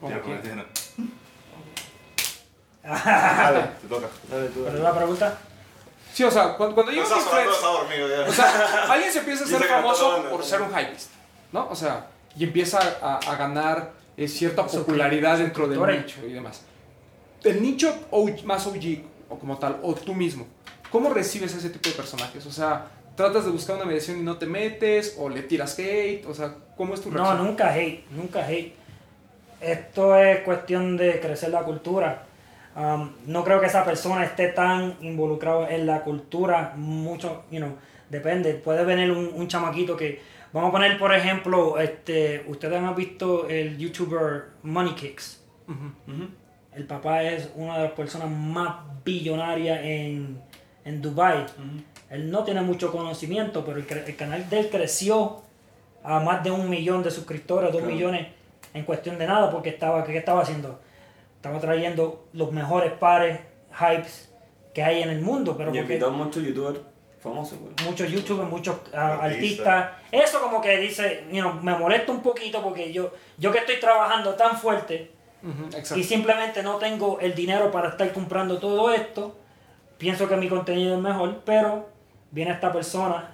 [0.01, 0.67] Como quieran.
[2.85, 4.09] Dale, te toca.
[4.31, 4.65] Dale tú.
[4.65, 5.39] ¿Pero la pregunta?
[6.13, 8.29] Sí, o sea, cuando, cuando No llega un estás hablando, influencer- está dormido ya.
[8.29, 11.11] O sea, alguien se empieza a ser famoso por ser un hypebeast,
[11.53, 11.69] ¿no?
[11.69, 16.63] O sea, y empieza a, a ganar eh, cierta popularidad dentro del nicho y demás.
[17.43, 20.47] El nicho OG más OG, o como tal, o tú mismo,
[20.91, 22.45] ¿cómo recibes ese tipo de personajes?
[22.47, 22.87] O sea,
[23.17, 25.17] ¿tratas de buscar una mediación y no te metes?
[25.19, 26.25] ¿O le tiras hate?
[26.27, 27.47] O sea, ¿cómo es tu No, reacción?
[27.47, 28.75] nunca hate, nunca hate.
[29.61, 32.25] Esto es cuestión de crecer la cultura.
[32.77, 37.77] Um, no creo que esa persona esté tan involucrado en la cultura, mucho, you know,
[38.11, 38.55] depende.
[38.55, 40.21] Puede venir un, un chamaquito que,
[40.53, 45.41] vamos a poner por ejemplo, este, ustedes han visto el youtuber Money Kicks.
[45.69, 46.29] Ujú.
[46.75, 50.41] El papá es una de las personas más billonarias en,
[50.85, 51.47] en Dubai.
[52.11, 55.43] Él no tiene mucho conocimiento, pero el, canal de él creció
[56.03, 57.95] a más de un millón de suscriptores, dos Claro.
[57.95, 58.29] millones
[58.73, 60.81] en cuestión de nada, porque estaba, ¿qué estaba haciendo?
[61.37, 63.41] Estaba trayendo los mejores pares,
[63.73, 64.31] hypes
[64.73, 66.81] que hay en el mundo, pero y invitó muchos youtubers
[67.21, 67.73] famosos, güey.
[67.85, 69.93] muchos youtubers, muchos ah, Artistas.
[70.13, 73.81] Eso como que dice, you know, me molesta un poquito porque yo, yo que estoy
[73.81, 75.11] trabajando tan fuerte,
[75.95, 79.37] y simplemente no tengo el dinero para estar comprando todo esto,
[79.99, 81.89] pienso que mi contenido es mejor, pero
[82.35, 83.31] viene esta persona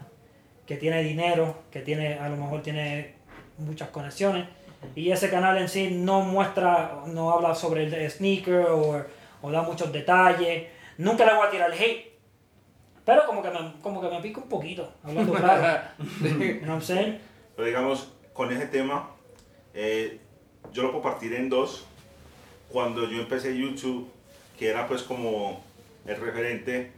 [0.66, 3.14] que tiene dinero, que tiene a lo mejor tiene
[3.58, 4.46] muchas conexiones
[4.94, 9.04] y ese canal en sí no muestra, no habla sobre el sneaker o,
[9.42, 12.12] o da muchos detalles, nunca le voy a tirar hate,
[13.04, 15.82] pero como que me, como que me pica un poquito, hablando claro,
[16.22, 17.18] you know what I'm saying?
[17.56, 19.10] Pero digamos, con ese tema,
[19.74, 20.20] eh,
[20.72, 21.86] yo lo puedo partir en dos.
[22.68, 24.08] Cuando yo empecé YouTube,
[24.58, 25.60] que era pues como
[26.06, 26.92] el referente,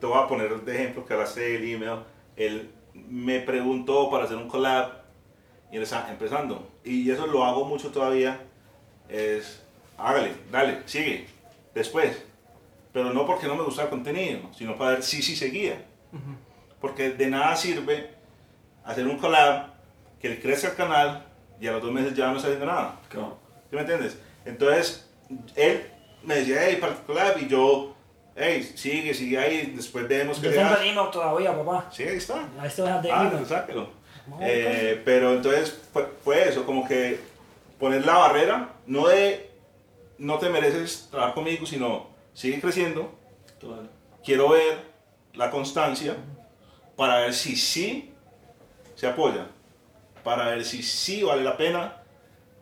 [0.00, 2.00] te voy a poner de ejemplo que hablaste del email,
[2.36, 4.90] él me preguntó para hacer un collab
[5.70, 6.68] y él está empezando.
[6.84, 8.40] Y eso lo hago mucho todavía,
[9.08, 9.62] es
[9.96, 11.26] hágale, dale, sigue,
[11.74, 12.24] después.
[12.92, 15.84] Pero no porque no me gusta el contenido, sino para ver si sí seguía.
[16.80, 18.10] Porque de nada sirve
[18.84, 19.74] hacer un collab,
[20.20, 21.26] que le crezca el canal
[21.60, 22.98] y a los dos meses ya no está haciendo nada.
[23.08, 23.38] Claro.
[23.68, 24.18] ¿Sí me entiendes?
[24.44, 25.10] Entonces,
[25.54, 25.84] él
[26.24, 27.94] me decía, hey, para el collab, y yo,
[28.38, 30.82] hey, sigue, sigue ahí, después vemos que Yo tengo hace.
[30.84, 31.88] el email todavía, papá.
[31.92, 32.48] Sí, ahí está.
[32.60, 33.90] Have the Ah, pues sáquelo.
[34.28, 37.18] No, Eh, pero entonces fue, fue eso, como que
[37.78, 39.50] poner la barrera, no de
[40.18, 43.12] no te mereces trabajar conmigo, sino sigue creciendo,
[43.60, 43.88] Claro.
[44.24, 44.78] quiero ver
[45.34, 46.16] la constancia
[46.96, 48.12] para ver si sí
[48.96, 49.46] se apoya,
[50.24, 52.02] para ver si sí vale la pena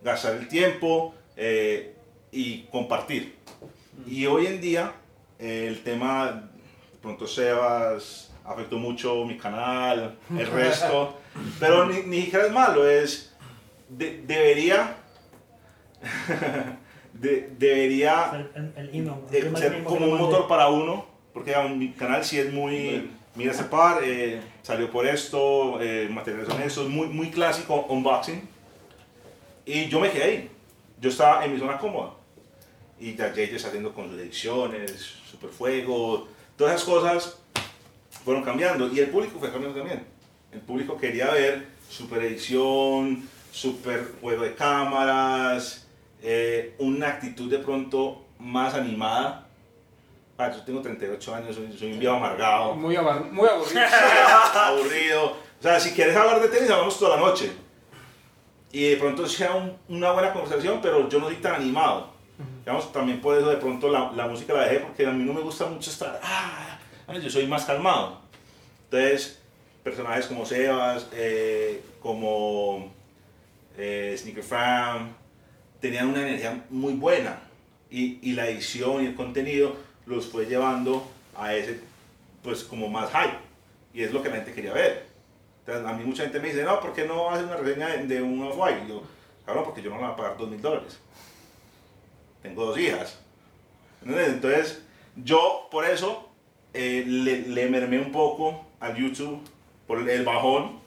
[0.03, 1.95] gastar el tiempo eh,
[2.31, 3.35] y compartir.
[4.07, 4.93] Y hoy en día
[5.39, 6.49] el tema,
[6.93, 11.19] de pronto Sebas afectó mucho mi canal, el resto,
[11.61, 13.35] pero ni, ni siquiera es malo, es,
[13.89, 14.97] de- debería,
[17.13, 19.21] de- debería El, el, el email.
[19.31, 22.53] de primer ser email como un motor para uno, porque digamos, mi canal sí es
[22.53, 27.85] muy, mira ese par, eh, salió por esto, eh, materiales son estos, muy, muy clásico
[27.89, 28.49] unboxing.
[29.65, 30.51] Y yo me quedé ahí,
[31.01, 32.13] yo estaba en mi zona cómoda.
[32.99, 37.39] Y ya está haciendo con sus ediciones, Super Fuego, todas esas cosas
[38.25, 40.05] fueron cambiando y el público fue cambiando también.
[40.51, 45.87] El público quería ver super edición, super juego de cámaras,
[46.23, 49.47] eh, una actitud de pronto más animada.
[50.39, 53.81] Ah, yo tengo 38 años, soy, soy un viejo amargado, Muy, abar- muy aburrido.
[54.55, 55.25] aburrido.
[55.59, 57.53] O sea, si quieres hablar de tenis, hablamos toda la noche.
[58.73, 62.11] Y de pronto sea un- una buena conversación, pero yo no soy tan animado.
[62.93, 65.41] También por eso de pronto la, la música la dejé, porque a mí no me
[65.41, 66.21] gusta mucho estar...
[66.21, 66.79] Ah,
[67.23, 68.21] yo soy más calmado.
[68.91, 69.41] Entonces,
[69.85, 72.93] personajes como Sebas, eh, como
[73.79, 75.15] eh, Sneaker Fam,
[75.81, 77.39] tenían una energía muy buena.
[77.89, 81.81] Y, y la edición y el contenido los fue llevando a ese,
[82.43, 83.39] pues, como más hype.
[83.95, 85.07] Y es lo que la gente quería ver.
[85.61, 88.07] Entonces, a mí mucha gente me dice, no, ¿por qué no haces una reseña de,
[88.09, 88.83] de un Off-White?
[88.87, 89.05] Y yo,
[89.45, 90.99] cabrón, porque yo no me voy a pagar dos mil dólares.
[92.49, 93.19] Tengo dos hijas.
[94.03, 94.29] ¿Entendés?
[94.35, 94.83] Entonces,
[95.17, 96.29] yo por eso
[96.75, 99.41] eh, le, le mermé un poco al YouTube
[99.87, 100.79] por el bajón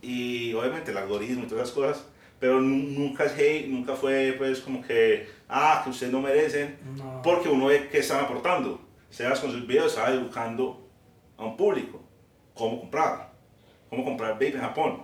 [0.00, 2.04] y obviamente el algoritmo y todas esas cosas,
[2.38, 6.78] pero nu- nunca es hate, nunca fue pues como que, ah, que ustedes no merecen,
[6.96, 7.20] No.
[7.22, 8.80] porque uno ve que están aportando.
[9.10, 10.86] Sebas con sus videos estaba educando
[11.36, 12.00] a un público
[12.54, 13.32] cómo comprar,
[13.90, 15.02] cómo comprar vape en Japón,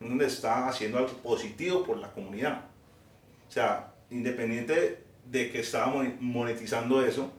[0.00, 2.62] donde está haciendo algo positivo por la comunidad.
[3.48, 7.30] O sea, independiente de que estaba monetizando eso,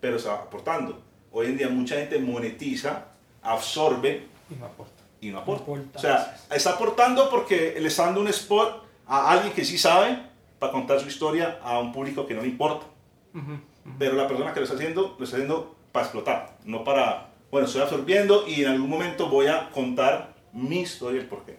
[0.00, 1.02] pero estaba aportando.
[1.32, 3.06] Hoy en día mucha gente monetiza,
[3.42, 5.02] absorbe Y no aporta.
[5.20, 5.64] y no aporta.
[5.66, 5.98] No aporta.
[5.98, 10.18] O sea, está aportando porque le está dando un spot a alguien que sí sabe
[10.58, 12.86] para contar su historia a un público que no le importa.
[13.34, 13.58] Ujú.
[13.98, 17.66] Pero la persona que lo está haciendo, lo está haciendo para explotar, no para, bueno,
[17.66, 21.58] estoy absorbiendo y en algún momento voy a contar mi historia, el porqué.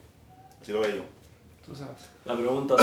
[0.62, 1.04] Así lo veo yo.
[1.66, 2.10] Tú sabes.
[2.26, 2.76] La pregunta,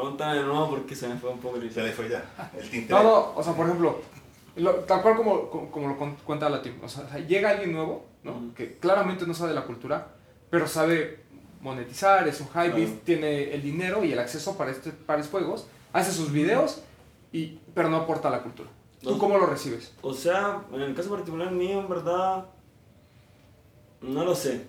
[0.00, 2.24] pregúntame de nuevo porque se me fue un poco el Se le fue ya
[2.58, 2.92] el tinte.
[2.92, 4.00] No, no, o sea, por ejemplo,
[4.56, 6.76] lo- tal cual como, como, como lo cuenta la team.
[6.82, 8.54] O sea, llega alguien nuevo, ¿no?
[8.54, 10.08] Que claramente no sabe de la cultura,
[10.50, 11.20] pero sabe
[11.60, 12.90] monetizar, es un high Claro.
[13.04, 16.82] tiene el dinero y el acceso para, este, para estos juegos, hace sus videos,
[17.32, 18.70] y, pero no aporta a la cultura.
[19.02, 19.92] ¿Tú cómo lo recibes?
[20.02, 22.46] O sea, en el caso particular mío, en verdad,
[24.02, 24.66] no lo sé.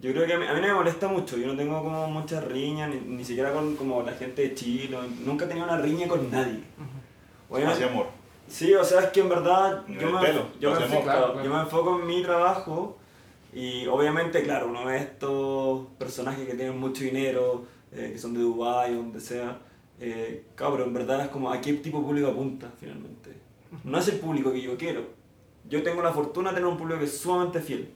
[0.00, 2.06] Yo creo que a mí, a mí no me molesta mucho, yo no tengo como
[2.06, 5.78] muchas riñas, ni, ni siquiera con como la gente de Chile, nunca he tenido una
[5.78, 6.60] riña con nadie.
[7.50, 8.06] Obviamente- Hacia amor.
[8.46, 11.44] Sí, o sea, es que en verdad yo me, pelo, yo, me enfoco, claro, claro.
[11.44, 12.96] yo me enfoco en mi trabajo
[13.52, 18.40] y obviamente, claro, uno ve estos personajes que tienen mucho dinero, eh, que son de
[18.40, 19.58] Dubái o donde sea,
[20.00, 23.32] eh, cabrón, en verdad es como a qué tipo de público apunta finalmente.
[23.84, 25.02] No es el público que yo quiero.
[25.68, 27.90] Yo tengo la fortuna de tener un público que es sumamente fiel.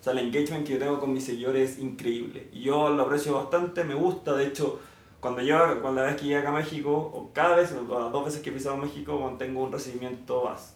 [0.00, 2.48] O sea, el engagement que yo tengo con mis seguidores es increíble.
[2.52, 4.34] Y yo lo aprecio bastante, me gusta.
[4.34, 4.78] De hecho,
[5.20, 8.12] cuando yo, cuando la vez que llegué acá a México, o cada vez, o las
[8.12, 10.74] dos veces que he pisado México, mantengo un recibimiento más.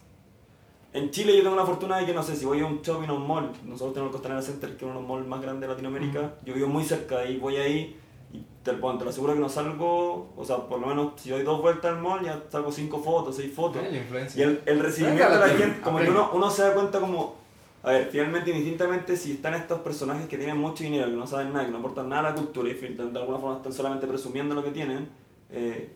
[0.93, 3.09] En Chile yo tengo la fortuna de que, no sé, si voy a un shopping
[3.09, 5.41] o un mall, nosotros tenemos el Costanera Center, que es uno de los malls más
[5.41, 7.99] grandes de Latinoamérica, yo vivo muy cerca de ahí, voy ahí,
[8.31, 11.31] y te, bueno, te lo aseguro que no salgo, o sea, por lo menos si
[11.31, 13.83] doy dos vueltas al mall, ya saco cinco fotos, seis fotos.
[13.83, 13.89] La
[14.37, 17.01] Y el, el recibimiento Venga, de la gente, como que uno, uno se da cuenta
[17.01, 17.37] como,
[17.83, 21.53] a ver, finalmente, indistintamente, si están estos personajes que tienen mucho dinero, que no saben
[21.53, 24.55] nada, que no aportan nada a la cultura y de, alguna forma están solamente presumiendo
[24.55, 25.09] lo que tienen,
[25.51, 25.91] eh,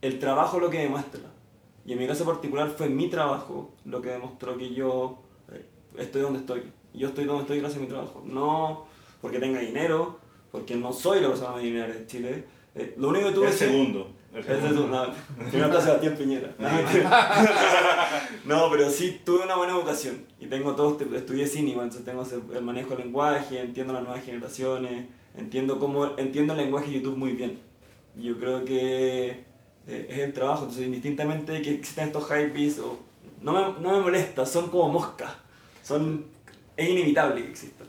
[0.00, 1.20] el trabajo es lo que demuestra.
[1.84, 5.18] Y en mi caso particular fue mi trabajo lo que demostró que yo
[5.52, 5.64] eh,
[5.98, 6.62] estoy donde estoy.
[6.94, 8.22] Yo estoy donde estoy gracias a mi trabajo.
[8.24, 8.84] No
[9.20, 10.18] porque tenga dinero,
[10.52, 12.44] porque no soy la persona más dinero de Chile.
[12.76, 14.10] Eh, lo único que tuve El segundo.
[14.34, 14.84] Ese es segundo.
[14.84, 15.06] un- no,
[15.50, 16.50] primero está Sebastián Piñera.
[16.58, 18.08] No, mentira.
[18.44, 20.24] No, pero sí tuve una buena educación.
[20.40, 22.24] Y tengo todo, estudié cine, igual, entonces tengo
[22.56, 25.06] el manejo del lenguaje, entiendo las nuevas generaciones,
[25.36, 27.58] entiendo cómo, entiendo el lenguaje de YouTube muy bien.
[28.16, 29.26] Y yo creo que
[29.86, 32.98] eh, es el trabajo, entonces indistintamente de que existan estos hypebeats, o
[33.42, 35.30] no me, no me molesta, son como moscas.
[35.82, 36.24] Son,
[36.76, 37.86] es inevitable que existan.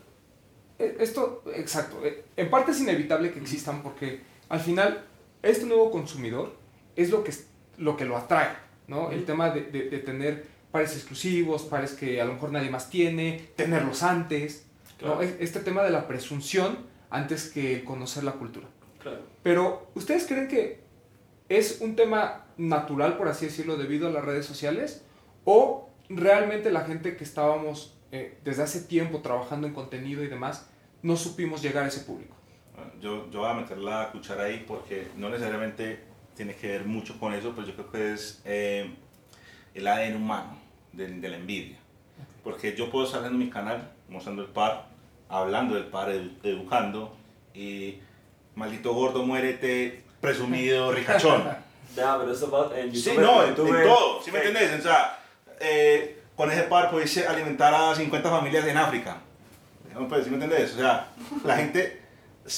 [0.80, 2.04] Eh, Esto, exacto.
[2.06, 5.06] eh, En parte es inevitable que existan porque al final
[5.44, 6.56] este nuevo consumidor
[6.96, 7.32] es lo que,
[7.78, 8.50] lo, que lo atrae,
[8.88, 9.12] ¿no?
[9.12, 12.90] El tema de, de- de tener pares exclusivos, pares que a lo mejor nadie más
[12.90, 14.66] tiene, tenerlos antes,
[15.02, 15.18] ¿no?
[15.18, 15.22] Claro.
[15.40, 16.78] Este tema de la presunción
[17.10, 18.68] antes que conocer la cultura.
[19.00, 19.20] Claro.
[19.44, 20.82] Pero, ¿ustedes creen que
[21.50, 25.04] es un tema natural, por así decirlo, debido a las redes sociales?
[25.46, 30.68] ¿O realmente la gente que estábamos eh, desde hace tiempo trabajando en contenido y demás,
[31.02, 32.36] no supimos llegar a ese público?
[33.00, 36.04] Yo, yo voy a meter la cuchara ahí porque no necesariamente
[36.36, 38.94] tiene que ver mucho con eso, pero yo creo que es eh,
[39.76, 40.58] el ADN humano
[40.92, 41.78] de, de la envidia.
[42.44, 44.88] Porque yo puedo estar en mi canal mostrando el par,
[45.30, 47.16] hablando del par, edu- educando,
[47.54, 48.00] y
[48.56, 51.44] maldito gordo, muérete, presumido, ricachón.
[51.96, 53.22] Ya, pero eso va en Sí, YouTube.
[53.22, 54.80] no, en, YouTube en todo, ¿sí me entiendes?
[54.80, 55.20] O sea,
[55.60, 59.18] eh, con ese par pudiese alimentar a 50 familias en África.
[60.10, 60.74] Pues, ¿sí me entiendes?
[60.74, 61.08] O sea,
[61.46, 62.02] la gente,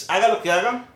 [0.07, 0.87] haga lo que haga,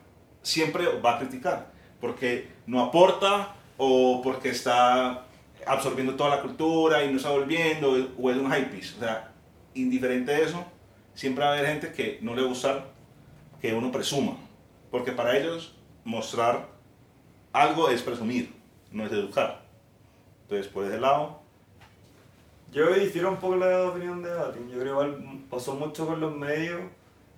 [0.42, 5.26] siempre va a criticar, porque no aporta o porque está
[5.66, 8.78] absorbiendo toda la cultura y no está volviendo, o es un hype.
[8.78, 9.32] O sea,
[9.74, 10.64] indiferente de eso,
[11.14, 12.86] siempre va a haber gente que no le gusta
[13.62, 14.38] que uno presuma,
[14.90, 15.76] porque para ellos
[16.06, 16.68] mostrar
[17.52, 18.54] algo es presumir,
[18.92, 19.62] no es educar.
[20.44, 21.42] Entonces, por ese lado,
[22.72, 24.70] Yo difiero un poco la opinión de Batin.
[24.70, 26.82] Yo creo que pasó mucho con los medios,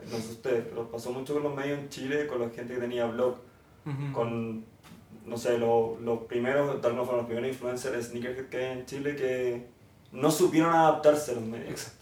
[0.10, 2.80] no sé ustedes, pero pasó mucho con los medios en Chile, con la gente que
[2.80, 3.36] tenía blog,
[4.14, 4.64] con,
[5.26, 8.86] no sé, los, los primeros, tal vez fueron los primeros influencers sneakerhead que hay en
[8.86, 9.68] Chile que
[10.12, 11.70] no supieron adaptarse a los medios.
[11.70, 11.98] Exacto.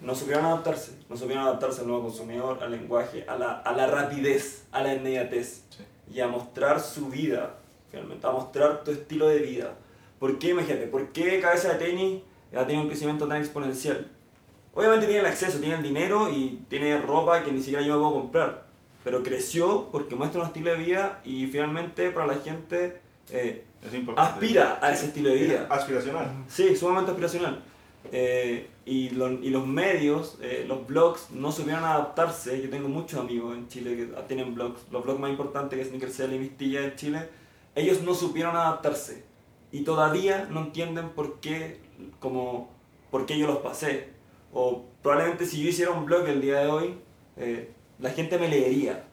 [0.00, 3.86] No supieron adaptarse, no supieron adaptarse al nuevo consumidor, al lenguaje, a la, a la
[3.86, 5.84] rapidez, a la inmediatez Sí.
[6.14, 7.56] y a mostrar su vida,
[7.90, 9.74] finalmente, a mostrar tu estilo de vida.
[10.18, 12.22] ¿Por qué, imagínate, por qué Cabeza de Tenis
[12.56, 14.10] ha tenido un crecimiento tan exponencial?
[14.74, 18.00] Obviamente tiene el acceso, tiene el dinero y tiene ropa que ni siquiera yo me
[18.00, 18.66] puedo comprar.
[19.02, 23.00] pero creció porque muestra un estilo de vida y finalmente para la gente
[23.30, 23.64] eh,
[24.20, 25.66] aspira a ese estilo de vida.
[25.70, 26.44] Aspiracional.
[26.48, 27.62] Sí, sumamente aspiracional.
[28.12, 32.60] Eh, y, lo- y los medios, eh, los blogs, no supieron adaptarse.
[32.60, 35.88] Yo tengo muchos amigos en Chile que tienen blogs, los blogs más importantes que es
[35.88, 37.28] Sneaker y Vistilla en Chile.
[37.74, 39.24] Ellos no supieron adaptarse.
[39.72, 41.80] Y todavía no entienden por qué,
[42.18, 42.68] como,
[43.10, 44.08] por qué yo los pasé.
[44.52, 46.94] O probablemente si yo hiciera un blog el día de hoy,
[47.36, 49.04] eh, la gente me leería.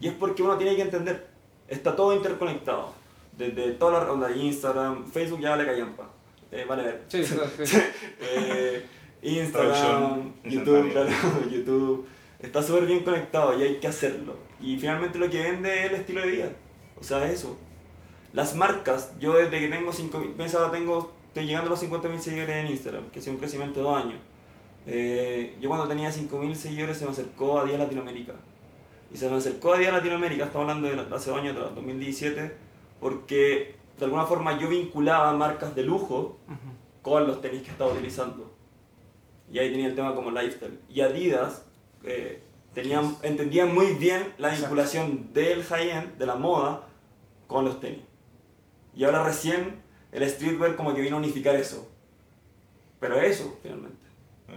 [0.00, 1.26] Y es porque uno tiene que entender,
[1.68, 2.92] está todo interconectado.
[3.36, 6.10] Desde toda la onda, Instagram, Facebook ya vale callampa.
[6.50, 7.02] Eh, vale ver.
[7.08, 7.78] Sí, sí, sí.
[8.20, 8.86] Eh,
[9.22, 11.10] Instagram, YouTube, claro,
[11.50, 12.06] YouTube.
[12.38, 14.36] Está súper bien conectado y hay que hacerlo.
[14.60, 16.52] Y finalmente lo que vende es el estilo de vida.
[16.98, 17.56] O sea, eso.
[18.32, 22.56] Las marcas, yo desde que tengo 5.000, pensaba, tengo, estoy llegando a los 50.000 seguidores
[22.56, 24.18] en Instagram, que sido un crecimiento de dos años.
[24.86, 28.34] Eh, yo cuando tenía 5.000 seguidores se me acercó a Día Latinoamérica.
[29.12, 32.56] Y se me acercó a Día Latinoamérica, estamos hablando de hace dos años atrás, 2017,
[33.00, 36.38] porque de alguna forma yo vinculaba marcas de lujo
[37.02, 38.52] con los tenis que estaba utilizando.
[39.52, 40.78] Y ahí tenía el tema como lifestyle.
[40.88, 41.64] Y Adidas
[42.04, 42.42] eh,
[42.74, 46.88] tenían, entendían muy bien la vinculación del high-end, de la moda,
[47.46, 48.02] con los tenis.
[48.94, 51.88] Y ahora recién el streetwear como que vino a unificar eso.
[52.98, 54.05] Pero eso, finalmente.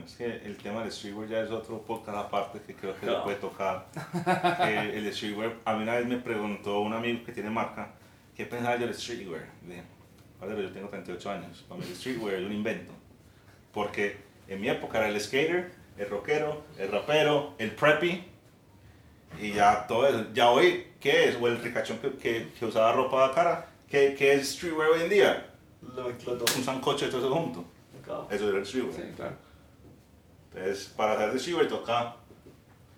[0.06, 3.12] Es que el tema del streetwear ya es otro podcast aparte que creo que se
[3.24, 3.88] puede tocar.
[4.68, 7.92] Eh, el streetwear, a mí una vez me preguntó un amigo que tiene marca,
[8.36, 9.48] ¿qué pensaba yo del streetwear?
[9.64, 9.84] Y dije,
[10.40, 12.94] "Padre, yo tengo 38 años, para mí el streetwear es un invento.
[13.74, 14.18] Porque
[14.48, 18.24] en mi época era el skater, el rockero, el rapero, el preppy,
[19.42, 20.26] y ya todo eso.
[20.34, 21.36] Ya hoy, ¿qué es?
[21.42, 25.02] O el ricachón que, que, que usaba ropa de cara, ¿qué, ¿qué es streetwear hoy
[25.02, 25.46] en día?
[25.96, 26.46] Lo mezcló todo.
[26.58, 27.66] Un sancocho de todo eso junto.
[28.30, 28.96] Eso es el streetwear.
[28.96, 29.49] Sí, claro.
[30.60, 32.16] Entonces, para hacer de Shiver toca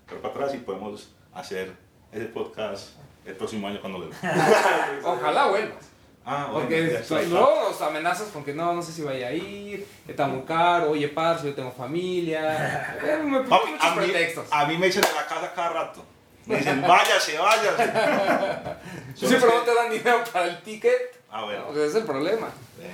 [0.07, 1.71] pero para atrás y podemos hacer
[2.11, 4.09] ese podcast el próximo año cuando lo
[5.03, 5.85] Ojalá vuelvas.
[6.25, 9.87] Ah, bueno, Porque luego nos amenazas con que no, no sé si vaya a ir,
[10.07, 12.97] está muy caro, oye, parce, yo tengo familia.
[13.03, 14.13] Eh, me Papi, muchos a, mí,
[14.51, 16.03] a mí me echan de la casa cada rato.
[16.47, 17.91] Me dicen, váyase, váyase.
[19.15, 21.21] Sí, pero no te dan dinero para el ticket.
[21.29, 21.69] Ah, bueno.
[21.71, 22.47] Ese es el problema.
[22.79, 22.89] Eh,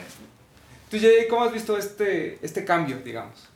[0.89, 3.46] Tú, Jay, ¿cómo has visto este, este cambio, digamos?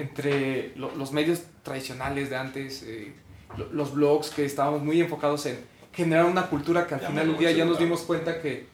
[0.00, 3.12] Entre lo- los medios tradicionales de antes, eh,
[3.56, 5.58] lo- los blogs que estábamos muy enfocados en
[5.92, 8.66] generar una cultura que al Ya final del día ya nos dimos cuenta que,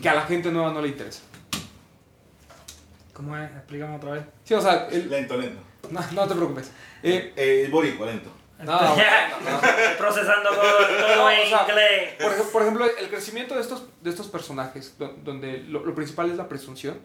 [0.00, 1.22] que a la gente nueva no le interesa.
[3.12, 3.50] ¿Cómo es?
[3.50, 4.24] Explícame otra vez.
[4.44, 5.60] Sí, o sea, el- lento, lento.
[5.90, 6.70] no, no te preocupes.
[7.02, 8.30] Eh, Eh, es boricua, lento.
[8.58, 9.60] no, no, no, no.
[9.98, 12.14] Procesando todo, todo No, en o sea, inglés.
[12.20, 16.30] Por, por ejemplo, el crecimiento de estos, de estos personajes, do- donde lo, lo principal
[16.30, 16.98] es la presunción,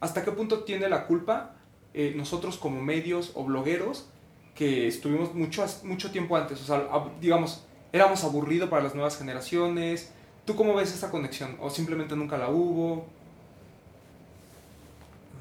[0.00, 1.54] ¿hasta qué punto tiene la culpa
[1.94, 4.08] eh, nosotros como medios o blogueros
[4.54, 6.60] que estuvimos mucho, mucho tiempo antes?
[6.60, 6.88] O sea,
[7.20, 10.12] digamos, éramos aburridos para las nuevas generaciones.
[10.44, 11.56] ¿Tú cómo ves esa conexión?
[11.60, 13.06] ¿O simplemente nunca la hubo?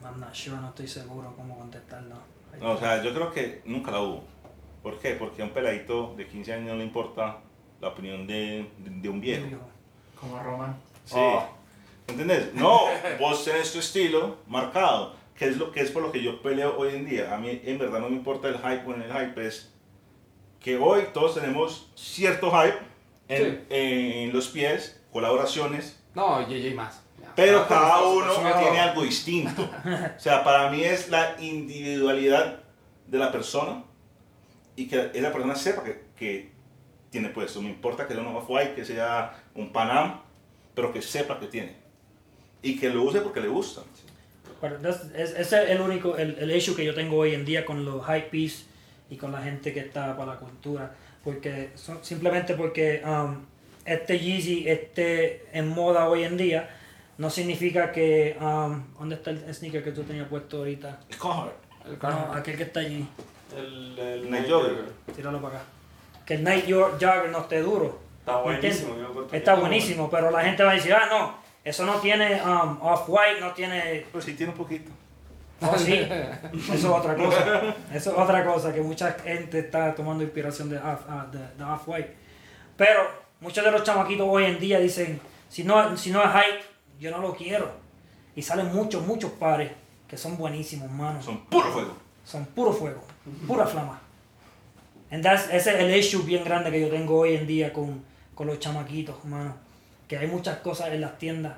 [0.04, 2.16] I'm not sure, no estoy seguro cómo contestarlo.
[2.62, 4.24] No, o sea, yo creo que nunca la hubo.
[4.82, 5.12] ¿Por qué?
[5.16, 7.38] Porque a un peladito de 15 años no le importa
[7.82, 9.48] la opinión de, de, de un viejo.
[10.20, 10.76] Como a Román.
[11.06, 11.20] Sí.
[12.08, 12.54] ¿Entendés?
[12.54, 12.82] No,
[13.20, 16.78] vos tenés tu estilo marcado, que es, lo, que es por lo que yo peleo
[16.78, 17.34] hoy en día.
[17.34, 19.74] A mí en verdad no me importa el hype o en el hype, es
[20.60, 22.78] que hoy todos tenemos cierto hype
[23.28, 23.66] en, Sí.
[23.70, 27.02] en los pies, colaboraciones, No, JJ más.
[27.36, 29.68] Pero Ah, cada uno tiene algo distinto.
[30.18, 32.60] O sea, para mí es la individualidad
[33.08, 33.84] de la persona
[34.76, 36.52] y que esa persona sepa que, que
[37.10, 37.62] tiene puesto.
[37.62, 40.22] Me importa que sea un off-white, que sea un Panam,
[40.76, 41.76] pero que sepa que tiene.
[42.62, 43.82] Y que lo use porque le gusta.
[44.64, 47.84] Pero ese es el único, el, el issue que yo tengo hoy en día con
[47.84, 48.66] los hype beasts
[49.10, 50.96] y con la gente que está para la cultura.
[51.22, 53.44] Porque son- simplemente porque um,
[53.84, 56.70] este Yeezy esté en moda hoy en día,
[57.18, 58.38] no significa que...
[58.40, 60.98] Um, ¿Dónde está el sneaker que tú tenías puesto ahorita?
[61.10, 61.54] El Carhartt.
[61.86, 63.06] El No, aquel que está allí.
[63.58, 64.86] El, el Night Jogger.
[65.14, 65.66] Tíralo para acá.
[66.26, 68.00] Que el Night Jogger no esté duro.
[68.20, 68.96] Está buenísimo.
[69.30, 73.40] Está buenísimo, pero la gente va a decir, ah, no, eso no tiene um, off-white,
[73.40, 74.92] no tiene Pues sí, tiene un poquito.
[75.62, 75.94] Oh, sí.
[76.54, 77.76] Eso es otra cosa.
[77.94, 82.14] Eso es otra cosa que mucha gente está tomando inspiración de, de Off-White.
[82.76, 83.02] Pero
[83.40, 86.66] muchos de los chamaquitos hoy en día dicen, si no, si no es hype,
[87.00, 87.72] yo no lo quiero.
[88.36, 89.72] Y salen muchos, muchos pares
[90.08, 91.22] que son buenísimos, mano.
[91.22, 91.96] Son, Son puro fuego.
[92.54, 93.04] puro fuego,
[93.48, 94.02] pura flama.
[95.12, 98.04] And that's- ese es el issue bien grande que yo tengo hoy en día con,
[98.36, 99.56] con los chamaquitos, mano.
[100.08, 101.54] Que hay muchas cosas en las tiendas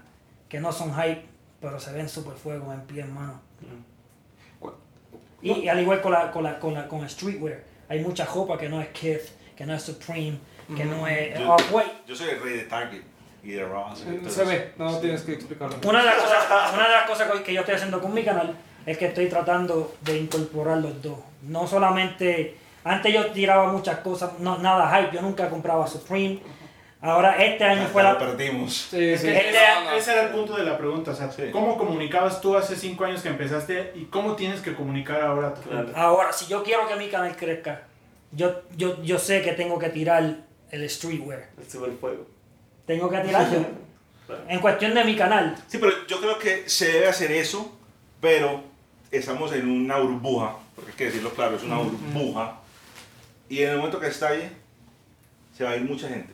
[0.50, 1.24] que no son hype,
[1.60, 3.42] pero se ven super fuego en pie, mano.
[5.42, 7.60] Y, y al igual con la, con la, con la, con el streetwear,
[7.90, 9.22] hay mucha ropa que no es Kith,
[9.56, 10.38] que no es Supreme,
[10.76, 11.92] que no es Yo- off-white.
[12.08, 13.02] Yo soy el rey de Target
[13.44, 14.02] y de Ross.
[14.02, 14.46] y Se eso.
[14.50, 15.78] ve, no tienes que explicarlo.
[15.88, 18.56] Una de, las cosas, una de las cosas que yo estoy haciendo con mi canal
[18.86, 21.20] es que estoy tratando de incorporar los dos.
[21.44, 26.40] No solamente, antes yo tiraba muchas cosas, no, nada hype, yo nunca compraba Supreme.
[27.06, 28.20] Ahora este año fue Ya la...
[28.20, 28.74] lo perdimos.
[28.90, 29.28] Sí, sí.
[29.30, 29.92] Este- No, no.
[29.92, 31.44] Ese era el punto de la pregunta, o sea, Sí.
[31.52, 35.54] ¿cómo comunicabas tú hace cinco años que empezaste y cómo tienes que comunicar ahora a
[35.54, 35.92] tu Claro.
[35.96, 37.84] Ahora, si yo quiero que mi canal crezca,
[38.32, 40.38] yo, yo, yo sé que tengo que tirar
[40.72, 41.50] el streetwear.
[41.58, 42.26] El superfuego.
[42.86, 43.66] Tengo que tirarlo.
[44.48, 45.56] En cuestión de mi canal.
[45.68, 47.78] Sí, pero yo creo que se debe hacer eso,
[48.20, 48.64] pero
[49.12, 52.60] estamos en una burbuja, porque hay que decirlo claro, es una burbuja,
[53.48, 54.50] y en el momento que estalle,
[55.56, 56.34] se va a ir mucha gente.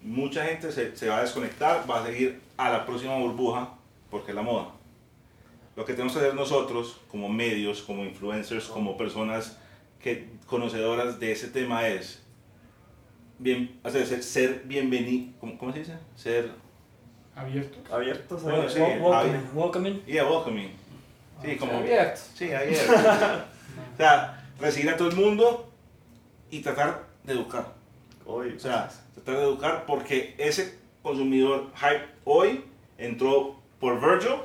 [0.00, 3.74] Mucha gente se, se va a desconectar, va a seguir a la próxima burbuja,
[4.10, 4.68] porque es la moda.
[5.76, 9.58] Lo que tenemos que hacer nosotros, como medios, como influencers, como personas
[10.00, 12.22] que, conocedoras de ese tema es
[13.38, 15.94] bien, o sea, ser, ser bienvenido, ¿cómo, ¿cómo se dice?
[16.16, 16.50] Ser
[17.38, 17.94] Abierto.
[17.94, 18.80] Abiertos a Bueno, sí.
[18.80, 20.04] Wel- welcoming.
[20.06, 20.72] Yeah, welcoming.
[21.40, 21.72] Sí, como.
[21.74, 22.20] Abierto.
[22.34, 22.76] Sí, ayer.
[23.94, 25.70] o sea, recibir a todo el mundo
[26.50, 27.77] y tratar de educar.
[28.28, 28.54] Hoy.
[28.56, 32.64] O sea, tratar de educar porque ese consumidor hype hoy
[32.98, 34.36] entró por Virgil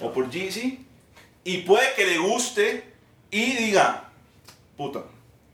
[0.00, 0.86] o por Jeezy
[1.44, 2.84] y puede que le guste
[3.30, 4.10] y diga,
[4.76, 5.04] puta,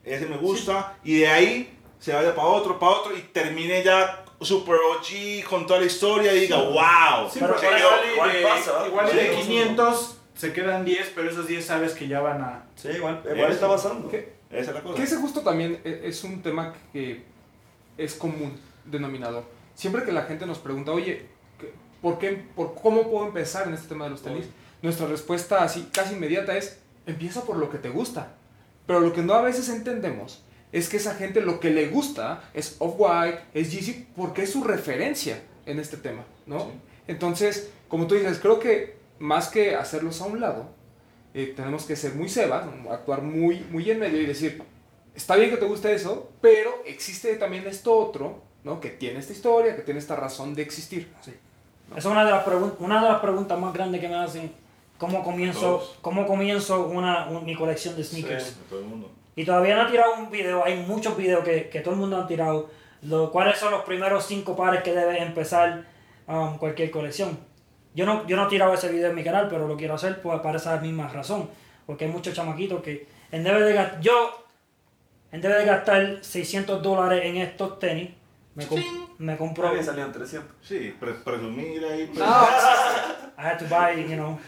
[0.05, 4.25] ese me gusta y de ahí se vaya para otro, para otro y termine ya
[4.41, 7.31] super OG con toda la historia y diga, wow.
[7.31, 8.87] Sí, Pero igual, igual de, pasa.
[8.87, 9.43] igual Sí, de sí.
[9.47, 12.65] 500 se quedan 10, pero esos 10 sabes que ya van a...
[12.75, 14.11] Sí, igual, igual está pasando.
[14.11, 14.35] ¿Qué?
[14.51, 14.97] Esa es la cosa.
[14.97, 17.23] Que ese justo también e- es un tema que
[17.99, 19.45] es común denominador.
[19.75, 21.27] Siempre que la gente nos pregunta, oye,
[21.59, 24.47] ¿qué- ¿por qué, por cómo puedo empezar en este tema de los tenis?
[24.83, 28.35] Nuestra respuesta así casi inmediata es, empieza por lo que te gusta.
[28.87, 30.43] Pero lo que no a veces entendemos
[30.73, 34.63] es que esa gente lo que le gusta es Off-White, es Yeezy, porque es su
[34.65, 36.61] referencia en este tema, ¿no?
[36.61, 36.67] Sí.
[37.09, 40.69] Entonces, como tú dices, creo que más que hacerlos a un lado,
[41.35, 44.63] eh, tenemos que ser muy sebas, actuar muy, muy en medio y decir,
[45.17, 48.81] está bien que te guste eso, pero existe también esto otro, ¿no?
[48.81, 51.13] Que tiene esta historia, que tiene esta razón de existir.
[51.23, 51.33] Sí.
[51.91, 52.47] Esa es una de, las
[52.79, 54.53] una de las preguntas más grandes que me hacen.
[54.99, 58.45] ¿Cómo comienzo, cómo comienzo una, un- mi colección de sneakers?
[58.45, 58.57] Sí.
[58.69, 59.11] Todo el mundo.
[59.37, 62.17] Y todavía no he tirado un video, hay muchos videos que, que todo el mundo
[62.17, 62.71] ha tirado.
[63.03, 65.85] Lo, ¿Cuáles son los primeros cinco pares que debe empezar
[66.27, 67.39] um, cualquier colección?
[67.95, 70.21] Yo no, yo no he tirado ese video en mi canal, pero lo quiero hacer
[70.23, 71.49] pues, para esa misma razón.
[71.87, 74.46] Porque hay muchos chamaquitos que en vez de gastar, yo,
[75.33, 78.11] en vez de gastar 600 dólares en estos tenis,
[78.55, 78.81] me, com-
[79.19, 79.65] me compro...
[79.69, 80.51] Creo que salían 300.
[80.63, 82.07] Sí, pre- presumir ahí.
[82.07, 82.21] pues.
[83.39, 84.39] I had to buy, you know.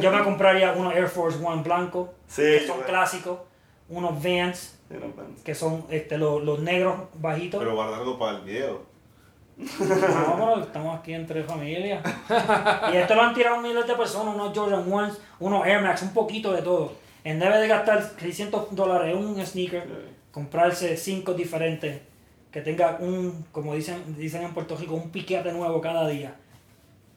[0.00, 3.38] Yo me compraría unos Air Force One blancos, Sí, que son clásicos,
[3.88, 4.78] unos Vans,
[5.44, 7.60] que son este, los, los negros bajitos.
[7.62, 8.82] Pero guardarlo para el video.
[9.56, 12.02] No, pero estamos aquí entre familia.
[12.92, 16.12] Y esto lo han tirado miles de personas, unos Jordan 1, unos Air Max, un
[16.12, 16.92] poquito de todo.
[17.24, 19.86] En vez de gastar 600 dólares en un sneaker,
[20.32, 22.00] comprarse cinco diferentes,
[22.50, 26.34] que tenga un, como dicen, dicen en Puerto Rico, un piquete nuevo cada día.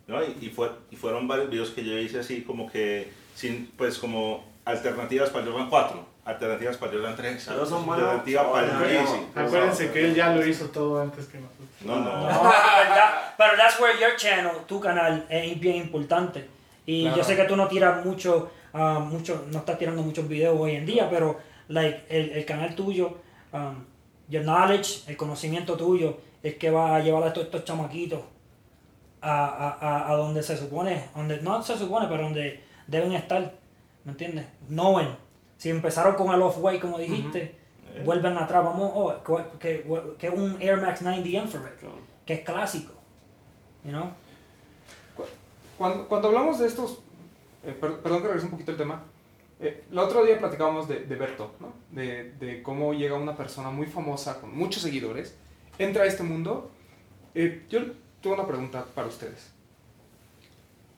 [0.08, 0.24] ¿no?
[0.24, 3.98] Y, y, fue, y fueron varios videos que yo hice así como que, sin, pues
[3.98, 8.06] como alternativas para Jordan 4, alternativas para Jordan 3, Pero son buenas.
[8.06, 9.10] alternativa para el Buenas.
[9.10, 9.26] Yeezy.
[9.36, 11.68] Acuérdense que él ya lo hizo todo antes que nosotros.
[11.86, 12.30] No, no.
[12.32, 12.52] No.
[13.38, 16.48] Pero that's where your channel, tu canal, es bien importante.
[16.86, 17.18] Y Claro.
[17.18, 20.76] yo sé que tú no tiras mucho, ah, mucho, no estás tirando muchos videos hoy
[20.76, 23.18] en día, pero like, el, el canal tuyo,
[23.54, 23.84] um,
[24.30, 28.20] your knowledge, el conocimiento tuyo, es que va a llevar a estos, estos chamaquitos
[29.22, 33.54] a, a, a, a donde se supone, donde no se supone, pero donde deben estar,
[34.04, 34.46] ¿me entiendes?
[34.68, 35.16] Knowing.
[35.58, 37.56] Si empezaron con el off-white, como dijiste,
[37.96, 38.02] Eh.
[38.04, 41.72] vuelven atrás, vamos, oh, que, que, que un Air Max 90 Infrared
[42.26, 42.92] que es clásico.
[43.86, 44.10] You know?
[45.78, 47.00] Cuando, cuando hablamos de estos,
[47.64, 49.04] eh, per- perdón que regrese un poquito el tema,
[49.68, 51.74] eh, el otro día platicábamos de, de Berto, ¿no?
[51.92, 55.36] de, de cómo llega una persona muy famosa con muchos seguidores,
[55.80, 56.72] entra a este mundo.
[57.34, 57.80] Eh, yo
[58.22, 59.52] tengo una pregunta para ustedes.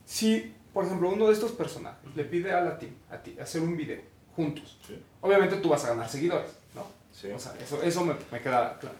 [0.05, 3.61] Si, por ejemplo, uno de estos personajes le pide a la team, a ti, hacer
[3.61, 4.01] un video
[4.35, 5.01] juntos, Sí.
[5.21, 6.85] obviamente tú vas a ganar seguidores, ¿no?
[7.11, 7.29] Sí.
[7.31, 8.95] O sea, eso, eso me, me queda claro.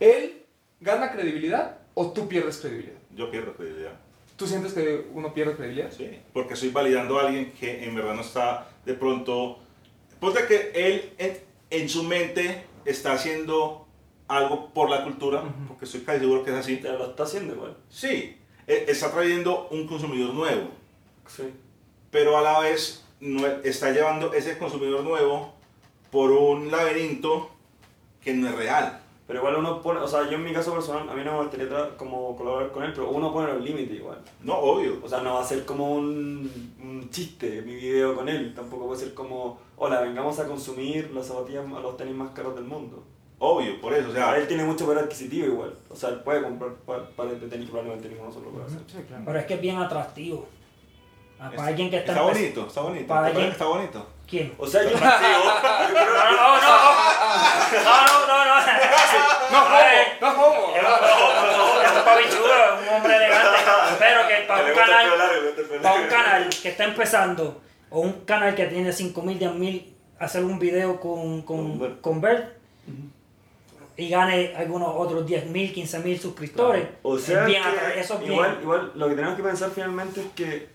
[0.00, 0.42] ¿Él
[0.80, 2.98] gana credibilidad o tú pierdes credibilidad?
[3.14, 3.98] Yo pierdo credibilidad.
[4.36, 5.92] ¿Tú sientes que uno pierde credibilidad?
[5.92, 9.58] Sí, porque estoy validando a alguien que en verdad no está de pronto.
[10.18, 11.38] Ponte que él en,
[11.70, 13.86] en su mente está haciendo
[14.26, 16.78] algo por la cultura, porque estoy casi seguro que es así.
[16.78, 17.76] Te lo está haciendo igual.
[17.88, 18.36] Sí,
[18.66, 20.68] e- está trayendo un consumidor nuevo,
[21.28, 21.44] Sí.
[22.10, 25.54] pero a la vez no está llevando ese consumidor nuevo
[26.10, 27.50] por un laberinto
[28.20, 29.00] que no es real.
[29.26, 31.42] Pero igual uno pone, o sea, yo en mi caso personal, a mí no me
[31.44, 34.18] gustaría como colaborar con él, pero uno pone los límites igual.
[34.42, 34.98] No, obvio.
[35.02, 36.50] O sea, no va a ser como un,
[36.82, 41.26] un chiste mi video con él, tampoco puede ser como, hola, vengamos a consumir las
[41.28, 43.02] zapatillas, a los tenis más caros del mundo.
[43.38, 44.10] Obvio, por eso.
[44.10, 47.40] O sea, él tiene mucho poder adquisitivo igual, o sea, él puede comprar pa- pares
[47.40, 48.80] de tenis que probablemente ninguno solo puede hacer.
[48.86, 49.22] Sí, claro.
[49.26, 50.46] Pero es que es bien atractivo.
[51.40, 53.06] Ah, es- Para alguien que está está bonito, está bonito.
[53.06, 54.08] para ¿Te parece alguien- está bonito.
[54.26, 54.54] ¿Quién?
[54.56, 56.56] O sea, yo, No, no, no, no,
[58.26, 58.64] no, no, no.
[59.50, 59.60] No.
[60.20, 60.30] No.
[60.74, 60.82] Es
[61.96, 63.58] un- papichudo, es un hombre elegante,
[63.98, 65.08] pero que para un canal,
[65.82, 70.58] para un canal que está empezando, o un canal que tiene 5.000, 10.000, hacer un
[70.58, 72.56] video con, Con con, Bert.
[73.96, 78.20] y gane algunos otros 10.000, 15.000 suscriptores, O sea, es bien que atra- eso es
[78.20, 78.32] bien.
[78.32, 80.73] igual, igual lo que tenemos que pensar finalmente es que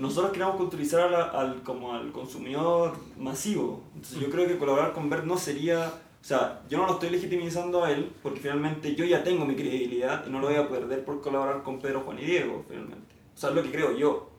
[0.00, 3.82] nosotros queremos culturizar al, como al consumidor masivo.
[3.94, 5.88] Entonces yo creo que colaborar con Bert no sería...
[5.88, 9.54] O sea, yo no lo estoy legitimizando a él porque finalmente yo ya tengo mi
[9.54, 13.14] credibilidad y no lo voy a perder por colaborar con Pedro, Juan y Diego, finalmente.
[13.34, 14.30] O sea, es lo que creo yo.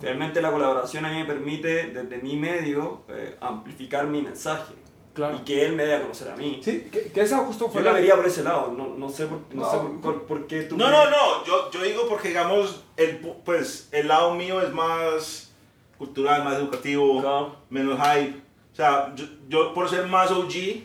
[0.00, 4.74] Finalmente la colaboración a mí me permite, desde mi medio, eh, amplificar mi mensaje.
[5.14, 5.36] Claro.
[5.40, 6.60] Y que él me dé a conocer a mí.
[6.62, 7.98] Sí, que, que esa justo Yo fue la la...
[7.98, 10.62] vería por ese lado, no, no sé, por, no No, sé por, por- por qué
[10.62, 10.76] tú...
[10.76, 11.44] No, no, no.
[11.46, 15.52] Yo, yo digo porque, digamos, el, pu- pues, el lado mío es más
[15.98, 17.56] cultural, más educativo, Claro.
[17.70, 18.36] menos hype.
[18.72, 20.82] O sea, yo, yo por ser más OG,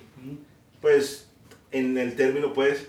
[0.82, 1.28] pues,
[1.72, 2.88] en el término, pues,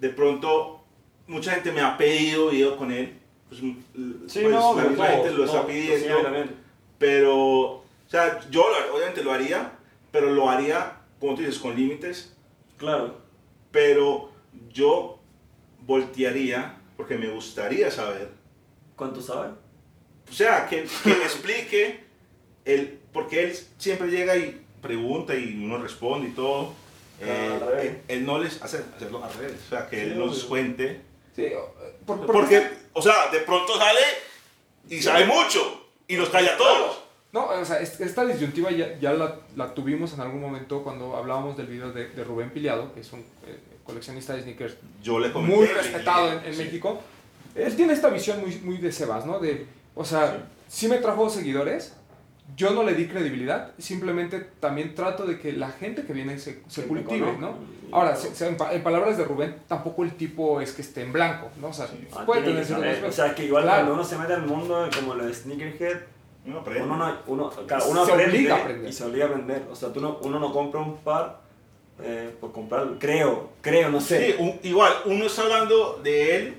[0.00, 0.80] de pronto,
[1.26, 3.18] mucha gente me ha pedido video con él.
[3.48, 6.16] Pues, Sí, pues, no, la gente lo está pidiendo.
[6.98, 8.64] Pero, o sea, yo
[8.94, 9.72] obviamente lo haría,
[10.14, 12.32] pero lo haría, como tú dices, con límites.
[12.78, 13.18] Claro.
[13.72, 14.30] Pero
[14.72, 15.18] yo
[15.80, 18.30] voltearía, porque me gustaría saber.
[18.96, 19.48] ¿Cuánto sabe?
[20.30, 22.04] O sea, que, que me explique,
[22.64, 26.72] el, porque él siempre llega y pregunta y uno responde y todo.
[27.20, 27.84] Eh, al revés.
[27.86, 30.48] él, él no les hace hacerlo al revés, o sea, que Sí, él nos obvio.
[30.48, 31.00] cuente.
[31.34, 31.46] Sí,
[32.06, 34.00] por- por- Porque, o sea, de pronto sale
[34.88, 37.03] y sabe mucho y nos calla a todos.
[37.34, 41.16] No, o sea, es- esta disyuntiva ya, ya la, la tuvimos en algún momento cuando
[41.16, 45.18] hablábamos del video de, de Rubén Piliado, que es un eh, coleccionista de sneakers Yo
[45.18, 45.56] le comenté.
[45.56, 46.62] muy respetado en, en sí.
[46.62, 47.00] México.
[47.56, 49.40] Él tiene esta visión muy, muy de Sebas, ¿no?
[49.40, 49.66] De,
[49.96, 50.86] o sea, sí.
[50.88, 51.94] me trajo seguidores,
[52.56, 56.62] yo no le di credibilidad, simplemente también trato de que la gente que viene se,
[56.68, 57.36] se cultive.
[57.40, 57.54] ¿no?
[57.90, 61.02] Ahora, se- se- en, pa- en palabras de Rubén, tampoco el tipo es que esté
[61.02, 61.68] en blanco, ¿no?
[61.68, 63.04] O sea, Ah, puede tiene tener que ciertos saber.
[63.10, 63.78] O sea, que igual Claro.
[63.78, 65.98] cuando uno se mete al mundo como lo de sneakerhead,
[66.46, 66.82] Uno aprende.
[66.84, 68.90] uno, no, uno, claro, uno Se aprende, obliga a aprender.
[68.90, 69.62] y se obliga a aprender.
[69.70, 71.40] O sea, tú no, uno no compra un par
[72.02, 74.32] eh, por comprar, creo, creo, no sé.
[74.32, 76.54] Sí, un- igual, uno está hablando de él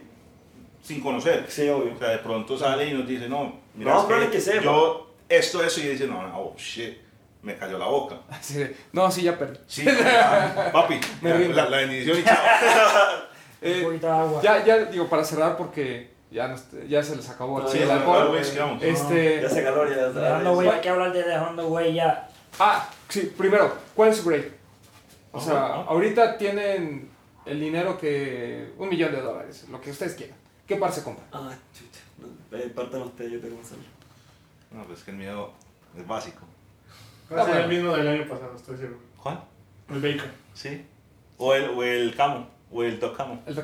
[0.81, 1.45] sin conocer.
[1.49, 1.93] Sí, obvio.
[1.93, 4.41] O sea, de pronto sale y nos dice, no, mira, No, es pero es que
[4.41, 4.63] sepa.
[4.63, 6.97] yo esto, eso, y dice, no, no, oh, shit,
[7.43, 8.15] me cayó la boca.
[8.29, 9.59] Así de, no, sí, ya perdí.
[9.67, 12.37] Sí, ya, papi, Me la, la, la bendición y chao.
[13.61, 14.41] Eh, poquito de agua.
[14.43, 17.83] ya, ya, digo, para cerrar, porque ya, nos- ya se les acabó No, sí, ya
[17.83, 18.27] el se alcohol.
[18.29, 18.83] güey, sigamos.
[18.83, 20.51] Este, Ya se calor, ya está.
[20.51, 22.27] Huella, hay que hablar de dejando huella.
[22.59, 24.51] Ah, sí, primero, ¿cuál es su break?
[25.31, 27.09] O sea, ahorita tienen
[27.45, 28.73] el dinero que.
[28.77, 30.37] un millón de dólares, lo que ustedes quieran.
[30.67, 31.23] ¿Qué par se compra?
[31.31, 32.01] Ah, chucha.
[32.17, 33.83] No, eh, pártanos usted, yo tengo que hacerlo.
[34.71, 35.51] No, pues que el miedo
[35.97, 36.41] es básico.
[37.31, 37.81] Va a ser Ah, el bueno.
[37.83, 38.99] mismo del año pasado, estoy seguro.
[39.21, 39.43] ¿Cuál?
[39.89, 40.31] El bacon.
[40.53, 40.85] Sí.
[41.37, 43.41] O el, o el camo, o el top camo.
[43.45, 43.55] ¿El?
[43.55, 43.61] Sí.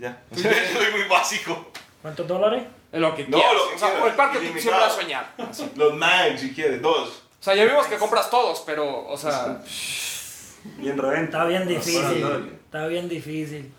[0.00, 0.22] Ya.
[0.34, 1.70] Soy muy básico.
[2.00, 2.64] ¿Cuántos dólares?
[2.92, 3.54] Lo que No, quieras.
[3.54, 4.86] lo que o sea, quieras, el par que tú siempre ilimitado.
[4.86, 5.34] vas a soñar.
[5.38, 5.70] Así.
[5.76, 7.22] Los mags, si quieres, dos.
[7.38, 9.60] O sea, ya vimos que compras todos, pero, o sea.
[10.78, 11.38] Bien reventa.
[11.38, 12.24] Está bien difícil.
[12.64, 13.72] Está bien difícil.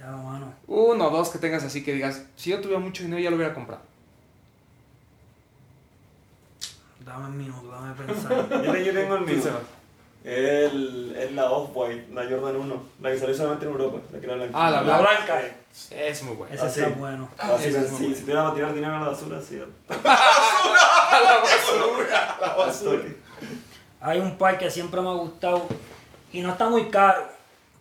[0.00, 0.54] Ya, mano.
[0.66, 3.36] Uno o dos que tengas así que digas, si yo tuviera mucho dinero ya lo
[3.36, 3.82] hubiera comprado.
[7.00, 8.48] Dame un minuto, dame pensar.
[8.84, 9.42] Yo tengo el mío.
[10.26, 14.26] El, es la Off-White, la Jordan 1, la que salió solamente en Europa, la que
[14.26, 14.52] era blanca.
[14.54, 15.24] Ah, la La blanca.
[15.36, 15.42] blanca.
[15.92, 16.52] Es muy bueno.
[16.54, 16.80] Ese Ah, sí.
[16.80, 17.28] está bueno.
[17.38, 18.14] Así que es bueno.
[18.16, 19.60] si tuviera para tirar dinero a la basura, sí.
[19.88, 22.36] la basura.
[22.40, 23.16] La al toque.
[24.00, 25.66] Hay un par que siempre me ha gustado
[26.32, 27.28] y no está muy caro,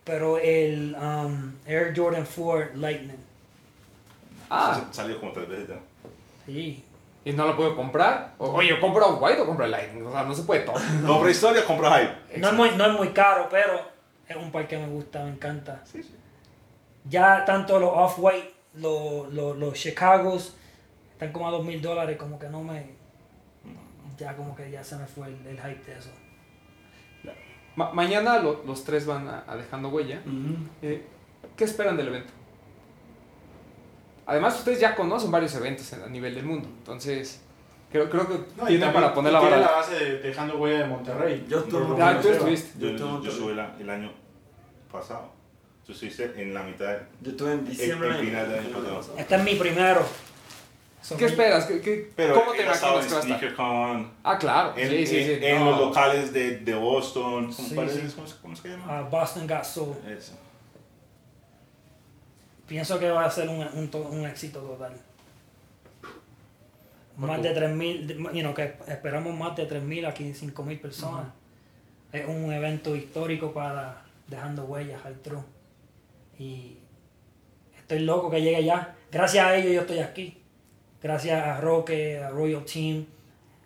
[0.04, 3.18] pero el um, Air Jordan 4 Lightning.
[4.52, 5.80] Ah, Salió como tres veces ya.
[6.46, 6.84] Sí.
[7.26, 8.36] Y no lo puedo comprar.
[8.38, 10.06] O- Oye, ¿compro White o compro el Lightning?
[10.06, 10.76] O sea, no se puede todo.
[11.06, 12.40] Compra historia, compra hype.
[12.40, 13.82] No es, muy, no es muy caro, pero
[14.28, 15.84] es un par que me gusta, me encanta.
[17.08, 20.56] Ya tanto los Off-White, los, los, los Chicagos,
[21.12, 22.96] están como a dos mil dólares, como que no me...
[24.18, 26.10] Ya como que ya se me fue el, el hype de eso.
[27.76, 30.22] Ma- mañana lo- los tres van a, a dejando huella.
[30.82, 31.06] Eh,
[31.58, 32.32] ¿Qué esperan del evento?
[34.26, 36.68] Además, ustedes ya conocen varios eventos en- a nivel del mundo.
[36.80, 37.42] Entonces,
[37.92, 39.58] Creo, creo que No, y tiene también para poner la vara.
[39.58, 41.46] la base de dejando huella de Monterrey.
[41.48, 42.16] Yo estuve en No, Monterrey.
[42.18, 42.80] Ah, tú estuviste.
[42.80, 44.12] Yo Yo, yo, estuve el año
[44.92, 45.30] pasado.
[45.86, 46.98] Tú estuviste en la mitad.
[47.22, 48.10] Yo estuve en diciembre.
[48.10, 49.14] El- final del año pasado.
[49.18, 50.06] Este es mi primero.
[51.02, 51.66] So, ¿Qué esperas?
[51.68, 53.22] ¿Qué, qué- Pero ¿Cómo te imaginas en que?
[53.22, 54.74] SneakerCon, Ah, claro.
[54.76, 55.32] en, sí, sí, sí.
[55.34, 55.70] en- en no.
[55.72, 57.54] los locales de, de Boston.
[57.54, 58.02] ¿Cómo, Sí, parece?
[58.10, 58.14] sí.
[58.16, 58.86] ¿Cómo, se- cómo se llama?
[58.90, 59.96] Ah, Boston Got Soul.
[60.06, 60.34] Eso.
[62.68, 64.94] Pienso que va a ser un, un, un éxito total.
[67.18, 71.28] Más de 3.000, you know, que esperamos más de 3.000 a 5.000 personas.
[72.12, 75.44] Es un evento histórico para Dejando Huellas, High True.
[76.40, 76.78] Y
[77.78, 78.96] estoy loco que llegue ya.
[79.12, 80.42] Gracias a ellos yo estoy aquí.
[81.06, 83.06] Gracias a Roque, a Royal Team,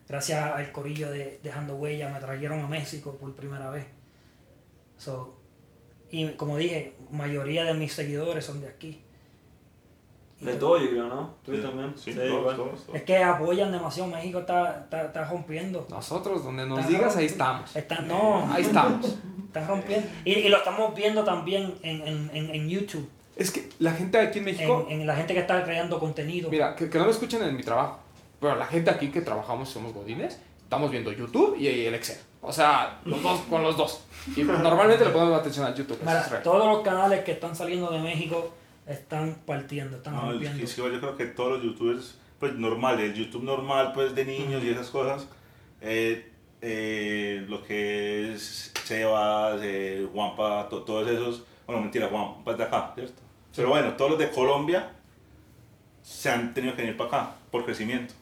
[0.10, 3.86] gracias al corillo de Dejando Huellas, me trajeron a México por primera vez.
[4.98, 5.39] So,
[6.11, 9.02] y como dije, mayoría de mis seguidores son de aquí.
[10.41, 11.36] Y De to- todo, yo creo, ¿no?
[11.44, 11.94] Tú Sí, también.
[11.98, 12.95] Sí, Sí, todos, todos, todos.
[12.95, 15.86] Es que apoyan demasiado, México está, está, está rompiendo.
[15.90, 17.76] Nosotros, donde nos Está digas, ahí estamos.
[17.76, 19.18] Está- no, Ahí estamos.
[19.48, 20.07] está rompiendo.
[20.23, 24.18] Y, y lo estamos viendo también en, en, en, en YouTube, Es que la gente
[24.18, 26.49] aquí en México, en, en la gente que está creando contenido.
[26.49, 27.99] mira, que, que no me escuchen en mi trabajo,
[28.40, 30.40] pero la gente aquí que trabajamos somos godines,
[30.70, 32.18] estamos viendo YouTube y el Excel.
[32.41, 34.04] O sea, los dos con los dos.
[34.36, 35.98] Y normalmente le ponemos atención al YouTube.
[36.08, 38.54] es todos los canales que están saliendo de México
[38.86, 40.64] están partiendo, están No, rompiendo.
[40.64, 44.26] es que yo creo que todos los youtubers, pues normal, el YouTube normal, pues de
[44.26, 45.28] niños y esas cosas,
[45.82, 46.32] eh,
[46.62, 52.64] eh, lo que es Sebas, eh, Juanpa, to- todos esos, bueno, mentira, Juanpa es de
[52.64, 53.22] acá, ¿cierto?
[53.56, 54.91] Pero bueno, todos los de Colombia
[56.04, 58.14] se han tenido que venir para acá por crecimiento.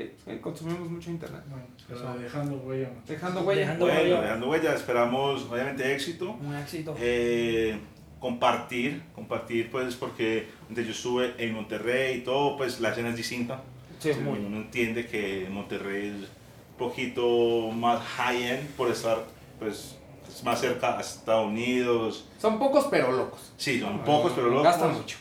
[0.00, 1.42] Sí, sí, consumimos mucho internet.
[1.48, 2.88] Bueno, pero dejando huella.
[2.88, 3.02] ¿no?
[3.06, 3.60] Dejando huella.
[3.60, 4.20] Dejando Bueno, huella.
[4.22, 6.30] dejando huella, esperamos obviamente éxito.
[6.40, 6.94] Un éxito.
[6.98, 7.78] Eh,
[8.18, 13.16] compartir, compartir pues porque donde yo estuve en Monterrey y todo, pues la escena es
[13.16, 13.62] distinta.
[13.98, 14.38] Sí, muy.
[14.38, 19.18] Uno entiende que Monterrey es un poquito más high-end por estar
[19.58, 19.96] pues
[20.26, 22.26] es más cerca a Estados Unidos.
[22.38, 23.52] Son pocos pero locos.
[23.58, 24.64] Sí, son pocos, pero locos.
[24.64, 25.18] Gastan mucho.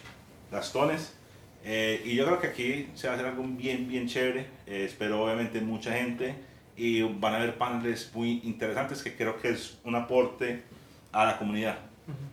[0.49, 1.18] Gastones.
[1.63, 4.47] Eh, y yo creo que aquí se va a hacer algo bien, bien chévere.
[4.65, 6.35] Eh, espero obviamente mucha gente
[6.77, 10.63] y van a haber paneles muy interesantes que creo que es un aporte
[11.11, 11.79] a la comunidad.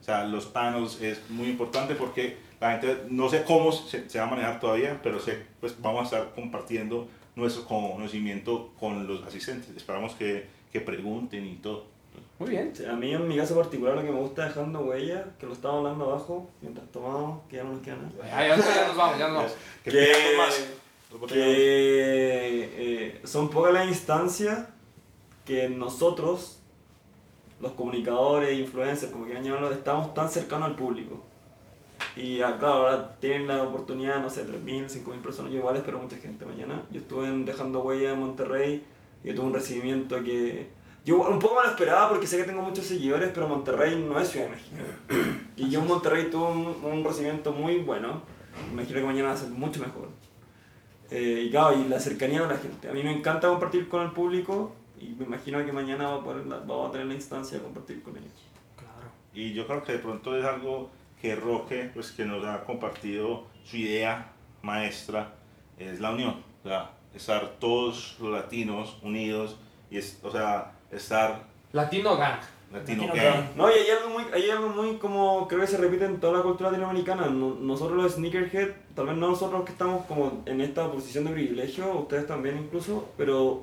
[0.01, 4.19] O sea, los panels es muy importante porque la gente, no sé cómo se, se
[4.19, 9.23] va a manejar todavía, pero sé, pues vamos a estar compartiendo nuestro conocimiento con los
[9.25, 9.77] asistentes.
[9.77, 11.96] Esperamos que, que pregunten y todo.
[12.39, 12.71] Muy bien.
[12.75, 15.53] Sí, A mí en mi caso particular lo que me gusta dejando huella, que lo
[15.55, 18.11] estaba hablando abajo, mientras tomamos, que ya no nos queda nada.
[18.47, 19.53] Ya, ya, ya nos vamos, ya nos vamos.
[19.83, 19.91] Que
[21.29, 24.67] Que- eh, son pocas las instancias
[25.47, 26.59] que nosotros,
[27.61, 31.23] los comunicadores, influencers, como quieran llamarlo, estamos tan cercanos al público.
[32.17, 35.99] Y ah, claro, ahora tienen la oportunidad, no sé, 3.000, 5.000 personas, yo igual espero
[35.99, 36.83] mucha gente mañana.
[36.91, 38.85] Yo estuve en Dejando Huella en Monterrey
[39.25, 40.76] y tuve un recibimiento que...
[41.07, 44.19] Yo un poco me lo esperaba porque sé que tengo muchos seguidores, pero Monterrey no
[44.21, 44.77] es Ciudad de México.
[45.57, 48.23] Y yo en Monterrey tuve un, un recibimiento muy bueno.
[48.69, 50.09] Me imagino que mañana va a ser mucho mejor.
[51.11, 52.89] Eh, y claro, y la cercanía con la gente.
[52.89, 56.25] A mí me encanta compartir con el público y me imagino que mañana va a
[56.25, 58.33] poder- vamos a tener la instancia de compartir con ellos.
[58.77, 59.09] Claro.
[59.33, 60.91] Y yo creo que de pronto es algo
[61.23, 65.35] que Roque, pues que nos ha compartido su idea maestra,
[65.79, 66.43] es la unión.
[66.65, 69.57] O sea, estar todos los latinos unidos
[69.89, 71.43] y, es, o sea, estar
[71.73, 72.39] Latino Gang.
[72.73, 73.35] latino Latino gang.
[73.35, 73.45] gang.
[73.57, 76.39] No, y hay algo muy, hay algo muy como creo que se repite en toda
[76.39, 77.27] la cultura latinoamericana.
[77.27, 81.31] No- nosotros los sneakerhead, tal vez no nosotros que estamos como en esta posición de
[81.33, 83.63] privilegio, ustedes también incluso, pero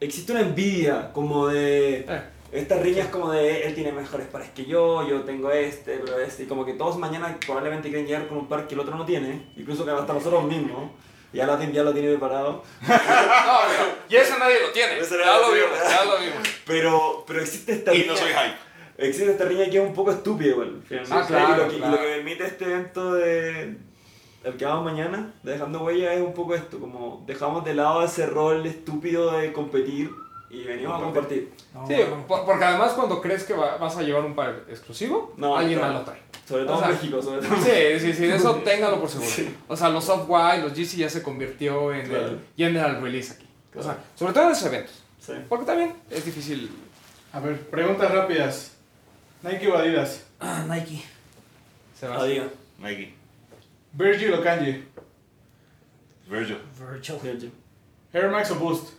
[0.00, 2.06] existe una envidia como de...
[2.08, 2.22] Eh,
[2.52, 6.42] Estas riñas como de él tiene mejores pares que yo, yo tengo este, pero este,
[6.42, 9.04] y como que todos mañana probablemente quieren llegar con un par que el otro no
[9.04, 10.90] tiene, incluso que hasta nosotros mismos,
[11.32, 14.94] ya lo, ya lo tiene preparado, no, pero- y eso nadie lo tiene.
[15.00, 16.48] Ya lo lo vimos, ya lo vimos.
[16.66, 18.56] pero, pero existe esta Y riña, no soy hype.
[19.08, 21.16] existe esta riña que es un poco estúpida igual, finalmente.
[21.18, 21.92] Ah, claro, y, lo que, y claro.
[21.96, 23.76] lo que permite este evento de
[24.42, 28.02] el que vamos mañana, de Dejando Huella, es un poco esto, como dejamos de lado
[28.02, 30.10] ese rol estúpido de competir
[30.48, 31.52] y venimos a compartir.
[31.74, 32.26] No, Sí, no.
[32.26, 35.78] por- porque además cuando crees que va- vas a llevar un par exclusivo, No, alguien
[35.80, 36.20] más lo trae.
[36.50, 37.56] Sobre todo O sea, en México, sobre todo.
[37.62, 39.52] Sí, sí, sí, de eso téngalo por seguro.
[39.68, 42.26] O sea, los soft white, los GC ya se convirtió en Claro.
[42.26, 43.46] el general release aquí.
[43.76, 44.94] O sea, sobre todo en esos eventos.
[45.20, 45.32] Sí.
[45.48, 46.68] Porque también es difícil.
[47.32, 48.72] A ver, preguntas rápidas.
[49.44, 50.24] Nike o Adidas.
[50.40, 51.04] Ah, Nike.
[51.98, 52.24] Se va.
[52.24, 52.48] Diga.
[52.80, 53.14] Nike,
[53.92, 54.82] Virgil o Kanye.
[56.28, 57.52] Virgil, Virtual Virgil.
[58.12, 58.94] Air Max o Boost.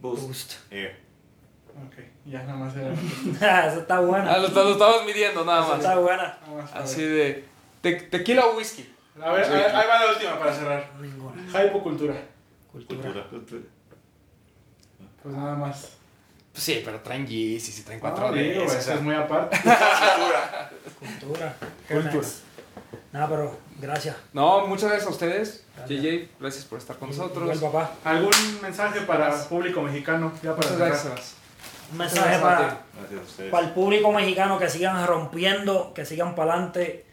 [0.00, 0.22] Boost.
[0.26, 0.52] Boost.
[0.70, 0.96] Air.
[1.74, 2.90] Ok, ya nada más era.
[3.40, 4.32] Ah, Esa está buena.
[4.32, 5.78] Ah, lo, lo estabas midiendo nada más.
[5.78, 6.38] está buena.
[6.46, 7.44] Nada más para Así de.
[7.80, 8.90] te- tequila o whisky.
[9.20, 10.90] A ver, ahí ahí va la última para cerrar.
[11.00, 11.42] Ninguna.
[11.48, 12.14] Hype o cultura.
[12.72, 13.28] Cultura.
[13.28, 13.62] Cultura.
[15.22, 15.90] Pues nada más.
[16.52, 19.56] Pues sí, pero traen Yeezys y traen cuatro No, digo, eso es muy aparte.
[20.98, 21.56] Cultura.
[21.88, 22.10] Cultura.
[22.10, 22.42] Comex.
[23.12, 24.16] Nada, pero gracias.
[24.32, 25.64] No, muchas gracias a ustedes.
[25.76, 26.00] Gracias.
[26.02, 27.56] JJ, gracias por estar con nosotros.
[27.56, 27.92] Igual, papá.
[28.04, 28.32] ¿Algún
[28.62, 30.32] mensaje para el público mexicano?
[30.42, 30.88] Ya para Muchas cerrar.
[30.90, 31.34] gracias.
[31.92, 32.80] Un mensaje para,
[33.50, 37.04] para el público mexicano que sigan rompiendo, que sigan para adelante,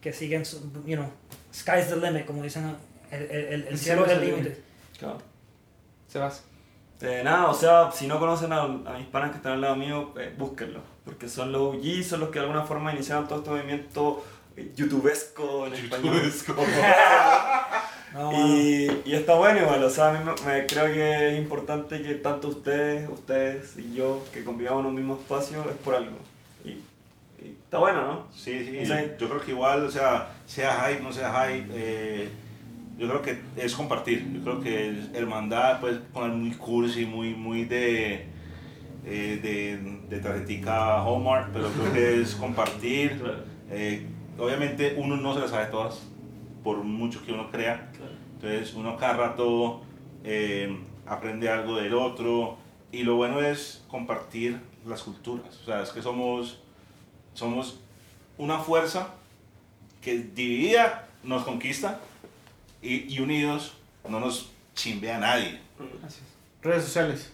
[0.00, 0.42] que sigan,
[0.86, 1.10] you know,
[1.54, 2.76] sky's the limit, como dicen,
[3.10, 4.62] el, el- el- el cielo es el límite.
[4.98, 5.18] Claro.
[6.08, 6.44] Sebas.
[7.00, 9.76] Eh, nada, o sea, si no conocen a, a mis panas que están al lado
[9.76, 10.80] mío, eh, búsquenlo.
[11.04, 14.24] Porque son los OG, son los que de alguna forma iniciaron todo este movimiento
[14.56, 16.32] eh, youtubesco en español.
[18.14, 18.46] No, mano.
[18.58, 22.02] Y, y está bueno igual, o sea, a mí me, me creo que es importante
[22.02, 26.16] que tanto ustedes, ustedes y yo, que convivamos en un mismo espacio, es por algo.
[26.64, 26.70] Y,
[27.42, 28.26] y está bueno, ¿no?
[28.34, 28.92] Sí, sí, Sí.
[28.92, 32.28] yo, yo creo que igual, o sea, sea hype, no sea hype, eh,
[32.98, 34.30] yo creo que es compartir.
[34.32, 38.26] Yo creo que hermandad puede poner muy cursi, muy, muy de,
[39.06, 39.78] eh, de,
[40.14, 43.22] de tarjetica Hallmark, pero creo que es compartir.
[43.74, 44.04] Eh,
[44.38, 46.02] obviamente uno no se las sabe todas,
[46.62, 47.90] por mucho que uno crea.
[48.34, 49.82] Entonces uno cada rato
[50.24, 52.56] eh, aprende algo del otro
[52.90, 55.60] y lo bueno es compartir las culturas.
[55.62, 56.60] O sea, es que somos,
[57.34, 57.80] somos
[58.38, 59.14] una fuerza
[60.00, 62.00] que dividida nos conquista
[62.80, 63.74] y, y unidos
[64.08, 65.60] no nos chimbea a nadie.
[66.62, 67.32] Redes sociales.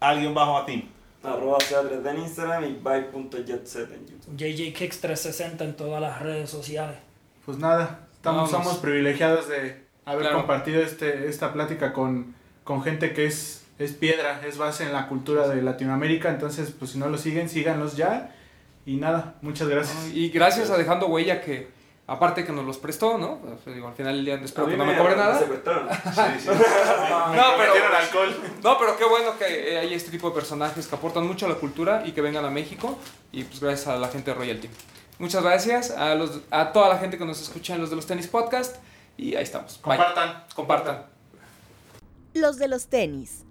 [0.00, 0.88] Alguien bajo a ti.
[1.22, 4.36] Arroba sea3 en Instagram y bye.jetset en YouTube.
[4.36, 6.98] JJ Kicks 360 en todas las redes sociales.
[7.44, 10.36] Pues nada, estamos, somos privilegiados de haber Claro.
[10.38, 15.08] compartido este, esta plática con, con gente que es, es piedra, es base en la
[15.08, 16.28] cultura de Latinoamérica.
[16.30, 18.34] Entonces, pues si no lo siguen, síganlos ya.
[18.86, 19.96] Y nada, muchas gracias.
[20.12, 21.68] Y gracias a Dejando Huella que,
[22.06, 23.38] aparte que nos los prestó, ¿no?
[23.64, 25.38] Pues, digo, al final del día espero que no me cobre nada.
[25.38, 25.88] secuestraron.
[26.04, 26.48] Sí, sí.
[26.48, 28.36] No, pero, alcohol.
[28.62, 31.54] no, pero qué bueno que hay este tipo de personajes que aportan mucho a la
[31.56, 32.98] cultura y que vengan a México.
[33.32, 34.72] Y pues gracias a la gente de Royal Team.
[35.22, 38.06] Muchas gracias a, los, a toda la gente que nos escucha en los de los
[38.06, 38.78] tenis podcast.
[39.16, 39.80] Y ahí estamos.
[39.80, 39.96] Bye.
[39.96, 40.44] Compartan.
[40.52, 41.06] Compartan.
[42.34, 43.44] Los de los tenis.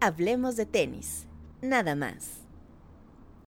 [0.00, 1.26] Hablemos de tenis.
[1.60, 2.39] Nada más.